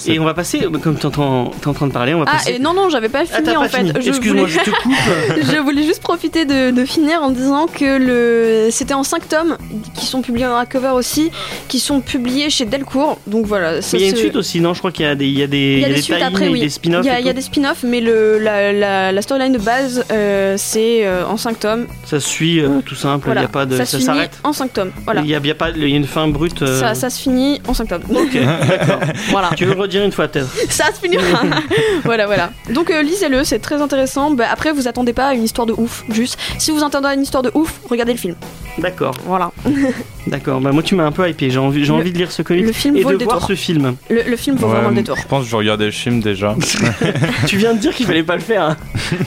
Et 0.07 0.19
on 0.19 0.25
va 0.25 0.33
passer, 0.33 0.59
comme 0.81 0.95
tu 0.97 1.01
t'es 1.09 1.67
en 1.67 1.73
train 1.73 1.87
de 1.87 1.91
parler, 1.91 2.13
on 2.13 2.19
va 2.19 2.25
Ah, 2.27 2.31
passer. 2.37 2.53
et 2.53 2.59
non, 2.59 2.73
non, 2.73 2.89
j'avais 2.89 3.09
pas 3.09 3.19
Ah, 3.31 3.37
fini 3.37 3.55
en 3.57 3.61
pas 3.61 3.69
fait. 3.69 3.87
Excuse-moi, 4.07 4.45
voulais- 4.45 4.47
je 4.53 4.59
te 4.59 4.69
coupe. 4.69 4.91
Je 5.51 5.57
voulais 5.61 5.83
juste 5.83 6.01
profiter 6.01 6.45
de, 6.45 6.71
de 6.71 6.85
finir 6.85 7.21
en 7.21 7.29
disant 7.31 7.67
que 7.67 7.97
le 7.97 8.71
c'était 8.71 8.93
en 8.93 9.03
5 9.03 9.27
tomes 9.27 9.57
qui 9.95 10.05
sont 10.05 10.21
publiés 10.21 10.45
en 10.47 10.55
hardcover 10.55 10.89
aussi, 10.95 11.31
qui 11.67 11.79
sont 11.79 12.01
publiés 12.01 12.49
chez 12.49 12.65
Delcourt. 12.65 13.19
Donc 13.27 13.45
voilà. 13.45 13.81
ça 13.81 13.97
Mais 13.97 14.03
il 14.03 14.05
y 14.05 14.07
a 14.07 14.11
une 14.11 14.17
suite 14.17 14.35
aussi, 14.35 14.59
non? 14.61 14.73
Je 14.73 14.79
crois 14.79 14.91
qu'il 14.91 15.05
y 15.05 15.09
a 15.09 15.15
des, 15.15 15.27
il 15.27 15.37
y 15.37 15.43
a 15.43 15.47
des, 15.47 15.57
Il 15.75 15.79
y 15.81 15.85
a 15.85 15.87
des 15.89 15.93
des 15.95 16.01
suites 16.01 16.17
tie-ins 16.17 16.27
après, 16.27 16.45
et 16.45 16.49
oui. 16.49 16.59
des 16.61 16.69
spin-offs. 16.69 17.03
Il 17.05 17.07
y 17.07 17.09
a, 17.09 17.17
et 17.19 17.21
il 17.21 17.25
y 17.25 17.29
a 17.29 17.31
tout. 17.33 17.37
des 17.37 17.41
spin-offs, 17.43 17.83
mais 17.83 18.01
le, 18.01 18.39
la, 18.39 18.71
la, 18.73 19.11
la 19.11 19.21
storyline 19.21 19.53
de 19.53 19.57
base, 19.59 20.03
euh, 20.11 20.55
c'est 20.57 21.05
euh, 21.05 21.25
en 21.25 21.37
5 21.37 21.59
tomes. 21.59 21.87
Ça 22.05 22.19
suit 22.19 22.59
euh, 22.61 22.79
tout 22.85 22.95
simple, 22.95 23.23
il 23.25 23.25
Voilà. 23.25 23.41
y 23.41 23.45
a 23.45 23.47
pas 23.47 23.65
de, 23.65 23.77
ça 23.77 23.85
s'arrête. 23.85 24.37
en 24.43 24.53
5 24.53 24.73
tomes. 24.73 24.91
Voilà. 25.05 25.21
Il 25.21 25.27
y 25.27 25.35
a, 25.35 25.39
il 25.39 25.47
y 25.47 25.51
a 25.51 25.55
pas, 25.55 25.69
il 25.69 25.87
y 25.87 25.93
a 25.93 25.95
une 25.95 26.05
fin 26.05 26.27
brute. 26.27 26.61
Euh, 26.79 26.93
Ça, 26.93 26.95
ça 26.95 27.09
se 27.09 27.21
finit 27.21 27.61
en 27.67 27.73
5 27.73 27.87
tomes. 27.87 28.01
Ok, 28.09 28.33
d'accord. 28.33 28.99
voilà. 29.29 29.49
Tu 29.55 29.65
veux 29.65 29.73
le 29.73 29.81
redire 29.81 30.03
une 30.03 30.11
fois 30.11 30.27
peut-être? 30.27 30.49
Ça 30.69 30.85
se 30.93 30.99
finit. 30.99 31.17
voilà, 32.03 32.25
voilà. 32.25 32.51
Donc 32.69 32.89
euh, 32.89 33.01
lisez-le, 33.01 33.43
c'est 33.43 33.59
très 33.59 33.81
intéressant. 33.81 34.31
Bah, 34.31 34.45
après, 34.51 34.71
vous 34.71 34.87
attendez 34.87 35.13
pas 35.13 35.27
à 35.27 35.33
une 35.33 35.43
histoire 35.43 35.65
de 35.67 35.73
ouf. 35.73 36.03
Juste, 36.09 36.37
si 36.57 36.71
vous 36.71 36.83
attendez 36.83 37.07
à 37.07 37.13
une 37.13 37.23
histoire 37.23 37.43
de 37.43 37.51
ouf, 37.53 37.79
regardez 37.89 38.13
le 38.13 38.19
film. 38.19 38.35
D'accord, 38.79 39.13
Voilà. 39.25 39.51
d'accord. 40.27 40.61
Bah 40.61 40.71
moi 40.71 40.83
tu 40.83 40.95
m'as 40.95 41.05
un 41.05 41.11
peu 41.11 41.27
hypé. 41.29 41.49
J'ai 41.49 41.57
envie, 41.59 41.83
j'ai 41.83 41.91
Le- 41.91 41.99
envie 41.99 42.11
de 42.11 42.17
lire 42.17 42.31
ce 42.31 42.41
comic 42.41 42.65
le 42.65 42.71
film 42.71 42.95
et 42.95 43.01
vaut 43.03 43.09
de 43.11 43.17
le 43.17 43.23
voir 43.23 43.37
détour. 43.37 43.47
ce 43.49 43.55
film. 43.55 43.95
Le, 44.09 44.21
le 44.29 44.35
film 44.37 44.55
vaut 44.55 44.67
Ouais, 44.67 44.73
vraiment 44.73 44.89
le 44.89 44.95
détour. 44.95 45.17
Je 45.17 45.27
pense 45.27 45.43
que 45.45 45.49
je 45.49 45.55
regardais 45.55 45.85
le 45.85 45.91
film 45.91 46.21
déjà. 46.21 46.55
tu 47.47 47.57
viens 47.57 47.73
de 47.73 47.79
dire 47.79 47.93
qu'il 47.93 48.05
fallait 48.05 48.23
pas 48.23 48.35
le 48.35 48.41
faire. 48.41 48.63
hein. 48.63 48.77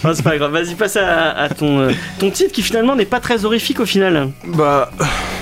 Bon, 0.03 0.13
c'est 0.15 0.23
pas 0.23 0.37
grave. 0.37 0.53
Vas-y, 0.53 0.75
passe 0.75 0.97
à, 0.97 1.31
à 1.33 1.49
ton, 1.49 1.81
euh, 1.81 1.91
ton 2.19 2.31
titre 2.31 2.53
qui 2.53 2.63
finalement 2.63 2.95
n'est 2.97 3.05
pas 3.05 3.21
très 3.21 3.45
horrifique 3.45 3.81
au 3.81 3.87
final. 3.87 4.31
Bah, 4.47 4.91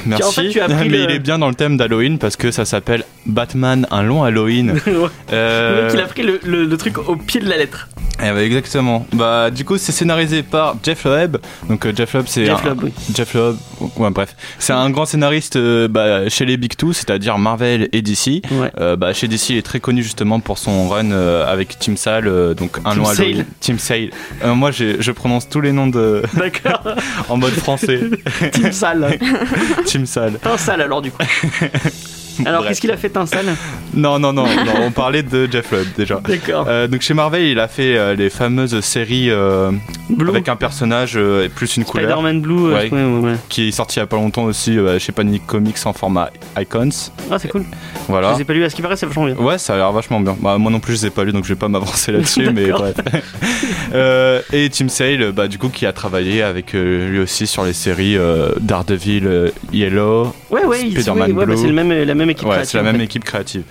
merci. 0.06 0.24
En 0.24 0.30
fait, 0.30 0.48
tu 0.48 0.60
as 0.60 0.68
pris 0.68 0.88
Mais 0.88 0.98
le- 0.98 1.04
il 1.04 1.10
est 1.10 1.18
bien 1.18 1.38
dans 1.38 1.48
le 1.48 1.54
thème 1.54 1.76
d'Halloween 1.76 2.18
parce 2.18 2.36
que 2.36 2.50
ça 2.50 2.64
s'appelle 2.64 3.04
Batman, 3.26 3.86
un 3.90 4.02
long 4.02 4.22
Halloween. 4.24 4.72
Ouais. 4.86 5.08
Euh, 5.32 5.76
Le 5.76 5.82
mec 5.86 5.94
il 5.94 6.00
a 6.00 6.06
pris 6.06 6.22
le, 6.22 6.40
le- 6.44 6.64
le 6.64 6.76
truc 6.76 6.98
au 6.98 7.16
pied 7.16 7.40
de 7.40 7.48
la 7.48 7.56
lettre. 7.58 7.88
Eh 8.22 8.30
bah, 8.32 8.42
exactement. 8.42 9.06
Bah, 9.12 9.50
du 9.50 9.64
coup, 9.64 9.78
c'est 9.78 9.92
scénarisé 9.92 10.42
par 10.42 10.76
Jeff 10.82 11.04
Loeb. 11.04 11.36
Donc, 11.68 11.86
euh, 11.86 11.92
Jeff 11.94 12.12
Loeb, 12.14 12.26
c'est 12.28 12.46
Jeff 12.46 12.64
un- 12.64 12.68
Loeb, 12.70 12.84
oui. 12.84 12.92
Jeff 13.14 13.34
Loeb, 13.34 13.56
ouais, 13.96 14.10
bref, 14.10 14.34
c'est 14.58 14.72
un 14.72 14.90
grand 14.90 15.06
scénariste 15.06 15.56
euh, 15.56 15.88
bah, 15.88 16.28
chez 16.28 16.44
les 16.44 16.56
Big 16.56 16.76
Two, 16.76 16.92
c'est-à-dire 16.92 17.38
Marvel 17.38 17.88
et 17.92 18.02
DC. 18.02 18.42
Ouais. 18.50 18.70
Euh, 18.78 18.96
bah, 18.96 19.12
chez 19.12 19.28
DC, 19.28 19.50
il 19.50 19.56
est 19.58 19.62
très 19.62 19.80
connu 19.80 20.02
justement 20.02 20.40
pour 20.40 20.58
son 20.58 20.88
run 20.88 21.10
avec 21.10 21.78
Team 21.78 21.96
Sale, 21.96 22.54
donc 22.54 22.78
un 22.84 22.94
Team 22.94 23.04
Sale. 23.04 23.46
Team 23.60 23.78
Sale. 23.78 24.10
Moi, 24.44 24.70
je 24.70 25.10
prononce 25.12 25.48
tous 25.48 25.60
les 25.60 25.72
noms 25.72 25.86
de 25.86 26.22
D'accord. 26.34 26.82
en 27.28 27.36
mode 27.36 27.52
français. 27.52 28.00
Team 28.52 28.72
sale. 28.72 29.18
Team 29.84 30.06
Sale. 30.06 30.38
Teint 30.42 30.56
sale 30.56 30.80
alors 30.82 31.02
du 31.02 31.10
coup. 31.10 31.22
Alors 32.46 32.66
qu'est-ce 32.66 32.80
qu'il 32.80 32.90
a 32.90 32.96
fait 32.96 33.10
Teint 33.10 33.26
sale 33.26 33.46
Non, 33.94 34.18
non, 34.18 34.32
non, 34.32 34.46
non, 34.46 34.72
on 34.82 34.90
parlait 34.90 35.22
de 35.22 35.48
Jeff 35.50 35.70
Loeb 35.72 35.86
déjà. 35.96 36.20
D'accord. 36.20 36.66
Euh, 36.68 36.86
donc 36.86 37.00
chez 37.00 37.14
Marvel, 37.14 37.42
il 37.42 37.58
a 37.58 37.68
fait 37.68 37.96
euh, 37.96 38.14
les 38.14 38.30
fameuses 38.30 38.78
séries 38.80 39.30
euh, 39.30 39.72
avec 40.28 40.48
un 40.48 40.56
personnage 40.56 41.16
et 41.16 41.48
plus 41.48 41.76
une 41.76 41.84
couleur, 41.84 42.10
Spider-Man 42.10 42.40
Blue. 42.40 42.72
Ouais. 42.72 42.90
ouais, 42.90 43.04
ouais, 43.04 43.20
ouais. 43.20 43.34
qui 43.48 43.68
est 43.68 43.72
sorti 43.72 43.98
il 43.98 44.00
y 44.00 44.02
a 44.02 44.06
pas 44.06 44.16
longtemps 44.16 44.44
aussi 44.44 44.78
chez 44.98 45.12
Panini 45.12 45.40
Comics 45.40 45.78
en 45.84 45.92
format 45.92 46.30
Icons. 46.58 46.88
Ah 47.30 47.38
c'est 47.38 47.48
cool. 47.48 47.64
Voilà. 48.08 48.30
Je 48.30 48.36
les 48.36 48.42
ai 48.42 48.44
pas 48.44 48.52
lu. 48.52 48.64
À 48.64 48.70
ce 48.70 48.74
qui 48.74 48.82
paraît, 48.82 48.96
c'est 48.96 49.06
vachement 49.06 49.26
bien. 49.26 49.36
Ouais, 49.36 49.58
ça 49.58 49.74
a 49.74 49.76
l'air 49.76 49.92
vachement 49.92 50.20
bien. 50.20 50.36
Bah, 50.40 50.58
moi 50.58 50.70
non 50.70 50.80
plus, 50.80 50.96
je 50.96 51.02
les 51.02 51.06
ai 51.06 51.10
pas 51.10 51.24
lus, 51.24 51.32
donc 51.32 51.44
je 51.44 51.50
vais 51.50 51.58
pas 51.58 51.68
m'avancer 51.68 52.12
là-dessus, 52.12 52.50
mais 52.54 52.70
bref. 52.70 52.96
Et 54.52 54.68
Tim 54.70 54.88
Sale, 54.88 55.32
bah, 55.32 55.48
du 55.48 55.58
coup, 55.58 55.68
qui 55.68 55.86
a 55.86 55.92
travaillé 55.92 56.42
avec 56.42 56.72
lui 56.72 57.18
aussi 57.18 57.46
sur 57.46 57.64
les 57.64 57.72
séries 57.72 58.16
Daredevil, 58.60 59.52
Yellow. 59.72 60.32
Ouais, 60.50 60.64
ouais. 60.64 60.78
Spider-Man 60.90 61.32
ouais, 61.32 61.46
bah, 61.46 61.54
c'est 61.56 61.70
même, 61.70 61.92
la 61.92 62.14
même 62.14 62.30
équipe. 62.30 62.46
Ouais, 62.46 62.52
créative, 62.54 62.70
c'est 62.72 62.78
la 62.78 62.82
en 62.82 62.86
même 62.86 62.96
fait. 62.98 63.04
équipe 63.04 63.24
créative. 63.24 63.62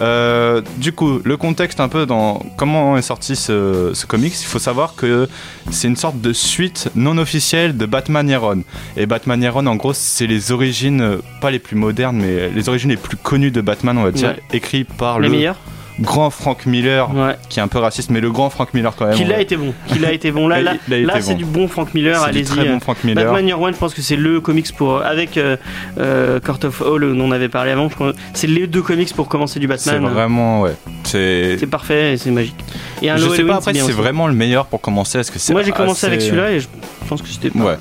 Euh, 0.00 0.60
du 0.78 0.92
coup, 0.92 1.20
le 1.24 1.36
contexte 1.36 1.80
un 1.80 1.88
peu 1.88 2.06
dans 2.06 2.42
comment 2.56 2.96
est 2.96 3.02
sorti 3.02 3.36
ce, 3.36 3.90
ce 3.94 4.06
comics, 4.06 4.34
il 4.40 4.46
faut 4.46 4.58
savoir 4.58 4.94
que 4.94 5.28
c'est 5.70 5.88
une 5.88 5.96
sorte 5.96 6.20
de 6.20 6.32
suite 6.32 6.88
non 6.94 7.18
officielle 7.18 7.76
de 7.76 7.86
Batman 7.86 8.28
Yaron. 8.28 8.62
Et 8.96 9.06
Batman 9.06 9.42
Yaron, 9.42 9.66
en 9.66 9.76
gros, 9.76 9.92
c'est 9.92 10.26
les 10.26 10.52
origines, 10.52 11.18
pas 11.40 11.50
les 11.50 11.58
plus 11.58 11.76
modernes, 11.76 12.18
mais 12.20 12.48
les 12.50 12.68
origines 12.68 12.90
les 12.90 12.96
plus 12.96 13.16
connues 13.16 13.50
de 13.50 13.60
Batman, 13.60 13.98
on 13.98 14.02
va 14.04 14.10
dire, 14.12 14.28
Ouais. 14.30 14.42
écrites 14.52 14.92
par 14.94 15.18
Les 15.20 15.28
le 15.28 15.34
meilleurs. 15.34 15.56
Grand 16.00 16.30
Frank 16.30 16.66
Miller, 16.66 17.14
Ouais. 17.14 17.36
qui 17.48 17.58
est 17.58 17.62
un 17.62 17.68
peu 17.68 17.78
raciste, 17.78 18.10
mais 18.10 18.20
le 18.20 18.30
grand 18.30 18.50
Frank 18.50 18.72
Miller 18.74 18.94
quand 18.96 19.06
même. 19.06 19.14
Qu'il 19.16 19.28
on 19.30 19.34
a 19.34 19.40
été 19.40 19.56
bon. 19.56 19.72
Qu'il 19.88 20.04
a 20.04 20.12
été 20.12 20.30
bon. 20.32 20.48
Là, 20.48 20.58
c'est 20.88 21.32
bon. 21.32 21.34
du 21.38 21.44
bon 21.44 21.68
Frank 21.68 21.92
Miller. 21.94 22.20
C'est 22.22 22.28
Allez-y. 22.28 22.44
très 22.44 22.60
euh, 22.68 22.72
bon 22.72 22.80
Frank 22.80 23.02
Miller. 23.04 23.24
Batman 23.24 23.46
Year 23.46 23.60
One, 23.60 23.74
je 23.74 23.78
pense 23.78 23.94
que 23.94 24.02
c'est 24.02 24.16
le 24.16 24.40
comics 24.40 24.74
pour 24.76 25.02
avec 25.02 25.36
euh, 25.36 25.56
euh, 25.98 26.40
Court 26.40 26.58
of 26.64 26.80
Hall 26.80 27.16
dont 27.16 27.24
on 27.24 27.32
avait 27.32 27.48
parlé 27.48 27.70
avant. 27.72 27.88
C'est 28.34 28.46
les 28.46 28.66
deux 28.66 28.82
comics 28.82 29.14
pour 29.14 29.28
commencer 29.28 29.60
du 29.60 29.66
C'est 29.76 29.90
Batman. 29.92 30.12
vraiment, 30.12 30.62
ouais. 30.62 30.72
C'est. 31.04 31.56
C'est 31.58 31.66
parfait 31.66 32.14
et 32.14 32.16
c'est 32.16 32.30
magique. 32.30 32.54
Et 33.02 33.10
un 33.10 33.16
Je 33.16 33.28
sais 33.28 33.44
pas 33.44 33.56
après 33.56 33.74
si 33.74 33.80
c'est 33.80 33.92
vraiment 33.92 34.26
le 34.26 34.34
meilleur 34.34 34.66
pour 34.66 34.80
commencer. 34.80 35.18
Est-ce 35.18 35.30
que 35.30 35.38
c'est 35.38 35.52
Moi 35.52 35.62
j'ai 35.62 35.72
commencé 35.72 36.06
assez- 36.06 36.14
avec 36.14 36.22
celui-là 36.22 36.52
et 36.52 36.60
je 36.60 36.68
pense 37.10 37.22
que 37.22 37.28
c'était 37.28 37.50
pas. 37.50 37.58
Ouais. 37.64 37.76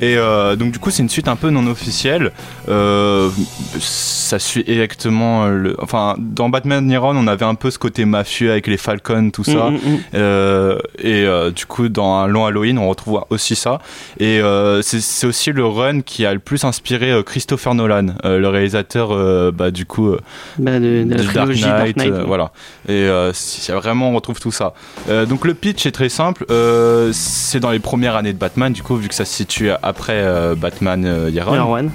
Et 0.00 0.16
euh, 0.16 0.56
donc 0.56 0.72
du 0.72 0.78
coup 0.78 0.90
c'est 0.90 1.02
une 1.02 1.08
suite 1.08 1.28
un 1.28 1.36
peu 1.36 1.50
non 1.50 1.66
officielle. 1.66 2.32
Euh, 2.68 3.30
ça 3.78 4.38
suit 4.38 4.64
exactement 4.66 5.46
le. 5.46 5.76
Enfin 5.80 6.16
dans 6.18 6.48
Batman 6.48 6.86
Neron 6.86 7.16
on 7.16 7.26
avait 7.26 7.44
un 7.44 7.54
peu 7.54 7.70
ce 7.70 7.78
côté 7.78 8.04
mafieux 8.04 8.50
avec 8.50 8.66
les 8.66 8.76
Falcons 8.76 9.30
tout 9.32 9.44
ça. 9.44 9.70
Mm, 9.70 9.74
mm, 9.74 9.78
mm. 9.94 9.98
Euh, 10.14 10.78
et 10.98 11.24
euh, 11.24 11.50
du 11.50 11.66
coup 11.66 11.88
dans 11.88 12.16
un 12.16 12.26
long 12.26 12.44
Halloween 12.46 12.78
on 12.78 12.88
retrouve 12.88 13.24
aussi 13.30 13.54
ça. 13.56 13.80
Et 14.18 14.40
euh, 14.40 14.82
c'est 14.82 15.26
aussi 15.26 15.52
le 15.52 15.64
run 15.64 16.00
qui 16.02 16.26
a 16.26 16.32
le 16.34 16.40
plus 16.40 16.64
inspiré 16.64 17.10
euh, 17.10 17.22
Christopher 17.22 17.74
Nolan, 17.74 18.08
euh, 18.24 18.38
le 18.38 18.48
réalisateur 18.48 19.10
euh, 19.12 19.50
bah, 19.52 19.70
du 19.70 19.86
coup 19.86 20.08
euh, 20.08 20.20
Bah, 20.58 20.78
de, 20.80 21.04
de 21.04 21.14
la 21.14 21.32
Dark 21.32 21.50
Knight. 21.56 21.98
euh, 22.00 22.24
voilà. 22.26 22.50
Et 22.88 22.92
euh, 22.92 23.32
c'est- 23.32 23.72
vraiment, 23.72 24.10
on 24.10 24.14
retrouve 24.14 24.40
tout 24.40 24.52
ça. 24.52 24.74
Euh, 25.08 25.24
donc 25.26 25.44
le 25.44 25.54
pitch 25.54 25.86
est 25.86 25.92
très 25.92 26.08
simple. 26.08 26.44
Euh, 26.50 27.10
c'est 27.12 27.60
dans 27.60 27.70
les 27.70 27.78
premières 27.78 28.16
années 28.16 28.32
de 28.32 28.38
Batman, 28.38 28.71
du 28.72 28.82
coup, 28.82 28.96
vu 28.96 29.08
que 29.08 29.14
ça 29.14 29.24
se 29.24 29.32
situe 29.34 29.70
après 29.82 30.14
euh, 30.16 30.54
Batman 30.54 31.04
euh, 31.04 31.30
Yaron. 31.30 31.54
Year 31.54 31.68
One. 31.68 31.90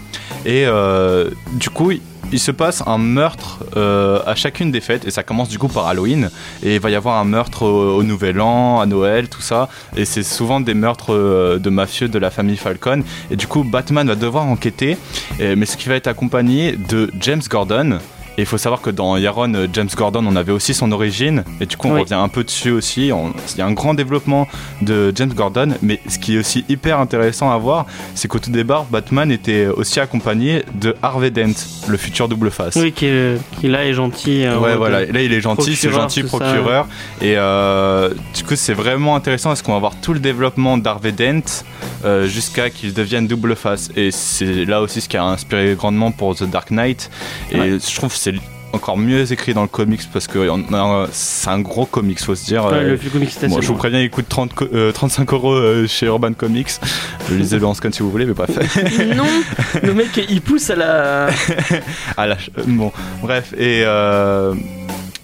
Et 0.45 0.65
euh, 0.65 1.29
du 1.53 1.69
coup, 1.69 1.91
il- 1.91 2.01
il 2.33 2.39
se 2.39 2.51
passe 2.51 2.83
un 2.85 2.97
meurtre 2.97 3.59
euh, 3.77 4.19
à 4.25 4.35
chacune 4.35 4.69
des 4.69 4.81
fêtes, 4.81 5.05
et 5.07 5.11
ça 5.11 5.23
commence 5.23 5.47
du 5.47 5.57
coup 5.57 5.69
par 5.69 5.87
Halloween. 5.87 6.29
Et 6.61 6.75
il 6.75 6.79
va 6.81 6.89
y 6.89 6.95
avoir 6.95 7.15
un 7.19 7.23
meurtre 7.23 7.63
au, 7.63 7.95
au 7.95 8.03
Nouvel 8.03 8.41
An, 8.41 8.81
à 8.81 8.85
Noël, 8.85 9.29
tout 9.29 9.41
ça. 9.41 9.69
Et 9.95 10.03
c'est 10.03 10.23
souvent 10.23 10.59
des 10.59 10.73
meurtres 10.73 11.13
euh, 11.13 11.57
de 11.57 11.69
mafieux 11.69 12.09
de 12.09 12.19
la 12.19 12.29
famille 12.29 12.57
Falcon. 12.57 13.01
Et 13.31 13.37
du 13.37 13.47
coup, 13.47 13.63
Batman 13.63 14.05
va 14.07 14.15
devoir 14.15 14.45
enquêter, 14.45 14.97
et- 15.39 15.55
mais 15.55 15.65
ce 15.65 15.77
qui 15.77 15.87
va 15.87 15.95
être 15.95 16.07
accompagné 16.07 16.73
de 16.73 17.09
James 17.21 17.41
Gordon. 17.49 17.99
Et 18.37 18.41
il 18.41 18.45
faut 18.45 18.57
savoir 18.59 18.81
que 18.81 18.89
dans 18.91 19.17
Yaron, 19.17 19.53
euh, 19.55 19.67
James 19.73 19.89
Gordon, 19.95 20.23
on 20.27 20.35
avait 20.35 20.51
aussi 20.51 20.73
son 20.75 20.91
origine, 20.91 21.43
et 21.59 21.65
du 21.65 21.75
coup 21.75 21.87
on 21.87 21.93
Oui. 21.95 22.01
revient 22.01 22.13
un 22.13 22.27
peu 22.27 22.43
dessus 22.43 22.69
aussi. 22.71 23.11
On- 23.11 23.33
Il 23.55 23.57
y 23.57 23.61
a 23.61 23.65
un 23.65 23.71
grand 23.71 23.95
développement 23.95 24.47
de 24.83 25.11
James 25.15 25.33
Gordon, 25.33 25.69
mais 25.81 25.99
ce 26.07 26.19
qui 26.19 26.35
est 26.35 26.39
aussi 26.39 26.63
hyper 26.69 26.99
intéressant 26.99 27.51
à 27.51 27.57
voir, 27.57 27.87
c'est 28.13 28.27
qu'au 28.27 28.37
tout 28.37 28.51
départ, 28.51 28.85
Batman 28.85 29.31
était 29.31 29.65
aussi 29.67 29.99
accompagné 29.99 30.63
de 30.75 30.95
Harvey 31.01 31.31
Dent, 31.31 31.53
le 31.87 31.97
futur 31.97 32.27
double 32.27 32.51
face. 32.51 32.75
Oui, 32.75 32.91
qui, 32.91 33.05
est, 33.07 33.37
qui 33.59 33.67
là 33.69 33.85
est 33.85 33.93
gentil. 33.93 34.43
euh, 34.45 34.59
Ouais, 34.59 34.75
voilà. 34.75 35.05
là, 35.05 35.21
il 35.21 35.33
est 35.33 35.41
gentil, 35.41 35.75
c'est 35.75 35.89
gentil 35.91 36.21
ça. 36.21 36.27
procureur. 36.27 36.87
Et 37.21 37.33
euh, 37.37 38.13
du 38.35 38.43
coup, 38.43 38.55
c'est 38.55 38.73
vraiment 38.75 39.15
intéressant 39.15 39.49
parce 39.49 39.63
qu'on 39.63 39.73
va 39.73 39.79
voir 39.79 39.95
tout 39.99 40.13
le 40.13 40.19
développement 40.19 40.77
d'Harvey 40.77 41.11
Dent 41.11 41.63
euh, 42.05 42.27
jusqu'à 42.27 42.69
qu'il 42.69 42.93
devienne 42.93 43.25
double 43.27 43.55
face. 43.55 43.89
Et 43.95 44.11
c'est 44.11 44.65
là 44.65 44.81
aussi 44.81 45.01
ce 45.01 45.09
qui 45.09 45.17
a 45.17 45.23
inspiré 45.23 45.73
grandement 45.75 46.11
pour 46.11 46.35
The 46.35 46.43
Dark 46.43 46.69
Knight. 46.69 47.09
Et 47.51 47.59
Ouais. 47.59 47.77
je 47.79 47.95
trouve 47.95 48.13
que 48.13 48.19
c'est 48.33 48.39
encore 48.73 48.97
mieux 48.97 49.31
écrit 49.31 49.53
dans 49.53 49.61
le 49.61 49.67
comics 49.69 50.01
parce 50.11 50.27
que 50.27 50.39
c'est 51.11 51.49
un 51.49 51.59
gros 51.61 51.85
comics, 51.85 52.19
faut 52.19 52.35
se 52.35 52.45
dire. 52.45 52.65
Ouais, 52.65 52.73
Euh, 52.73 52.89
le 52.91 52.97
film 52.97 53.13
comics 53.13 53.29
Bon, 53.49 53.61
je 53.61 53.67
vous 53.67 53.75
préviens, 53.75 54.01
il 54.01 54.09
coûte 54.09 54.27
30 54.27 54.53
co- 54.53 54.67
euh, 54.73 54.91
35 54.91 55.31
euros 55.33 55.53
euh, 55.53 55.87
chez 55.87 56.05
Urban 56.07 56.33
Comics. 56.33 56.69
Lisez-le 57.31 57.65
en 57.65 57.73
scan 57.73 57.89
si 57.91 58.03
vous 58.03 58.11
voulez, 58.11 58.25
mais 58.25 58.33
bref. 58.33 58.49
non, 59.15 59.23
Le 59.81 59.93
mec 59.93 60.19
il 60.29 60.41
pousse 60.41 60.69
à 60.69 60.75
la. 60.75 61.27
Ah, 62.17 62.27
la 62.27 62.35
euh, 62.35 62.63
bon, 62.67 62.91
bref, 63.21 63.53
et, 63.57 63.83
euh, 63.85 64.53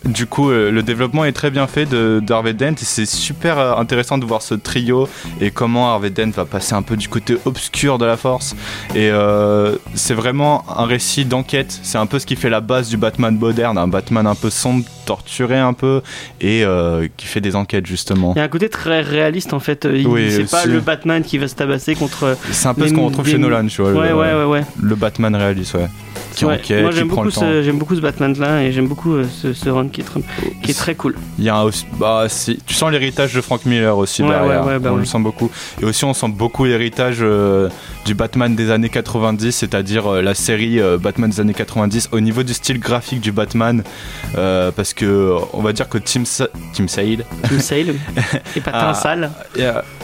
du 0.05 0.25
coup, 0.27 0.49
euh, 0.51 0.69
le 0.71 0.83
développement 0.83 1.23
est 1.25 1.31
très 1.31 1.49
bien 1.49 1.65
fait 1.67 1.85
de, 1.85 2.19
d'Harvey 2.21 2.53
Dent 2.53 2.73
et 2.73 2.85
c'est 2.85 3.05
super 3.05 3.57
euh, 3.57 3.75
intéressant 3.75 4.17
de 4.17 4.25
voir 4.25 4.41
ce 4.41 4.53
trio 4.53 5.07
et 5.39 5.49
comment 5.51 5.89
Harvey 5.91 6.09
Dent 6.09 6.29
va 6.31 6.45
passer 6.45 6.73
un 6.73 6.81
peu 6.81 6.97
du 6.97 7.07
côté 7.07 7.37
obscur 7.45 7.97
de 7.97 8.05
la 8.05 8.17
force. 8.17 8.55
Et 8.95 9.09
euh, 9.11 9.75
c'est 9.95 10.13
vraiment 10.13 10.65
un 10.77 10.85
récit 10.85 11.25
d'enquête. 11.25 11.79
C'est 11.83 11.97
un 11.97 12.05
peu 12.05 12.19
ce 12.19 12.25
qui 12.25 12.35
fait 12.35 12.49
la 12.49 12.59
base 12.61 12.89
du 12.89 12.97
Batman 12.97 13.37
moderne, 13.37 13.77
un 13.77 13.87
Batman 13.87 14.27
un 14.27 14.35
peu 14.35 14.49
sombre, 14.49 14.83
torturé 15.05 15.57
un 15.57 15.73
peu 15.73 16.01
et 16.41 16.63
euh, 16.65 17.07
qui 17.17 17.25
fait 17.25 17.41
des 17.41 17.55
enquêtes 17.55 17.85
justement. 17.85 18.33
Il 18.35 18.39
y 18.39 18.41
a 18.41 18.45
un 18.45 18.49
côté 18.49 18.69
très 18.69 19.01
réaliste 19.01 19.53
en 19.53 19.59
fait. 19.59 19.87
Il- 19.91 20.07
Oui, 20.07 20.29
c'est 20.31 20.49
pas 20.49 20.65
le 20.65 20.79
Batman 20.81 21.23
qui 21.23 21.37
va 21.37 21.47
se 21.47 21.55
tabasser 21.55 21.95
contre. 21.95 22.37
C'est 22.51 22.67
un 22.67 22.73
peu 22.73 22.83
Les- 22.83 22.89
ce 22.89 22.93
qu'on 22.93 23.05
retrouve 23.07 23.27
chez 23.27 23.37
Nolan, 23.37 23.65
tu 23.67 23.81
vois. 23.81 23.91
Ouais, 23.93 24.09
le, 24.09 24.15
ouais, 24.15 24.33
ouais, 24.33 24.43
ouais. 24.45 24.63
le 24.81 24.95
Batman 24.95 25.35
réaliste, 25.35 25.73
ouais. 25.75 25.87
Qui 26.35 26.45
Ouais. 26.45 26.55
enquête, 26.55 26.81
Moi 26.81 26.91
j'aime 26.91 27.07
beaucoup, 27.07 27.29
ce, 27.31 27.61
j'aime 27.63 27.77
beaucoup 27.77 27.95
ce 27.95 28.01
Batman 28.01 28.33
là 28.39 28.63
et 28.63 28.71
j'aime 28.71 28.87
beaucoup 28.87 29.13
euh, 29.13 29.25
ce, 29.41 29.53
ce 29.53 29.69
run 29.69 29.87
qui 29.89 30.01
est, 30.01 30.03
très, 30.03 30.19
qui 30.63 30.71
est 30.71 30.73
très 30.73 30.95
cool. 30.95 31.15
Il 31.37 31.43
y 31.45 31.49
a 31.49 31.57
un 31.57 31.69
bah, 31.99 32.25
tu 32.65 32.73
sens 32.73 32.91
l'héritage 32.91 33.33
de 33.33 33.41
Frank 33.41 33.65
Miller 33.65 33.97
aussi 33.97 34.23
Ouais, 34.23 34.29
derrière. 34.29 34.65
ouais, 34.65 34.79
bah 34.79 34.89
on 34.93 34.97
le 34.97 35.05
sent 35.05 35.19
beaucoup. 35.19 35.49
Et 35.81 35.85
aussi, 35.85 36.05
on 36.05 36.13
sent 36.13 36.29
beaucoup 36.29 36.65
l'héritage 36.65 37.17
euh, 37.21 37.69
du 38.05 38.13
Batman 38.15 38.55
des 38.55 38.71
années 38.71 38.89
90, 38.89 39.51
c'est-à-dire 39.51 40.07
euh, 40.07 40.21
la 40.21 40.33
série 40.33 40.79
Batman 41.01 41.29
des 41.29 41.39
années 41.39 41.53
90 41.53 42.09
au 42.11 42.19
niveau 42.19 42.43
du 42.43 42.53
style 42.53 42.79
graphique 42.79 43.21
du 43.21 43.31
Batman. 43.31 43.83
parce 44.33 44.93
que 44.93 45.35
on 45.53 45.61
va 45.61 45.73
dire 45.73 45.87
que 45.89 45.97
Tim, 45.97 46.25
Sa- 46.25 46.47
Tim 46.73 46.87
Sale 46.87 47.25
Tim 47.47 47.59
Sale 47.59 47.95
et 48.55 48.59
patin 48.61 48.79
Ah. 48.89 48.93
sale. 48.93 49.29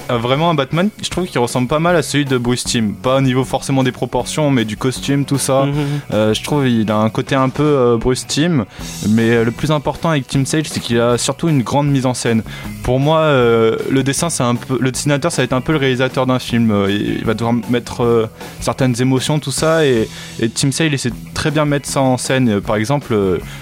vraiment 0.10 0.50
un 0.50 0.56
Batman, 0.56 0.90
je 1.02 1.10
trouve 1.10 1.26
qu'il 1.28 1.40
ressemble 1.40 1.68
pas 1.68 1.80
mal 1.80 1.96
à 1.96 2.02
celui 2.02 2.26
de 2.26 2.38
Bruce 2.38 2.64
Timm. 2.64 2.94
Pas 2.94 3.18
au 3.18 3.22
niveau 3.22 3.44
forcément 3.44 3.84
des 3.84 3.92
proportions, 3.92 4.50
mais 4.52 4.66
du 4.66 4.78
costume, 4.78 5.26
tout 5.26 5.38
ça. 5.38 5.66
Mhm. 5.66 5.76
Euh, 6.20 6.34
je 6.34 6.44
trouve 6.44 6.68
il 6.68 6.92
a 6.92 6.98
un 6.98 7.10
côté 7.10 7.36
un 7.36 7.50
peu 7.50 7.64
euh, 7.64 7.98
Bruce 7.98 8.28
Timm, 8.28 8.66
mais 9.10 9.30
euh, 9.30 9.46
le 9.46 9.52
plus 9.52 9.72
important 9.72 10.10
avec 10.10 10.28
Tim 10.28 10.46
Sale, 10.46 10.66
c'est 10.68 10.80
qu'il 10.80 11.00
a 11.00 11.18
surtout 11.18 11.48
une 11.48 11.64
grande 11.64 11.88
mise 11.88 12.06
en 12.06 12.14
scène. 12.14 12.44
Pour 12.84 13.00
moi, 13.00 13.30
le 13.30 14.02
dessin, 14.04 14.30
c'est 14.30 14.44
un 14.44 14.56
peu, 14.56 14.78
le 14.80 14.92
dessinateur, 14.92 15.32
ça 15.32 15.42
va 15.42 15.44
être 15.44 15.54
un 15.54 15.62
peu 15.62 15.74
le 15.74 15.78
réalisateur 15.78 16.26
d'un 16.26 16.40
film. 16.40 16.88
Il 16.90 17.24
va 17.24 17.36
devoir 17.36 17.54
mettre 17.70 18.30
certaines 18.60 19.00
émotions, 19.00 19.38
tout 19.38 19.52
ça, 19.52 19.86
et, 19.86 20.10
et 20.40 20.50
Tim 20.50 20.72
Sale 20.72 20.94
essaie 20.94 21.12
très 21.36 21.52
bien 21.52 21.66
mettre 21.66 21.88
ça 21.88 22.02
en 22.02 22.18
scène. 22.18 22.60
Par 22.62 22.78
exemple, 22.78 23.16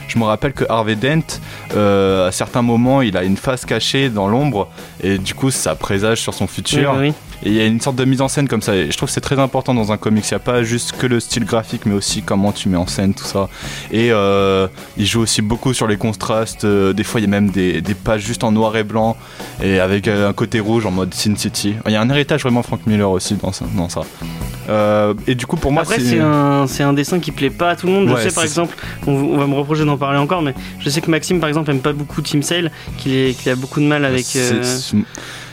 je 0.08 0.18
me 0.18 0.24
rappelle 0.24 0.53
que 0.53 0.64
Harvey 0.70 0.95
Dent, 0.95 1.41
à 1.76 2.32
certains 2.32 2.62
moments, 2.62 3.01
il 3.01 3.18
a 3.18 3.24
une 3.24 3.36
face 3.36 3.66
cachée 3.66 4.10
dans 4.10 4.30
l'ombre, 4.30 4.70
et 5.03 5.18
du 5.18 5.34
coup, 5.34 5.51
ça 5.51 5.76
présage 5.76 6.22
sur 6.22 6.34
son 6.34 6.47
futur. 6.47 6.95
Oui. 6.97 7.12
Et 7.44 7.50
il 7.50 7.54
y 7.54 7.62
a 7.62 7.66
une 7.66 7.80
sorte 7.80 7.96
de 7.96 8.06
mise 8.06 8.22
en 8.22 8.28
scène 8.28 8.48
comme 8.48 8.62
ça. 8.62 8.76
Et 8.76 8.90
je 8.92 8.98
trouve 8.98 9.08
que 9.10 9.14
c'est 9.14 9.22
très 9.22 9.38
important 9.40 9.74
dans 9.74 9.92
un 9.92 9.98
comics. 9.98 10.26
Il 10.30 10.34
n'y 10.34 10.38
a 10.38 10.40
pas 10.40 10.64
juste 10.64 10.94
que 10.98 11.06
le 11.06 11.20
style 11.20 11.46
graphique, 11.46 11.86
mais 11.86 11.94
aussi 11.94 12.24
comment 12.24 12.52
tu 12.52 12.68
mets 12.68 12.78
en 12.78 12.88
scène 12.88 13.14
tout 13.14 13.26
ça. 13.26 13.48
Et 13.92 14.12
euh, 14.12 14.68
il 14.98 15.06
joue 15.06 15.22
aussi 15.22 15.42
beaucoup 15.42 15.74
sur 15.74 15.88
les 15.88 15.98
contrastes. 15.98 16.66
Euh, 16.66 16.94
des 16.94 17.04
fois, 17.04 17.20
il 17.20 17.24
y 17.24 17.28
a 17.28 17.30
même 17.30 17.50
des, 17.52 17.82
des 17.82 17.94
pages 17.94 18.22
juste 18.22 18.44
en 18.44 18.52
noir 18.52 18.76
et 18.76 18.84
blanc 18.84 19.16
et 19.62 19.80
avec 19.80 20.08
euh, 20.08 20.30
un 20.30 20.34
côté 20.34 20.60
rouge 20.60 20.86
en 20.86 20.92
mode 20.92 21.14
Sin 21.14 21.36
City. 21.36 21.76
Il 21.86 21.92
y 21.92 21.96
a 21.96 22.02
un 22.02 22.10
héritage 22.10 22.42
vraiment 22.42 22.64
Frank 22.64 22.82
Miller 22.88 23.10
aussi 23.10 23.36
dans 23.36 23.52
ça. 23.52 23.66
Dans 23.76 23.90
ça. 23.90 24.02
Euh, 24.70 25.14
et 25.28 25.36
du 25.36 25.46
coup, 25.46 25.56
pour 25.58 25.72
moi, 25.72 25.84
Après, 25.84 26.00
c'est 26.00 26.20
un, 26.20 26.66
c'est 26.68 26.84
un 26.84 26.94
dessin 26.94 27.20
qui 27.20 27.32
plaît 27.32 27.50
pas 27.50 27.70
à 27.70 27.76
tout 27.76 27.88
le 27.88 27.94
monde. 27.94 28.10
Ouais, 28.10 28.22
je 28.24 28.30
sais 28.30 28.36
par 28.36 28.44
exemple, 28.44 28.76
on, 29.06 29.12
on 29.14 29.38
va 29.38 29.48
me 29.48 29.54
reprocher 29.56 29.86
d'en 29.86 29.98
parler 29.98 30.18
encore, 30.18 30.42
mais 30.42 30.54
je 30.80 30.90
sais 30.90 31.00
que 31.02 31.10
Maxime 31.10 31.40
par 31.40 31.48
exemple 31.48 31.70
aime 31.72 31.80
pas 31.80 31.94
beaucoup 31.94 32.22
Tim 32.22 32.42
Sale, 32.42 32.72
qu'il 32.98 33.36
a 33.46 33.56
beaucoup 33.56 33.80
de 33.80 33.86
mal 33.86 34.04
avec. 34.04 34.26
euh, 34.36 34.64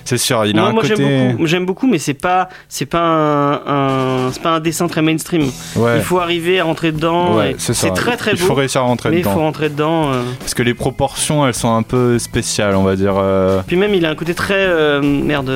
C'est- 0.05 0.17
C'est 0.17 0.19
sûr, 0.19 0.45
il 0.47 0.57
a 0.59 0.61
moi, 0.61 0.71
un 0.71 0.73
moi, 0.75 0.83
côté. 0.83 0.95
j'aime 0.97 1.31
beaucoup, 1.33 1.47
j'aime 1.47 1.67
beaucoup, 1.67 1.87
mais 1.87 1.99
c'est 1.99 2.15
pas, 2.15 2.49
c'est 2.69 2.87
pas 2.87 3.01
un, 3.01 3.53
un- 3.67 4.33
c'est 4.33 4.43
pas 4.43 4.51
un 4.57 4.61
dessin 4.61 4.87
très 4.87 5.03
mainstream. 5.03 5.51
Ouais. 5.77 5.97
Il 5.99 6.03
faut 6.03 6.19
arriver 6.21 6.61
à 6.61 6.65
rentrer 6.65 6.93
dedans. 6.93 7.37
Ouais, 7.37 7.55
c'est 7.59 7.75
ça. 7.75 7.91
très 7.91 8.17
très 8.17 8.33
Il 8.33 8.39
faut 8.39 8.49
beau, 8.49 8.55
réussir 8.55 8.83
à 8.83 8.85
rentrer 8.85 9.11
mais 9.11 9.17
il 9.17 9.21
dedans. 9.23 9.33
faut 9.33 9.41
rentrer 9.41 9.69
dedans. 9.71 10.13
euh. 10.13 10.23
Parce 10.41 10.55
que 10.55 10.63
les 10.63 10.75
proportions, 10.75 11.47
elles 11.47 11.55
sont 11.55 11.75
un 11.75 11.83
peu 11.83 12.19
spéciales, 12.19 12.77
on 12.77 12.83
va 12.85 12.97
dire. 12.97 13.15
euh, 13.17 13.63
Puis 13.67 13.77
même, 13.77 13.95
il 13.95 14.05
a 14.07 14.11
un 14.11 14.15
côté 14.15 14.35
très 14.35 14.55
euh, 14.57 15.01
merde, 15.03 15.51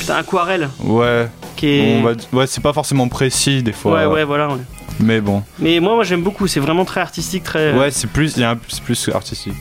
putain, 0.00 0.16
aquarelle, 0.16 0.68
Ouais, 0.84 1.28
qui 1.56 1.66
est. 1.68 2.02
va... 2.02 2.12
ouais 2.32 2.46
c'est 2.46 2.62
pas 2.62 2.72
forcément 2.72 3.08
précis 3.08 3.62
des 3.62 3.72
fois. 3.72 3.92
Ouais, 3.94 4.06
ouais, 4.06 4.24
voilà. 4.24 4.48
ouais. 4.48 4.60
Mais 4.98 5.20
bon. 5.20 5.42
Mais 5.58 5.78
moi, 5.80 5.94
moi, 5.94 6.04
j'aime 6.04 6.22
beaucoup. 6.22 6.46
C'est 6.46 6.60
vraiment 6.60 6.86
très 6.86 7.02
artistique, 7.02 7.44
très. 7.44 7.74
Ouais, 7.74 7.90
c'est 7.90 8.08
plus, 8.08 8.34
il 8.36 8.40
y 8.40 8.44
a 8.44 8.52
un- 8.52 8.58
c'est 8.68 8.82
plus 8.82 9.10
artistique. 9.12 9.52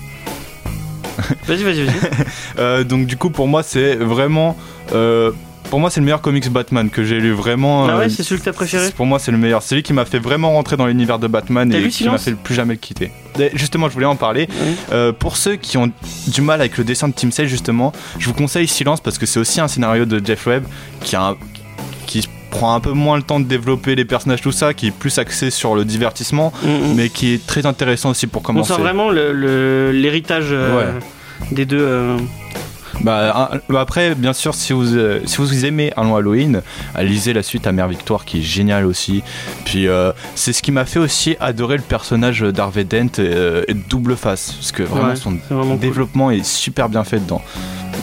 Vas-y, 1.48 1.64
vas-y, 1.64 1.86
vas-y. 1.86 1.96
Euh, 2.60 2.84
donc 2.84 3.06
du 3.06 3.18
coup, 3.18 3.30
pour 3.30 3.48
moi, 3.48 3.64
c'est 3.64 3.96
vraiment, 3.96 4.56
euh, 4.94 5.32
pour 5.70 5.80
moi, 5.80 5.90
c'est 5.90 6.00
le 6.00 6.06
meilleur 6.06 6.22
comics 6.22 6.50
Batman 6.50 6.90
que 6.90 7.04
j'ai 7.04 7.20
lu. 7.20 7.32
Vraiment. 7.34 7.86
ah 7.88 7.92
euh, 7.92 8.00
ouais, 8.00 8.10
c'est 8.10 8.24
celui 8.24 8.40
que 8.40 8.46
t'as 8.46 8.54
préféré. 8.54 8.92
Pour 8.92 9.06
moi, 9.06 9.20
c'est 9.20 9.32
le 9.32 9.38
meilleur. 9.38 9.62
C'est 9.62 9.76
lui 9.76 9.84
qui 9.84 9.94
m'a 9.94 10.06
fait 10.06 10.20
vraiment 10.20 10.52
rentrer 10.52 10.78
dans 10.78 10.86
l'univers 10.88 11.20
de 11.20 11.28
Batman 11.28 11.72
et 11.74 11.90
qui 11.90 12.06
m'a 12.06 12.18
fait 12.18 12.32
le 12.32 12.38
plus 12.38 12.56
jamais 12.56 12.74
le 12.76 12.80
quitter. 12.80 13.12
Et 13.40 13.50
Justement, 13.54 13.90
je 13.90 13.94
voulais 13.94 14.06
en 14.06 14.16
parler. 14.16 14.48
Euh, 14.92 15.12
pour 15.12 15.36
ceux 15.38 15.56
qui 15.58 15.78
ont 15.78 15.92
du 16.28 16.42
mal 16.42 16.60
avec 16.62 16.78
le 16.78 16.84
dessin 16.84 17.08
de 17.10 17.14
Tim 17.14 17.32
Sale, 17.32 17.48
justement, 17.48 17.92
je 18.20 18.28
vous 18.28 18.34
conseille 18.34 18.68
Silence 18.68 19.02
parce 19.02 19.18
que 19.18 19.26
c'est 19.26 19.40
aussi 19.40 19.60
un 19.60 19.68
scénario 19.68 20.06
de 20.06 20.26
Jeff 20.26 20.46
Webb 20.48 20.64
qui 21.02 21.16
a 21.16 21.30
un- 21.30 21.38
prend 22.58 22.74
un 22.74 22.80
peu 22.80 22.92
moins 22.92 23.18
le 23.18 23.24
temps 23.24 23.40
de 23.40 23.46
développer 23.46 23.96
les 23.96 24.06
personnages, 24.06 24.42
tout 24.42 24.52
ça, 24.52 24.74
qui 24.74 24.88
est 24.88 24.92
plus 24.92 25.18
axé 25.20 25.50
sur 25.52 25.76
le 25.76 25.84
divertissement, 25.86 26.54
Mm, 26.64 26.68
mm. 26.68 26.94
mais 26.96 27.10
qui 27.10 27.34
est 27.34 27.46
très 27.46 27.66
intéressant 27.66 28.12
aussi 28.12 28.28
pour 28.28 28.42
On 28.42 28.46
commencer. 28.46 28.74
sent 28.74 28.80
vraiment 28.82 29.10
le- 29.10 29.34
le- 29.34 29.92
l'héritage 29.92 30.48
euh, 30.52 30.92
des 31.52 31.66
deux. 31.66 31.80
euh, 31.82 32.18
Bah, 33.02 33.50
un- 33.52 33.60
bah 33.68 33.82
après, 33.82 34.16
bien 34.16 34.32
sûr, 34.32 34.56
si 34.56 34.72
vous, 34.72 34.96
euh, 34.96 35.20
si 35.26 35.36
vous 35.38 35.66
aimez 35.66 35.92
un 35.98 36.04
long 36.06 36.16
Halloween, 36.16 36.62
euh, 36.98 37.04
lisez 37.04 37.34
la 37.34 37.44
suite 37.44 37.68
à 37.68 37.74
Mère 37.74 37.90
Victoire 37.90 38.24
qui 38.24 38.40
est 38.40 38.42
géniale 38.42 38.86
aussi. 38.86 39.22
Puis 39.66 39.90
euh, 39.90 40.14
c'est 40.36 40.54
ce 40.54 40.62
qui 40.62 40.72
m'a 40.72 40.86
fait 40.86 41.00
aussi 41.00 41.36
adorer 41.42 41.76
le 41.76 41.84
personnage 41.84 42.40
d'Harvey 42.40 42.86
Dent 42.86 43.20
euh, 43.20 43.64
et 43.68 43.74
de 43.74 43.82
Double 43.90 44.16
Face, 44.16 44.54
parce 44.54 44.72
que 44.72 44.84
vraiment 44.84 45.10
Ouais, 45.10 45.16
son 45.18 45.36
cool. 45.50 45.78
développement 45.78 46.32
est 46.32 46.46
super 46.46 46.88
bien 46.88 47.04
fait 47.04 47.20
dedans. 47.20 47.42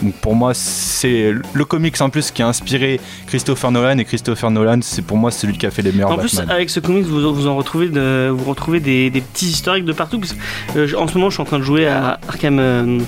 Donc 0.03 0.15
pour 0.15 0.35
moi, 0.35 0.53
c'est 0.55 1.33
le 1.53 1.65
comics 1.65 2.01
en 2.01 2.11
plus 2.11 2.31
qui 2.31 2.43
a 2.43 2.49
inspiré 2.49 3.01
Christopher 3.27 3.71
Nolan 3.71 3.99
et 3.99 4.05
Christopher 4.05 4.51
Nolan, 4.51 4.81
c'est 4.83 5.03
pour 5.03 5.17
moi 5.17 5.31
celui 5.31 5.57
qui 5.57 5.67
a 5.67 5.71
fait 5.71 5.83
les 5.83 5.93
meilleurs 5.93 6.11
En 6.11 6.19
plus, 6.19 6.35
Batman. 6.35 6.55
avec 6.55 6.71
ce 6.71 6.81
comics, 6.81 7.05
vous, 7.05 7.33
vous 7.33 7.47
en 7.47 7.57
retrouvez, 7.57 7.89
de, 7.89 8.29
vous 8.31 8.51
retrouvez 8.51 8.81
des, 8.81 9.11
des 9.11 9.21
petits 9.21 9.47
historiques 9.47 9.85
de 9.85 9.93
partout. 9.93 10.19
Parce 10.19 10.33
que, 10.33 10.79
euh, 10.79 10.99
en 10.99 11.07
ce 11.07 11.15
moment, 11.15 11.31
je 11.31 11.35
suis 11.35 11.43
en 11.43 11.47
train 11.47 11.59
de 11.59 11.65
jouer 11.65 11.87
à 11.87 12.19
Arkham, 12.29 12.59
euh, 12.59 12.99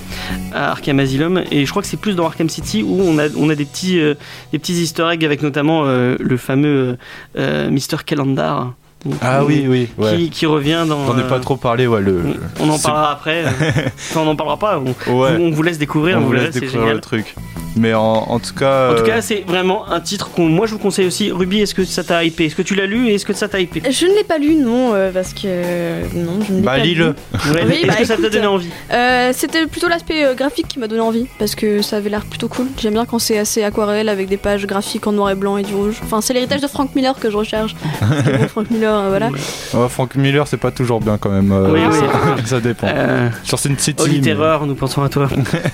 à 0.52 0.70
Arkham 0.72 1.00
Asylum, 1.00 1.42
et 1.50 1.66
je 1.66 1.70
crois 1.70 1.82
que 1.82 1.88
c'est 1.88 1.96
plus 1.96 2.14
dans 2.14 2.26
Arkham 2.26 2.48
City 2.48 2.82
où 2.82 3.00
on 3.02 3.18
a, 3.18 3.28
on 3.36 3.50
a 3.50 3.54
des 3.54 3.64
petits, 3.64 3.98
euh, 3.98 4.14
des 4.52 4.58
petits 4.58 4.74
Easter 4.74 5.08
eggs 5.12 5.24
avec 5.24 5.42
notamment 5.42 5.84
le 5.84 6.36
fameux 6.36 6.96
Mr. 7.36 8.04
Calendar. 8.04 8.74
Ah 9.20 9.44
oui, 9.44 9.66
oui, 9.68 9.88
ouais. 9.98 10.16
Qui, 10.16 10.30
qui 10.30 10.46
revient 10.46 10.84
dans. 10.88 11.06
J'en 11.06 11.18
ai 11.18 11.22
pas 11.28 11.36
euh, 11.36 11.40
trop 11.40 11.56
parlé, 11.56 11.86
ouais. 11.86 12.00
Le, 12.00 12.22
On 12.60 12.68
en 12.70 12.78
parlera 12.78 13.12
après. 13.12 13.44
Enfin, 14.10 14.20
on 14.20 14.24
n'en 14.24 14.36
parlera 14.36 14.58
pas. 14.58 14.78
On, 14.80 15.12
Ouais. 15.20 15.36
on 15.38 15.50
vous 15.50 15.62
laisse 15.62 15.78
découvrir. 15.78 16.18
on 16.18 16.22
vous 16.22 16.32
laisse 16.32 16.52
c'est 16.52 16.60
découvrir 16.60 16.80
génial. 16.82 16.94
le 16.96 17.00
truc. 17.00 17.34
Mais 17.76 17.92
en, 17.94 18.02
en 18.02 18.38
tout 18.38 18.54
cas. 18.54 18.90
En 18.92 18.94
tout 18.94 19.02
euh, 19.02 19.06
cas, 19.06 19.20
c'est 19.20 19.44
vraiment 19.46 19.88
un 19.90 20.00
titre 20.00 20.30
qu'on 20.30 20.46
moi 20.48 20.66
je 20.66 20.72
vous 20.72 20.78
conseille 20.78 21.06
aussi. 21.06 21.30
Ruby, 21.32 21.60
est-ce 21.60 21.74
que 21.74 21.84
ça 21.84 22.04
t'a 22.04 22.22
hypé? 22.24 22.46
Est-ce 22.46 22.54
que 22.56 22.62
tu 22.62 22.74
l'as 22.74 22.86
lu 22.86 23.08
et 23.08 23.14
est-ce 23.14 23.24
que 23.26 23.32
ça 23.32 23.48
t'a 23.48 23.60
hypé? 23.60 23.82
Je 23.90 24.06
ne 24.06 24.14
l'ai 24.14 24.24
pas 24.24 24.38
lu, 24.38 24.54
non, 24.54 24.92
euh, 24.94 25.10
parce 25.12 25.32
que. 25.34 26.02
non, 26.16 26.38
je 26.46 26.52
ne 26.52 26.58
l'ai 26.58 26.62
Bah, 26.62 26.72
pas 26.72 26.78
lu. 26.78 26.84
lis-le. 26.90 27.06
Ouais, 27.08 27.64
Oui, 27.66 27.74
Est-ce 27.82 27.86
bah, 27.88 27.94
que 27.96 28.04
ça 28.04 28.16
t'a 28.16 28.28
donné 28.30 28.46
envie? 28.46 28.68
Euh, 28.92 29.32
C'était 29.34 29.66
plutôt 29.66 29.88
l'aspect 29.88 30.24
euh, 30.24 30.34
graphique 30.34 30.68
qui 30.68 30.78
m'a 30.78 30.86
donné 30.88 31.00
envie, 31.00 31.26
parce 31.38 31.54
que 31.54 31.82
ça 31.82 31.96
avait 31.96 32.10
l'air 32.10 32.24
plutôt 32.26 32.48
cool. 32.48 32.66
J'aime 32.80 32.94
bien 32.94 33.04
quand 33.06 33.18
c'est 33.18 33.38
assez 33.38 33.62
aquarelle 33.64 34.08
avec 34.08 34.28
des 34.28 34.36
pages 34.36 34.66
graphiques 34.66 35.06
en 35.06 35.12
noir 35.12 35.30
et 35.30 35.34
blanc 35.34 35.56
et 35.56 35.62
du 35.62 35.74
rouge. 35.74 35.96
Enfin, 36.04 36.20
c'est 36.20 36.32
l'héritage 36.34 36.60
de 36.60 36.66
Frank 36.68 36.94
Miller 36.94 37.18
que 37.18 37.30
je 37.30 37.36
recherche. 37.36 37.74
Bon, 38.24 38.48
Frank 38.48 38.70
Miller, 38.70 38.94
euh, 38.94 39.08
voilà. 39.08 39.28
Ouais, 39.28 39.88
Frank 39.88 40.14
Miller, 40.16 40.46
c'est 40.46 40.56
pas 40.56 40.70
toujours 40.70 41.00
bien 41.00 41.18
quand 41.18 41.30
même. 41.30 41.50
euh, 41.52 41.70
Oui, 41.72 41.80
oui. 41.90 41.96
ça, 41.98 42.46
ça 42.46 42.60
dépend. 42.60 42.86
Euh, 42.88 43.28
Sur 43.42 43.58
Sin 43.58 43.74
City. 43.78 44.02
Holy 44.02 44.16
mais- 44.16 44.22
Terror, 44.22 44.66
nous 44.66 44.74
pensons 44.74 45.02
à 45.02 45.08
toi. 45.08 45.28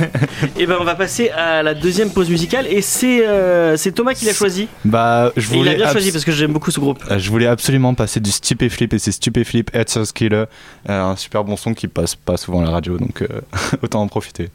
et 0.58 0.66
ben 0.66 0.76
on 0.80 0.84
va 0.84 0.94
passer 0.94 1.30
à 1.30 1.62
la 1.62 1.74
deuxième 1.74 1.89
pause 2.12 2.30
musicale 2.30 2.66
et 2.68 2.82
c'est 2.82 3.26
euh, 3.26 3.76
c'est 3.76 3.92
Thomas 3.92 4.14
qui 4.14 4.24
l'a 4.24 4.32
choisi. 4.32 4.68
Bah, 4.84 5.32
je 5.36 5.50
Et 5.50 5.52
il 5.52 5.58
voulais, 5.58 5.70
a 5.72 5.74
bien 5.74 5.92
choisi 5.92 6.12
parce 6.12 6.24
que 6.24 6.32
j'aime 6.32 6.52
beaucoup 6.52 6.70
ce 6.70 6.80
groupe. 6.80 7.02
euh, 7.10 7.18
je 7.18 7.30
voulais 7.30 7.46
absolument 7.46 7.94
passer 7.94 8.20
du 8.20 8.30
Stupéflip 8.30 8.92
et 8.94 8.98
c'est 8.98 9.12
Stupéflip 9.12 9.70
Headshot 9.74 10.04
Killer. 10.14 10.44
Euh, 10.88 11.02
un 11.02 11.16
super 11.16 11.44
bon 11.44 11.56
son 11.56 11.74
qui 11.74 11.88
passe 11.88 12.14
pas 12.14 12.36
souvent 12.36 12.60
à 12.62 12.64
la 12.64 12.70
radio 12.70 12.96
donc 12.98 13.22
euh, 13.22 13.40
autant 13.82 14.02
en 14.02 14.08
profiter. 14.08 14.48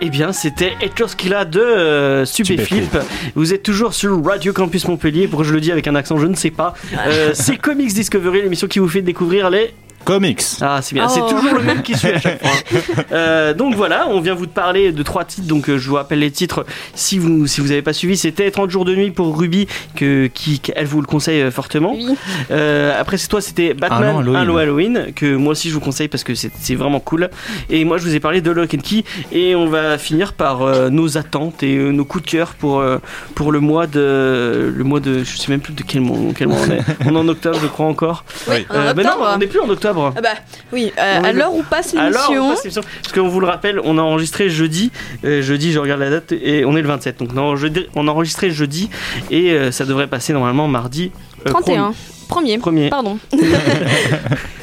Eh 0.00 0.10
bien, 0.10 0.32
c'était 0.32 0.72
Etroskilla 0.82 1.44
de 1.44 1.60
euh, 1.60 2.24
Stupéflip. 2.24 2.96
Vous 3.34 3.54
êtes 3.54 3.62
toujours 3.62 3.94
sur 3.94 4.22
Radio 4.24 4.52
Campus 4.52 4.86
Montpellier. 4.86 5.28
Pourquoi 5.28 5.46
je 5.46 5.52
le 5.54 5.60
dis 5.60 5.72
avec 5.72 5.86
un 5.88 5.94
accent, 5.94 6.18
je 6.18 6.26
ne 6.26 6.34
sais 6.34 6.50
pas. 6.50 6.74
Euh, 7.06 7.30
c'est 7.32 7.56
Comics 7.56 7.94
Discovery, 7.94 8.42
l'émission 8.42 8.66
qui 8.68 8.80
vous 8.80 8.88
fait 8.88 9.02
découvrir 9.02 9.50
les 9.50 9.72
Comics. 10.08 10.42
Ah, 10.62 10.80
c'est 10.80 10.94
bien, 10.94 11.06
Oh. 11.06 11.12
c'est 11.12 11.34
toujours 11.34 11.54
le 11.54 11.62
même 11.62 11.82
qui 11.82 11.94
suit 11.94 12.08
à 12.08 12.18
chaque 12.18 12.40
fois. 12.42 12.50
Euh, 13.12 13.54
donc 13.54 13.74
voilà, 13.74 14.06
on 14.08 14.20
vient 14.20 14.34
vous 14.34 14.46
parler 14.46 14.92
de 14.92 15.02
trois 15.02 15.24
titres. 15.24 15.46
Donc 15.46 15.68
euh, 15.68 15.78
je 15.78 15.88
vous 15.88 15.94
rappelle 15.96 16.18
les 16.20 16.30
titres. 16.30 16.64
Si 16.94 17.18
vous 17.18 17.46
si 17.46 17.60
vous 17.60 17.72
avez 17.72 17.82
pas 17.82 17.92
suivi, 17.92 18.16
c'était 18.16 18.50
30 18.50 18.70
jours 18.70 18.84
de 18.84 18.94
nuit 18.94 19.10
pour 19.10 19.38
Ruby, 19.38 19.66
que 19.96 20.26
qui 20.26 20.60
elle 20.74 20.86
vous 20.86 21.00
le 21.00 21.06
conseille 21.06 21.42
euh, 21.42 21.50
fortement. 21.50 21.94
Oui. 21.94 22.16
Euh, 22.50 22.98
après 22.98 23.16
c'est 23.18 23.28
toi, 23.28 23.40
c'était 23.40 23.74
Batman 23.74 24.16
Un 24.16 24.18
Halloween. 24.20 24.58
Halloween, 24.58 25.06
que 25.14 25.36
moi 25.36 25.52
aussi 25.52 25.68
je 25.68 25.74
vous 25.74 25.80
conseille 25.80 26.08
parce 26.08 26.24
que 26.24 26.34
c'est 26.34 26.50
c'est 26.58 26.74
vraiment 26.74 27.00
cool. 27.00 27.30
Et 27.70 27.84
moi 27.84 27.98
je 27.98 28.04
vous 28.04 28.14
ai 28.14 28.20
parlé 28.20 28.40
de 28.40 28.50
Lock 28.50 28.74
and 28.74 28.78
Key 28.82 29.04
et 29.32 29.54
on 29.54 29.66
va 29.68 29.98
finir 29.98 30.32
par 30.32 30.62
euh, 30.62 30.90
nos 30.90 31.18
attentes 31.18 31.62
et 31.62 31.76
euh, 31.76 31.90
nos 31.92 32.04
coups 32.04 32.24
de 32.24 32.30
cœur 32.30 32.54
pour 32.54 32.80
euh, 32.80 32.98
pour 33.34 33.52
le 33.52 33.60
mois 33.60 33.86
de 33.86 34.72
le 34.74 34.84
mois 34.84 35.00
de 35.00 35.24
je 35.24 35.36
sais 35.36 35.50
même 35.50 35.60
plus 35.60 35.72
de 35.74 35.82
quel 35.82 36.00
mois, 36.02 36.18
quel 36.36 36.48
mois 36.48 36.58
on 36.66 36.70
est. 36.70 36.80
On 37.06 37.14
est 37.14 37.18
en 37.18 37.28
octobre, 37.28 37.58
je 37.62 37.66
crois 37.68 37.86
encore. 37.86 38.24
Oui, 38.48 38.66
en 38.70 38.94
mais 38.94 39.02
non, 39.02 39.10
on 39.20 39.38
n'est 39.38 39.46
plus 39.46 39.60
en 39.60 39.68
octobre. 39.68 39.97
Octobre. 40.06 40.14
Ah 40.16 40.20
bah 40.34 40.40
oui, 40.72 40.92
euh, 40.98 41.22
à 41.22 41.32
l'heure 41.32 41.54
où 41.54 41.62
passe 41.62 41.92
l'émission. 41.94 42.54
parce 43.02 43.12
qu'on 43.14 43.28
vous 43.28 43.40
le 43.40 43.46
rappelle, 43.46 43.80
on 43.84 43.98
a 43.98 44.02
enregistré 44.02 44.48
jeudi. 44.50 44.90
Euh, 45.24 45.42
jeudi, 45.42 45.72
je 45.72 45.78
regarde 45.78 46.00
la 46.00 46.10
date 46.10 46.32
et 46.32 46.64
on 46.64 46.76
est 46.76 46.82
le 46.82 46.88
27. 46.88 47.18
Donc, 47.18 47.30
on 47.34 48.08
a 48.08 48.10
enregistré 48.10 48.50
jeudi 48.50 48.90
et 49.30 49.52
euh, 49.52 49.70
ça 49.72 49.84
devrait 49.84 50.06
passer 50.06 50.32
normalement 50.32 50.68
mardi. 50.68 51.10
euh, 51.46 51.50
31. 51.50 51.94
Premier. 52.28 52.58
Premier. 52.58 52.90
Pardon. 52.90 53.18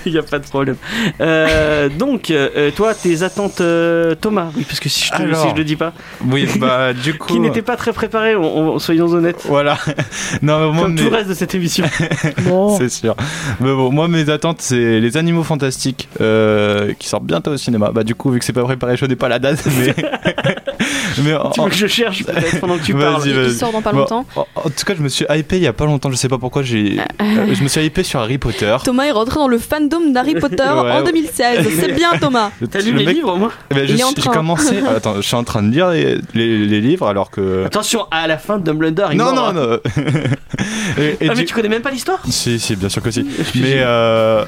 Il 0.08 0.12
n'y 0.12 0.20
a 0.20 0.24
pas 0.24 0.38
de 0.38 0.44
problème. 0.46 0.76
Euh, 1.20 1.90
donc, 1.90 2.30
euh, 2.30 2.70
toi, 2.76 2.94
tes 2.94 3.24
attentes, 3.24 3.60
euh, 3.62 4.14
Thomas, 4.14 4.50
oui, 4.56 4.64
parce 4.68 4.80
que 4.80 4.88
si 4.88 5.04
je, 5.06 5.10
te, 5.10 5.16
Alors. 5.24 5.42
si 5.42 5.50
je 5.50 5.56
le 5.56 5.64
dis 5.64 5.76
pas, 5.76 5.94
Oui, 6.30 6.48
bah 6.60 6.94
du 6.94 7.14
coup. 7.18 7.34
qui 7.34 7.40
n'était 7.40 7.64
pas 7.64 7.76
très 7.76 7.92
préparé, 7.92 8.36
on- 8.36 8.76
on- 8.76 8.80
soyons 8.80 9.08
honnêtes, 9.08 9.42
Voilà. 9.46 9.80
non, 10.44 10.60
mais 10.60 10.72
moi, 10.76 10.84
comme 10.84 10.96
tout 10.96 11.06
le 11.06 11.10
reste 11.16 11.30
de 11.30 11.34
cette 11.34 11.56
émission. 11.56 11.86
C'est 12.78 12.90
sûr. 12.90 13.16
Mais 13.60 13.74
bon, 13.74 13.92
moi, 13.92 14.08
mes 14.08 14.30
attentes, 14.30 14.62
c'est 14.62 15.00
les 15.00 15.18
animaux 15.18 15.44
fantastiques 15.44 16.08
euh, 16.22 16.94
qui 17.00 17.08
sortent 17.08 17.26
bientôt 17.26 17.52
au 17.52 17.58
cinéma. 17.58 17.90
Bah, 17.92 18.04
du 18.04 18.14
coup, 18.14 18.30
vu 18.30 18.38
que 18.38 18.46
c'est 18.46 18.54
pas 18.54 18.64
préparé, 18.64 18.98
je 18.98 19.06
n'ai 19.06 19.16
pas 19.16 19.28
la 19.28 19.40
date, 19.40 19.64
mais. 19.80 19.96
Mais 21.24 21.34
en, 21.36 21.50
tu 21.52 21.62
veux 21.62 21.70
que 21.70 21.76
je 21.76 21.88
cherche 21.88 22.24
peut-être 22.26 22.60
pendant 22.60 22.78
que 22.78 22.84
tu 22.84 22.94
parles 22.96 23.22
vas-y. 23.22 23.46
Il 23.48 23.52
sort 23.54 23.72
dans 23.72 23.82
pas 23.82 23.92
Bon, 23.92 24.00
longtemps. 24.00 24.26
en, 24.36 24.42
en 24.56 24.62
tout 24.70 24.86
cas, 24.86 24.94
je 24.98 25.02
me 25.02 25.10
suis 25.10 25.26
hypé 25.30 25.58
il 25.58 25.64
y 25.64 25.68
a 25.68 25.74
pas 25.74 25.86
longtemps, 25.86 26.10
je 26.12 26.16
sais 26.16 26.28
pas 26.30 26.38
pourquoi, 26.38 26.64
j'ai. 26.64 27.00
euh, 27.22 27.54
je 27.54 27.64
me 27.64 27.68
suis 27.68 27.82
hypé 27.86 28.04
sur 28.04 28.20
Harry 28.20 28.38
Potter. 28.38 28.76
Thomas 28.84 29.06
est 29.06 29.12
rentré 29.12 29.36
dans 29.36 29.48
le 29.48 29.58
fandom 29.58 30.12
d'Harry 30.12 30.36
Potter 30.36 30.64
Ouais. 30.76 30.92
en 30.92 31.04
2016. 31.04 31.68
C'est 31.80 31.92
bien, 31.94 32.12
Thomas. 32.20 32.52
T'as 32.72 32.80
lu 32.82 32.92
Le 32.92 33.00
les 33.00 33.06
mec- 33.06 33.16
livres, 33.16 33.38
moi 33.38 33.52
Eh 33.72 33.74
ben, 33.76 33.88
je 33.88 33.96
J'ai 33.96 34.04
train. 34.16 34.32
commencé. 34.34 34.80
Attends, 34.96 35.16
je 35.18 35.22
suis 35.22 35.36
en 35.36 35.44
train 35.44 35.64
de 35.64 35.72
lire 35.72 35.90
les, 35.90 36.18
les- 36.34 36.66
les 36.66 36.82
livres 36.82 37.08
alors 37.08 37.30
que. 37.32 37.66
Attention, 37.66 38.06
à 38.12 38.28
la 38.28 38.38
fin, 38.38 38.58
Dumbledore, 38.58 39.14
il 39.14 39.18
Non, 39.18 39.34
non, 39.34 39.46
hein. 39.46 39.54
non. 39.54 39.80
et, 40.98 41.02
et 41.22 41.30
Ah, 41.30 41.34
mais 41.34 41.36
du- 41.36 41.46
tu 41.46 41.54
connais 41.54 41.70
même 41.70 41.82
pas 41.82 41.92
l'histoire? 41.92 42.20
Si, 42.30 42.60
si, 42.60 42.76
bien 42.76 42.90
sûr 42.90 43.02
que 43.02 43.12
si. 43.12 43.26
Mais 43.56 43.76
euh, 43.78 44.46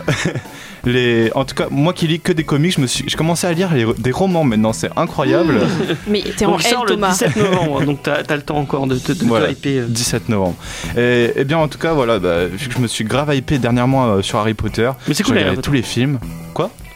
les, 0.85 1.31
en 1.35 1.43
tout 1.45 1.55
cas, 1.55 1.67
moi 1.69 1.93
qui 1.93 2.07
lis 2.07 2.19
que 2.19 2.31
des 2.31 2.43
comics, 2.43 2.73
je 2.75 2.81
me 2.81 2.87
suis, 2.87 3.03
je 3.07 3.17
commençais 3.17 3.47
à 3.47 3.53
lire 3.53 3.73
les- 3.73 3.85
des 3.97 4.11
romans 4.11 4.43
maintenant, 4.43 4.73
c'est 4.73 4.89
incroyable. 4.95 5.59
Mais 6.07 6.21
t'es 6.35 6.45
en 6.45 6.56
Donc, 6.57 6.65
il 6.65 6.69
sort 6.69 6.85
le 6.85 6.91
Thomas. 6.95 7.11
17 7.11 7.35
novembre, 7.37 7.83
donc 7.85 8.03
t'as 8.03 8.17
as 8.27 8.35
le 8.35 8.41
temps 8.41 8.57
encore 8.57 8.87
de 8.87 8.97
te, 8.97 9.11
de 9.11 9.25
Voilà. 9.25 9.49
hyper, 9.49 9.83
euh. 9.83 9.87
17 9.87 10.29
novembre. 10.29 10.55
Et, 10.97 11.31
et 11.35 11.43
bien 11.45 11.57
en 11.57 11.67
tout 11.67 11.77
cas, 11.79 11.93
voilà, 11.93 12.19
bah, 12.19 12.45
vu 12.45 12.67
que 12.67 12.73
je 12.73 12.79
me 12.79 12.87
suis 12.87 13.03
grave 13.03 13.33
hypé 13.35 13.57
dernièrement 13.59 14.05
euh, 14.07 14.21
sur 14.21 14.39
Harry 14.39 14.53
Potter, 14.53 14.91
Mais 15.07 15.13
c'est 15.13 15.19
j'ai 15.19 15.23
cool, 15.23 15.33
Harry 15.33 15.43
regardé 15.43 15.55
Potter. 15.57 15.65
tous 15.67 15.73
les 15.73 15.81
films. 15.81 16.19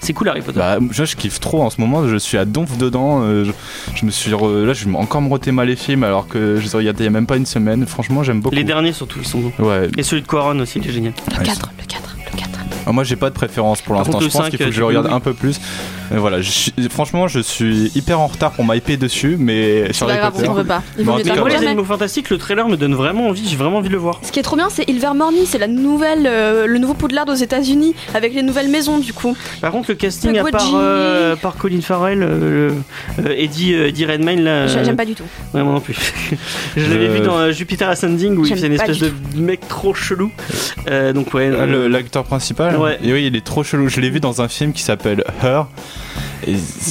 C'est 0.03 0.14
cool 0.14 0.30
Harry 0.30 0.41
Potter. 0.41 0.57
Bah, 0.57 0.80
je, 0.89 1.05
je 1.05 1.16
kiffe 1.16 1.39
trop 1.39 1.62
en 1.62 1.70
ce 1.70 1.80
moment, 1.80 2.07
je 2.07 2.16
suis 2.18 2.36
à 2.39 2.43
donf 2.45 2.76
dedans. 2.80 3.22
euh, 3.22 3.43
je, 3.45 3.51
je 3.95 4.03
me 4.03 4.09
suis 4.09 4.32
re- 4.32 4.64
là, 4.66 4.74
je 4.74 4.86
vais 4.89 4.95
encore 4.95 5.22
me 5.22 5.30
retéma 5.30 5.64
les 5.64 5.76
films 5.76 6.03
alors 6.03 6.28
que 6.28 6.55
je 6.57 6.64
les 6.64 6.74
ai 6.74 6.78
regardés 6.78 7.03
il 7.03 7.05
y 7.05 7.07
a 7.07 7.12
même 7.12 7.28
pas 7.28 7.38
une 7.38 7.45
semaine. 7.45 7.86
Franchement, 7.86 8.24
j'aime 8.24 8.41
beaucoup. 8.41 8.55
Les 8.55 8.64
derniers 8.64 8.93
surtout, 8.93 9.20
ils 9.22 9.28
sont 9.28 9.39
bons. 9.41 9.53
Ouais. 9.59 9.89
Et 9.99 10.01
celui 10.01 10.24
de 10.24 10.28
Quaron 10.28 10.57
aussi, 10.59 10.80
il 10.80 10.89
est 10.89 10.91
génial. 10.91 11.14
Le 11.32 11.38
Ouais, 11.38 11.43
4, 11.43 11.72
le 11.80 11.86
4, 11.86 12.16
le 12.34 12.38
4. 12.39 12.49
Ah, 12.88 12.91
moi 12.93 13.03
j'ai 13.03 13.16
pas 13.16 13.30
de 13.30 13.36
préférence 13.36 13.84
pour 13.84 13.93
l'instant, 13.93 14.20
je 14.20 14.26
pense 14.26 14.41
5, 14.45 14.49
qu'il 14.49 14.57
faut 14.57 14.66
que 14.66 14.72
je 14.72 14.80
peux 14.80 14.86
regarde 14.88 15.05
oui. 15.05 15.14
un 15.14 15.20
peu 15.20 15.36
plus. 15.36 15.62
Et 16.14 16.18
voilà, 16.18 16.41
je 16.41 16.49
suis- 16.49 16.74
franchement 16.89 17.28
je 17.28 17.39
suis 17.39 17.91
hyper 17.95 18.20
en 18.20 18.28
retard 18.28 18.51
pour 18.51 18.66
m'hyper 18.66 18.97
dessus, 18.97 19.38
mais 19.39 19.91
sur 19.93 20.05
pas 20.07 20.14
Harry 20.14 20.22
grave, 20.22 20.34
Potter. 20.34 20.47
on 20.49 20.53
veut 20.53 20.64
pas. 20.66 20.84
Il 20.97 21.05
Bon, 21.05 21.14
en 21.14 21.18
tout 21.20 21.24
tard 21.24 21.38
que 21.43 21.47
les 21.47 21.55
jamais. 21.55 21.68
animaux 21.68 21.84
fantastiques, 21.86 22.30
le 22.30 22.38
trailer 22.38 22.68
me 22.68 22.76
donne 22.78 22.93
vraiment 22.95 23.28
envie, 23.30 23.47
j'ai 23.47 23.55
vraiment 23.55 23.78
envie 23.78 23.88
de 23.89 23.93
le 23.93 23.99
voir. 23.99 24.20
Ce 24.24 24.32
qui 24.32 24.39
est 24.39 24.43
trop 24.43 24.55
bien, 24.55 24.70
c'est 24.70 24.89
Ilvermorny, 24.89 25.45
c'est 25.45 25.57
la 25.57 25.68
nouvelle, 25.68 26.28
euh, 26.28 26.66
le 26.68 26.78
nouveau 26.80 26.93
Poudlard 26.93 27.28
aux 27.30 27.34
États-Unis 27.36 27.95
avec 28.14 28.34
les 28.34 28.41
nouvelles 28.43 28.70
maisons 28.70 28.97
du 28.99 29.14
coup. 29.14 29.36
Par 29.62 29.72
contre, 29.72 29.89
le 29.91 29.95
casting, 29.95 30.38
à 30.38 30.43
part, 30.43 30.72
euh, 30.76 31.36
par 31.36 31.55
Colin 31.55 31.82
Farrell, 31.82 32.22
euh, 32.24 32.72
euh, 33.20 33.34
Eddie, 33.38 33.74
euh, 33.74 33.88
Eddie 33.88 34.05
Redmayne, 34.05 34.43
là. 34.43 34.68
J'a- 34.68 34.80
euh, 34.80 34.84
J'aime 34.84 34.95
pas 34.97 35.05
du 35.05 35.16
tout. 35.16 35.24
Ouais, 35.53 35.64
moi 35.64 35.74
non 35.74 35.80
plus. 35.80 35.95
je 36.78 36.89
l'avais 36.89 37.07
vu 37.07 37.20
dans 37.22 37.38
euh, 37.38 37.51
Jupiter 37.51 37.88
Ascending 37.89 38.36
où 38.38 38.41
il 38.43 38.47
J'aime 38.47 38.57
faisait 38.57 38.68
une 38.68 38.78
pas 38.78 38.84
espèce 38.88 38.97
du 38.99 39.38
de 39.38 39.41
mec 39.41 39.68
trop 39.68 39.93
chelou. 39.93 40.32
Euh, 40.89 41.14
donc, 41.14 41.34
ouais. 41.34 41.49
Ah, 41.53 41.62
euh, 41.62 41.66
le- 41.66 41.88
L'acteur 41.88 42.24
principal 42.24 42.76
Ouais. 42.78 42.97
Et 43.03 43.14
oui, 43.14 43.28
il 43.28 43.36
est 43.36 43.45
trop 43.45 43.64
chelou. 43.64 43.88
Je 43.89 43.99
l'ai 44.01 44.09
vu 44.09 44.20
dans 44.20 44.41
un 44.41 44.47
film 44.47 44.74
qui 44.74 44.82
s'appelle 44.82 45.24
Her. 45.43 45.68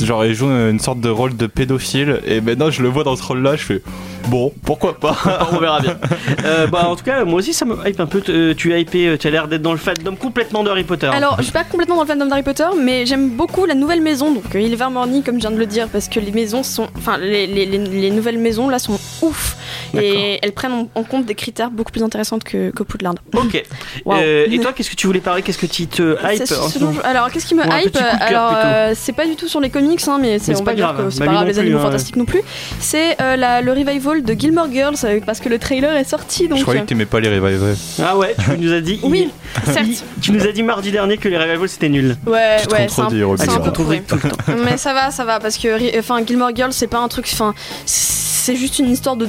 Genre, 0.03 0.24
il 0.24 0.34
joue 0.34 0.46
une 0.48 0.78
sorte 0.78 1.01
de 1.01 1.09
rôle 1.09 1.36
de 1.36 1.46
pédophile. 1.46 2.20
Et 2.26 2.40
maintenant, 2.40 2.70
je 2.70 2.82
le 2.82 2.88
vois 2.88 3.05
dans 3.05 3.16
ce 3.16 3.22
rôle-là, 3.22 3.57
je 3.57 3.62
fais 3.62 3.82
bon, 4.29 4.53
pourquoi 4.64 4.99
pas 4.99 5.16
on 5.53 5.59
verra 5.59 5.81
bien. 5.81 5.97
Euh, 6.45 6.66
bah, 6.66 6.87
en 6.89 6.97
tout 6.97 7.05
cas, 7.05 7.25
moi 7.25 7.39
aussi, 7.41 7.53
ça 7.53 7.64
me 7.64 7.77
hype 7.87 8.01
un 8.01 8.07
peu. 8.07 8.23
Euh, 8.29 8.55
Tu 8.55 8.73
es 8.73 8.81
hypé, 8.81 9.07
euh, 9.09 9.18
tu 9.18 9.27
as 9.27 9.31
l'air 9.31 9.47
d'être 9.49 9.62
dans 9.62 9.73
le 9.73 9.79
fandom 9.79 10.16
complètement 10.16 10.62
de 10.62 10.71
Harry 10.71 10.85
Potter. 10.85 11.07
Alors, 11.07 11.37
je 11.39 11.43
suis 11.45 11.53
pas 11.53 11.64
complètement 11.64 11.97
dans 11.97 12.03
le 12.03 12.09
fandom 12.09 12.27
d'Harry 12.27 12.43
Potter, 12.43 12.64
mais 12.81 13.05
j'aime 13.05 13.31
beaucoup 13.31 13.66
la 13.66 13.75
nouvelle 13.75 14.01
maison, 14.01 14.33
donc 14.33 14.45
Ilvermorny, 14.55 15.23
comme 15.23 15.37
je 15.37 15.41
viens 15.41 15.51
de 15.51 15.57
le 15.59 15.66
dire, 15.66 15.89
parce 15.89 16.09
que 16.09 16.18
les 16.21 16.31
maisons 16.33 16.62
sont. 16.62 16.89
Enfin, 16.97 17.18
les, 17.18 17.47
les- 17.47 17.66
les- 17.66 17.79
les 17.79 18.11
nouvelles 18.11 18.39
maisons 18.39 18.68
là 18.68 18.79
sont 18.79 18.99
ouf. 19.23 19.57
Et 19.95 20.39
elles 20.43 20.53
prennent 20.53 20.73
en, 20.73 20.89
en 20.95 21.03
compte 21.03 21.27
des 21.27 21.35
critères 21.35 21.71
beaucoup 21.71 21.93
plus 21.93 22.03
intéressants 22.03 22.39
que, 22.39 22.71
que 22.71 22.83
Poudlard. 22.83 23.14
Ok. 23.35 23.62
Waouh. 24.05 24.18
Euh, 24.21 24.47
et 24.51 24.59
toi, 24.59 24.73
qu'est-ce 24.73 24.91
que 24.91 24.97
tu 24.97 25.07
voulais 25.07 25.21
parler? 25.21 25.43
Qu'est-ce 25.43 25.59
que 25.59 25.66
tu 25.66 25.87
te 25.87 26.16
hype 26.33 26.47
ce 26.47 26.55
ce 26.55 26.79
dont 26.79 26.93
Alors, 27.05 27.31
qu'est-ce 27.31 27.47
qui 27.47 27.55
me 27.55 27.62
hype? 27.64 27.97
Alors, 28.21 28.53
euh, 28.57 28.93
c'est 28.97 29.12
pas 29.12 29.27
du 29.27 29.37
tout 29.37 29.49
sur 29.49 29.61
les 29.61 29.71
comics, 29.71 30.01
hein, 30.09 30.18
mais, 30.21 30.39
c'est- 30.39 30.57
on 30.57 30.64
pas 30.64 30.71
va 30.73 30.77
dire 30.77 30.93
grave, 30.93 31.05
que 31.07 31.11
c'est 31.11 31.25
pas 31.25 31.33
grave, 31.33 31.47
les 31.49 31.59
animaux 31.59 31.79
hein. 31.79 31.83
fantastiques 31.83 32.16
non 32.16 32.25
plus. 32.25 32.41
C'est 32.79 33.16
euh, 33.21 33.61
le 33.62 33.71
revival 33.73 34.09
de 34.16 34.32
Gilmore 34.34 34.68
Girls, 34.72 34.96
euh, 35.04 35.20
parce 35.24 35.40
que 35.40 35.48
le 35.48 35.58
trailer 35.58 35.96
est 35.96 36.04
sorti, 36.04 36.48
donc. 36.48 36.58
Je 36.58 36.62
croyais 36.62 36.80
que 36.82 36.86
t'aimais 36.86 37.06
pas 37.06 37.20
les 37.20 37.28
revivals. 37.28 37.76
Ah 38.02 38.16
ouais, 38.16 38.34
tu 38.44 38.58
nous 38.58 38.72
as 38.72 38.80
dit. 38.80 38.98
Oui, 39.02 39.30
il- 39.66 39.72
certes. 39.72 39.86
il- 39.86 40.20
tu 40.20 40.32
nous 40.32 40.46
as 40.46 40.52
dit 40.52 40.62
mardi 40.62 40.90
dernier 40.90 41.16
que 41.16 41.28
les 41.28 41.38
revivals 41.38 41.68
c'était 41.68 41.88
nul. 41.88 42.16
Ouais, 42.26 42.56
Tu 42.61 42.66
te 42.66 42.72
ouais, 42.74 42.86
c'est 42.88 43.00
un, 43.00 43.54
Ah, 43.56 43.61
peu 43.61 43.72
pourri. 43.72 44.02
tout 44.02 44.16
le 44.16 44.20
temps. 44.30 44.36
Mais 44.64 44.76
ça 44.76 44.92
va, 44.92 45.11
ça 45.11 45.24
va, 45.24 45.38
parce 45.40 45.56
que 45.58 45.98
enfin, 45.98 46.20
Gilmore 46.26 46.50
Girls, 46.54 46.72
c'est 46.72 46.86
pas 46.88 46.98
un 46.98 47.08
truc. 47.08 47.28
Enfin, 47.32 47.54
c'est 47.86 48.56
juste 48.56 48.78
une 48.78 48.90
histoire 48.90 49.16
de. 49.16 49.26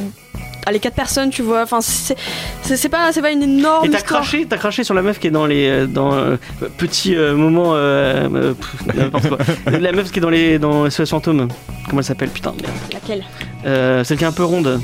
Allez, 0.65 0.79
quatre 0.79 0.95
personnes, 0.95 1.31
tu 1.31 1.41
vois. 1.41 1.63
Enfin, 1.63 1.79
c'est 1.81 2.89
pas, 2.89 3.11
pas 3.11 3.31
une 3.31 3.43
énorme 3.43 3.85
Et 3.85 3.89
t'as 3.89 4.01
craché, 4.01 4.45
t'as 4.47 4.57
craché 4.57 4.83
sur 4.83 4.93
la 4.93 5.01
meuf 5.01 5.19
qui 5.19 5.27
est 5.27 5.31
dans 5.31 5.45
les 5.47 5.67
euh, 5.67 5.87
dans 5.87 6.13
euh, 6.13 6.35
petits 6.77 7.15
euh, 7.15 7.35
moments 7.35 7.73
euh, 7.75 8.29
euh, 8.33 8.53
pff, 8.53 8.95
n'importe 8.95 9.27
quoi. 9.27 9.37
la 9.79 9.91
meuf 9.91 10.11
qui 10.11 10.19
est 10.19 10.21
dans 10.21 10.29
les 10.29 10.59
dans 10.59 10.89
SOS 10.89 11.09
fantôme. 11.09 11.47
Comment 11.89 12.01
elle 12.01 12.05
s'appelle 12.05 12.29
Putain. 12.29 12.53
Laquelle? 12.93 13.23
Euh, 13.65 14.03
celle 14.03 14.17
qui 14.17 14.23
est 14.23 14.27
un 14.27 14.31
peu 14.31 14.43
ronde. 14.43 14.79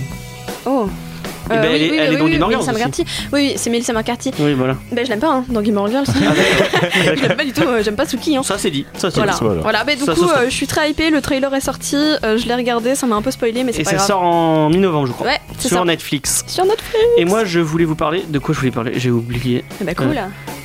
Oh. 0.65 0.89
Eh 1.49 1.53
ben, 1.57 1.63
elle 1.73 1.81
est- 1.81 1.95
elle 1.95 2.13
est 2.13 2.17
dans 2.17 2.27
Gilmore 2.27 2.49
Girls 2.49 2.63
Melissa 2.65 2.71
aussi. 2.71 3.01
McCarthy. 3.01 3.05
Oui, 3.33 3.39
oui, 3.41 3.53
c'est 3.55 3.69
Melissa 3.69 3.93
McCarthy. 3.93 4.31
Oui, 4.39 4.53
voilà. 4.53 4.75
Ben, 4.91 5.05
je 5.05 5.09
l'aime 5.09 5.19
pas, 5.19 5.31
hein, 5.31 5.45
dans 5.49 5.63
Gilmore 5.63 5.87
Girls. 5.89 6.05
je 6.07 7.21
l'aime 7.21 7.35
pas 7.37 7.45
du 7.45 7.53
tout, 7.53 7.61
euh, 7.61 7.81
j'aime 7.83 7.95
pas 7.95 8.05
Suki. 8.05 8.35
Hein. 8.37 8.43
Ça 8.43 8.57
c'est 8.57 8.71
dit. 8.71 8.85
Ça 8.97 9.09
c'est 9.09 9.17
Voilà, 9.17 9.33
dit. 9.33 9.39
Voilà. 9.41 9.61
voilà. 9.61 9.83
Ben, 9.83 9.97
du 9.97 10.03
Ça, 10.03 10.13
coup, 10.13 10.27
ça, 10.27 10.33
ça. 10.35 10.39
euh, 10.41 10.45
je 10.49 10.53
suis 10.53 10.67
très 10.67 10.89
hypée, 10.91 11.09
le 11.09 11.21
trailer 11.21 11.53
est 11.53 11.61
sorti, 11.61 11.95
euh, 11.95 12.37
je 12.37 12.45
l'ai 12.47 12.55
regardé, 12.55 12.95
ça 12.95 13.07
m'a 13.07 13.15
un 13.15 13.21
peu 13.21 13.31
spoilé, 13.31 13.63
mais 13.63 13.71
c'est 13.73 13.81
Et 13.81 13.85
pas 13.85 13.91
ça 13.91 13.95
grave. 13.97 14.07
sort 14.07 14.23
en 14.23 14.69
mi-novembre, 14.69 15.07
je 15.07 15.11
crois. 15.13 15.27
Ouais, 15.27 15.39
sur 15.59 15.69
ça. 15.69 15.85
Netflix. 15.85 16.43
Sur 16.47 16.65
Netflix. 16.65 16.97
Et 17.17 17.25
moi, 17.25 17.45
je 17.45 17.59
voulais 17.59 17.85
vous 17.85 17.95
parler. 17.95 18.23
De 18.27 18.39
quoi 18.39 18.53
je 18.53 18.59
voulais 18.59 18.71
parler? 18.71 18.93
J'ai 18.95 19.11
oublié. 19.11 19.63
Eh 19.81 19.83
ben, 19.83 19.95
cool. 19.95 20.07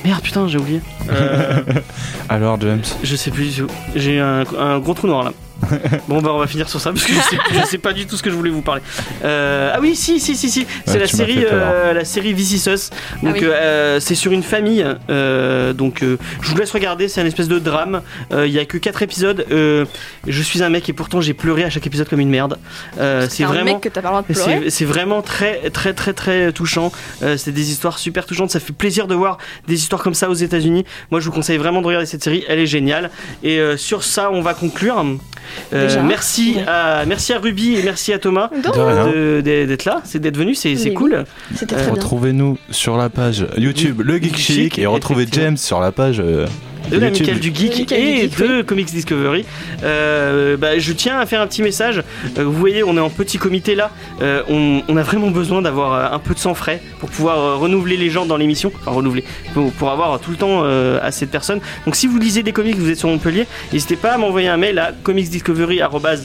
Merde, 0.05 0.21
putain, 0.21 0.47
j'ai 0.47 0.57
oublié. 0.57 0.81
Euh, 1.11 1.61
Alors, 2.29 2.59
James 2.59 2.81
je 3.03 3.15
sais 3.15 3.31
plus 3.31 3.45
du 3.55 3.61
tout. 3.61 3.67
J'ai 3.95 4.19
un, 4.19 4.43
un 4.59 4.79
gros 4.79 4.93
trou 4.93 5.07
noir 5.07 5.23
là. 5.23 5.31
Bon, 6.07 6.21
bah, 6.21 6.31
on 6.33 6.39
va 6.39 6.47
finir 6.47 6.67
sur 6.69 6.79
ça 6.81 6.91
parce 6.91 7.05
que 7.05 7.13
je 7.13 7.19
sais, 7.19 7.37
je 7.53 7.65
sais 7.65 7.77
pas 7.77 7.93
du 7.93 8.05
tout 8.05 8.17
ce 8.17 8.23
que 8.23 8.29
je 8.29 8.35
voulais 8.35 8.49
vous 8.49 8.61
parler. 8.61 8.81
Euh, 9.23 9.71
ah 9.73 9.79
oui, 9.81 9.95
si, 9.95 10.19
si, 10.19 10.35
si, 10.35 10.49
si. 10.49 10.65
C'est 10.85 10.93
Ouais, 10.93 10.99
la 10.99 11.07
série, 11.07 11.45
euh, 11.51 11.93
la 11.93 12.05
série 12.05 12.33
This 12.35 12.51
Is 12.53 12.69
Us. 12.69 12.89
Donc, 13.21 13.35
Ah 13.35 13.39
oui. 13.39 13.45
euh, 13.45 13.99
c'est 13.99 14.15
sur 14.15 14.31
une 14.31 14.43
famille. 14.43 14.85
euh, 15.09 15.73
donc, 15.73 16.03
euh, 16.03 16.17
je 16.41 16.49
vous 16.49 16.57
laisse 16.57 16.71
regarder. 16.71 17.07
C'est 17.07 17.21
un 17.21 17.25
espèce 17.25 17.47
de 17.47 17.59
drame. 17.59 18.01
Euh, 18.31 18.47
Il 18.47 18.53
y 18.53 18.59
a 18.59 18.65
que 18.65 18.77
4 18.77 19.01
épisodes. 19.01 19.45
Euh, 19.51 19.85
je 20.27 20.41
suis 20.41 20.61
un 20.63 20.69
mec 20.69 20.87
et 20.89 20.93
pourtant 20.93 21.21
j'ai 21.21 21.33
pleuré 21.33 21.63
à 21.63 21.69
chaque 21.69 21.87
épisode 21.87 22.07
comme 22.09 22.19
une 22.19 22.29
merde. 22.29 22.57
Euh, 22.99 23.27
c'est 23.29 23.43
vraiment. 23.53 23.79
C'est 24.33 24.69
c'est 24.69 24.85
vraiment 24.85 25.21
très 25.21 25.69
très 25.71 25.93
très 25.93 26.13
très 26.13 26.51
touchant. 26.51 26.91
Euh, 27.23 27.37
c'est 27.37 27.51
des 27.51 27.71
histoires 27.71 27.97
super 27.99 28.25
touchantes. 28.25 28.51
Ça 28.51 28.59
fait 28.59 28.73
plaisir 28.73 29.07
de 29.07 29.15
voir 29.15 29.37
des 29.67 29.75
histoires 29.75 30.01
comme 30.03 30.13
ça 30.13 30.29
aux 30.29 30.33
États-Unis. 30.33 30.85
Moi, 31.11 31.19
je 31.19 31.25
vous 31.25 31.31
conseille 31.31 31.57
vraiment 31.57 31.81
de 31.81 31.87
regarder 31.87 32.05
cette 32.05 32.23
série. 32.23 32.43
Elle 32.47 32.59
est 32.59 32.67
géniale. 32.67 33.09
Et 33.43 33.59
euh, 33.59 33.77
sur 33.77 34.03
ça, 34.03 34.29
on 34.31 34.41
va 34.41 34.53
conclure. 34.53 35.03
Euh, 35.73 36.01
merci 36.05 36.53
Ouais. 36.57 36.63
à 36.67 37.05
merci 37.05 37.33
à 37.33 37.39
Ruby 37.39 37.75
et 37.75 37.83
merci 37.83 38.13
à 38.13 38.19
Thomas 38.19 38.49
d'être 38.53 39.85
là. 39.85 40.01
C'est 40.03 40.19
d'être 40.19 40.37
venu. 40.37 40.55
C'est 40.55 40.93
cool. 40.93 41.13
Euh. 41.13 41.91
Retrouvez-nous 41.91 42.57
sur 42.69 42.97
la 42.97 43.09
page 43.09 43.45
YouTube 43.57 44.01
Le 44.03 44.17
Geek 44.17 44.37
Chic 44.37 44.79
et 44.79 44.85
retrouvez. 44.85 45.25
James 45.31 45.57
sur 45.57 45.79
la 45.79 45.91
page 45.91 46.19
euh, 46.19 46.45
de 46.89 46.97
la. 46.97 47.09
Michael 47.09 47.39
du 47.39 47.53
Geek 47.53 47.91
et 47.91 48.29
Geek, 48.29 48.37
de 48.39 48.61
Comics 48.61 48.91
Discovery. 48.91 49.45
Euh, 49.83 50.57
bah, 50.57 50.77
je 50.79 50.93
tiens 50.93 51.19
à 51.19 51.25
faire 51.25 51.41
un 51.41 51.47
petit 51.47 51.61
message. 51.61 52.03
Euh, 52.37 52.43
vous 52.43 52.53
voyez, 52.53 52.83
on 52.83 52.95
est 52.97 52.99
en 53.01 53.09
petit 53.09 53.37
comité 53.37 53.75
là. 53.75 53.91
Euh, 54.21 54.41
on, 54.49 54.81
on 54.87 54.97
a 54.97 55.03
vraiment 55.03 55.31
besoin 55.31 55.61
d'avoir 55.61 55.93
euh, 55.93 56.15
un 56.15 56.19
peu 56.19 56.33
de 56.33 56.39
sang 56.39 56.53
frais 56.53 56.81
pour 56.99 57.09
pouvoir 57.09 57.37
euh, 57.39 57.55
renouveler 57.55 57.97
les 57.97 58.09
gens 58.09 58.25
dans 58.25 58.37
l'émission. 58.37 58.71
Enfin, 58.81 58.91
renouveler. 58.91 59.23
Pour, 59.53 59.71
pour 59.73 59.89
avoir 59.91 60.19
tout 60.19 60.31
le 60.31 60.37
temps 60.37 60.61
euh, 60.63 60.99
assez 61.01 61.25
de 61.25 61.31
personnes. 61.31 61.59
Donc, 61.85 61.95
si 61.95 62.07
vous 62.07 62.17
lisez 62.17 62.43
des 62.43 62.51
comics, 62.51 62.75
vous 62.77 62.89
êtes 62.89 62.97
sur 62.99 63.09
Montpellier, 63.09 63.47
n'hésitez 63.71 63.95
pas 63.95 64.13
à 64.13 64.17
m'envoyer 64.17 64.47
un 64.47 64.57
mail 64.57 64.79
à 64.79 64.91
comicsdiscovery@ 65.03 65.81
hot- 65.83 66.01
euh, 66.05 66.15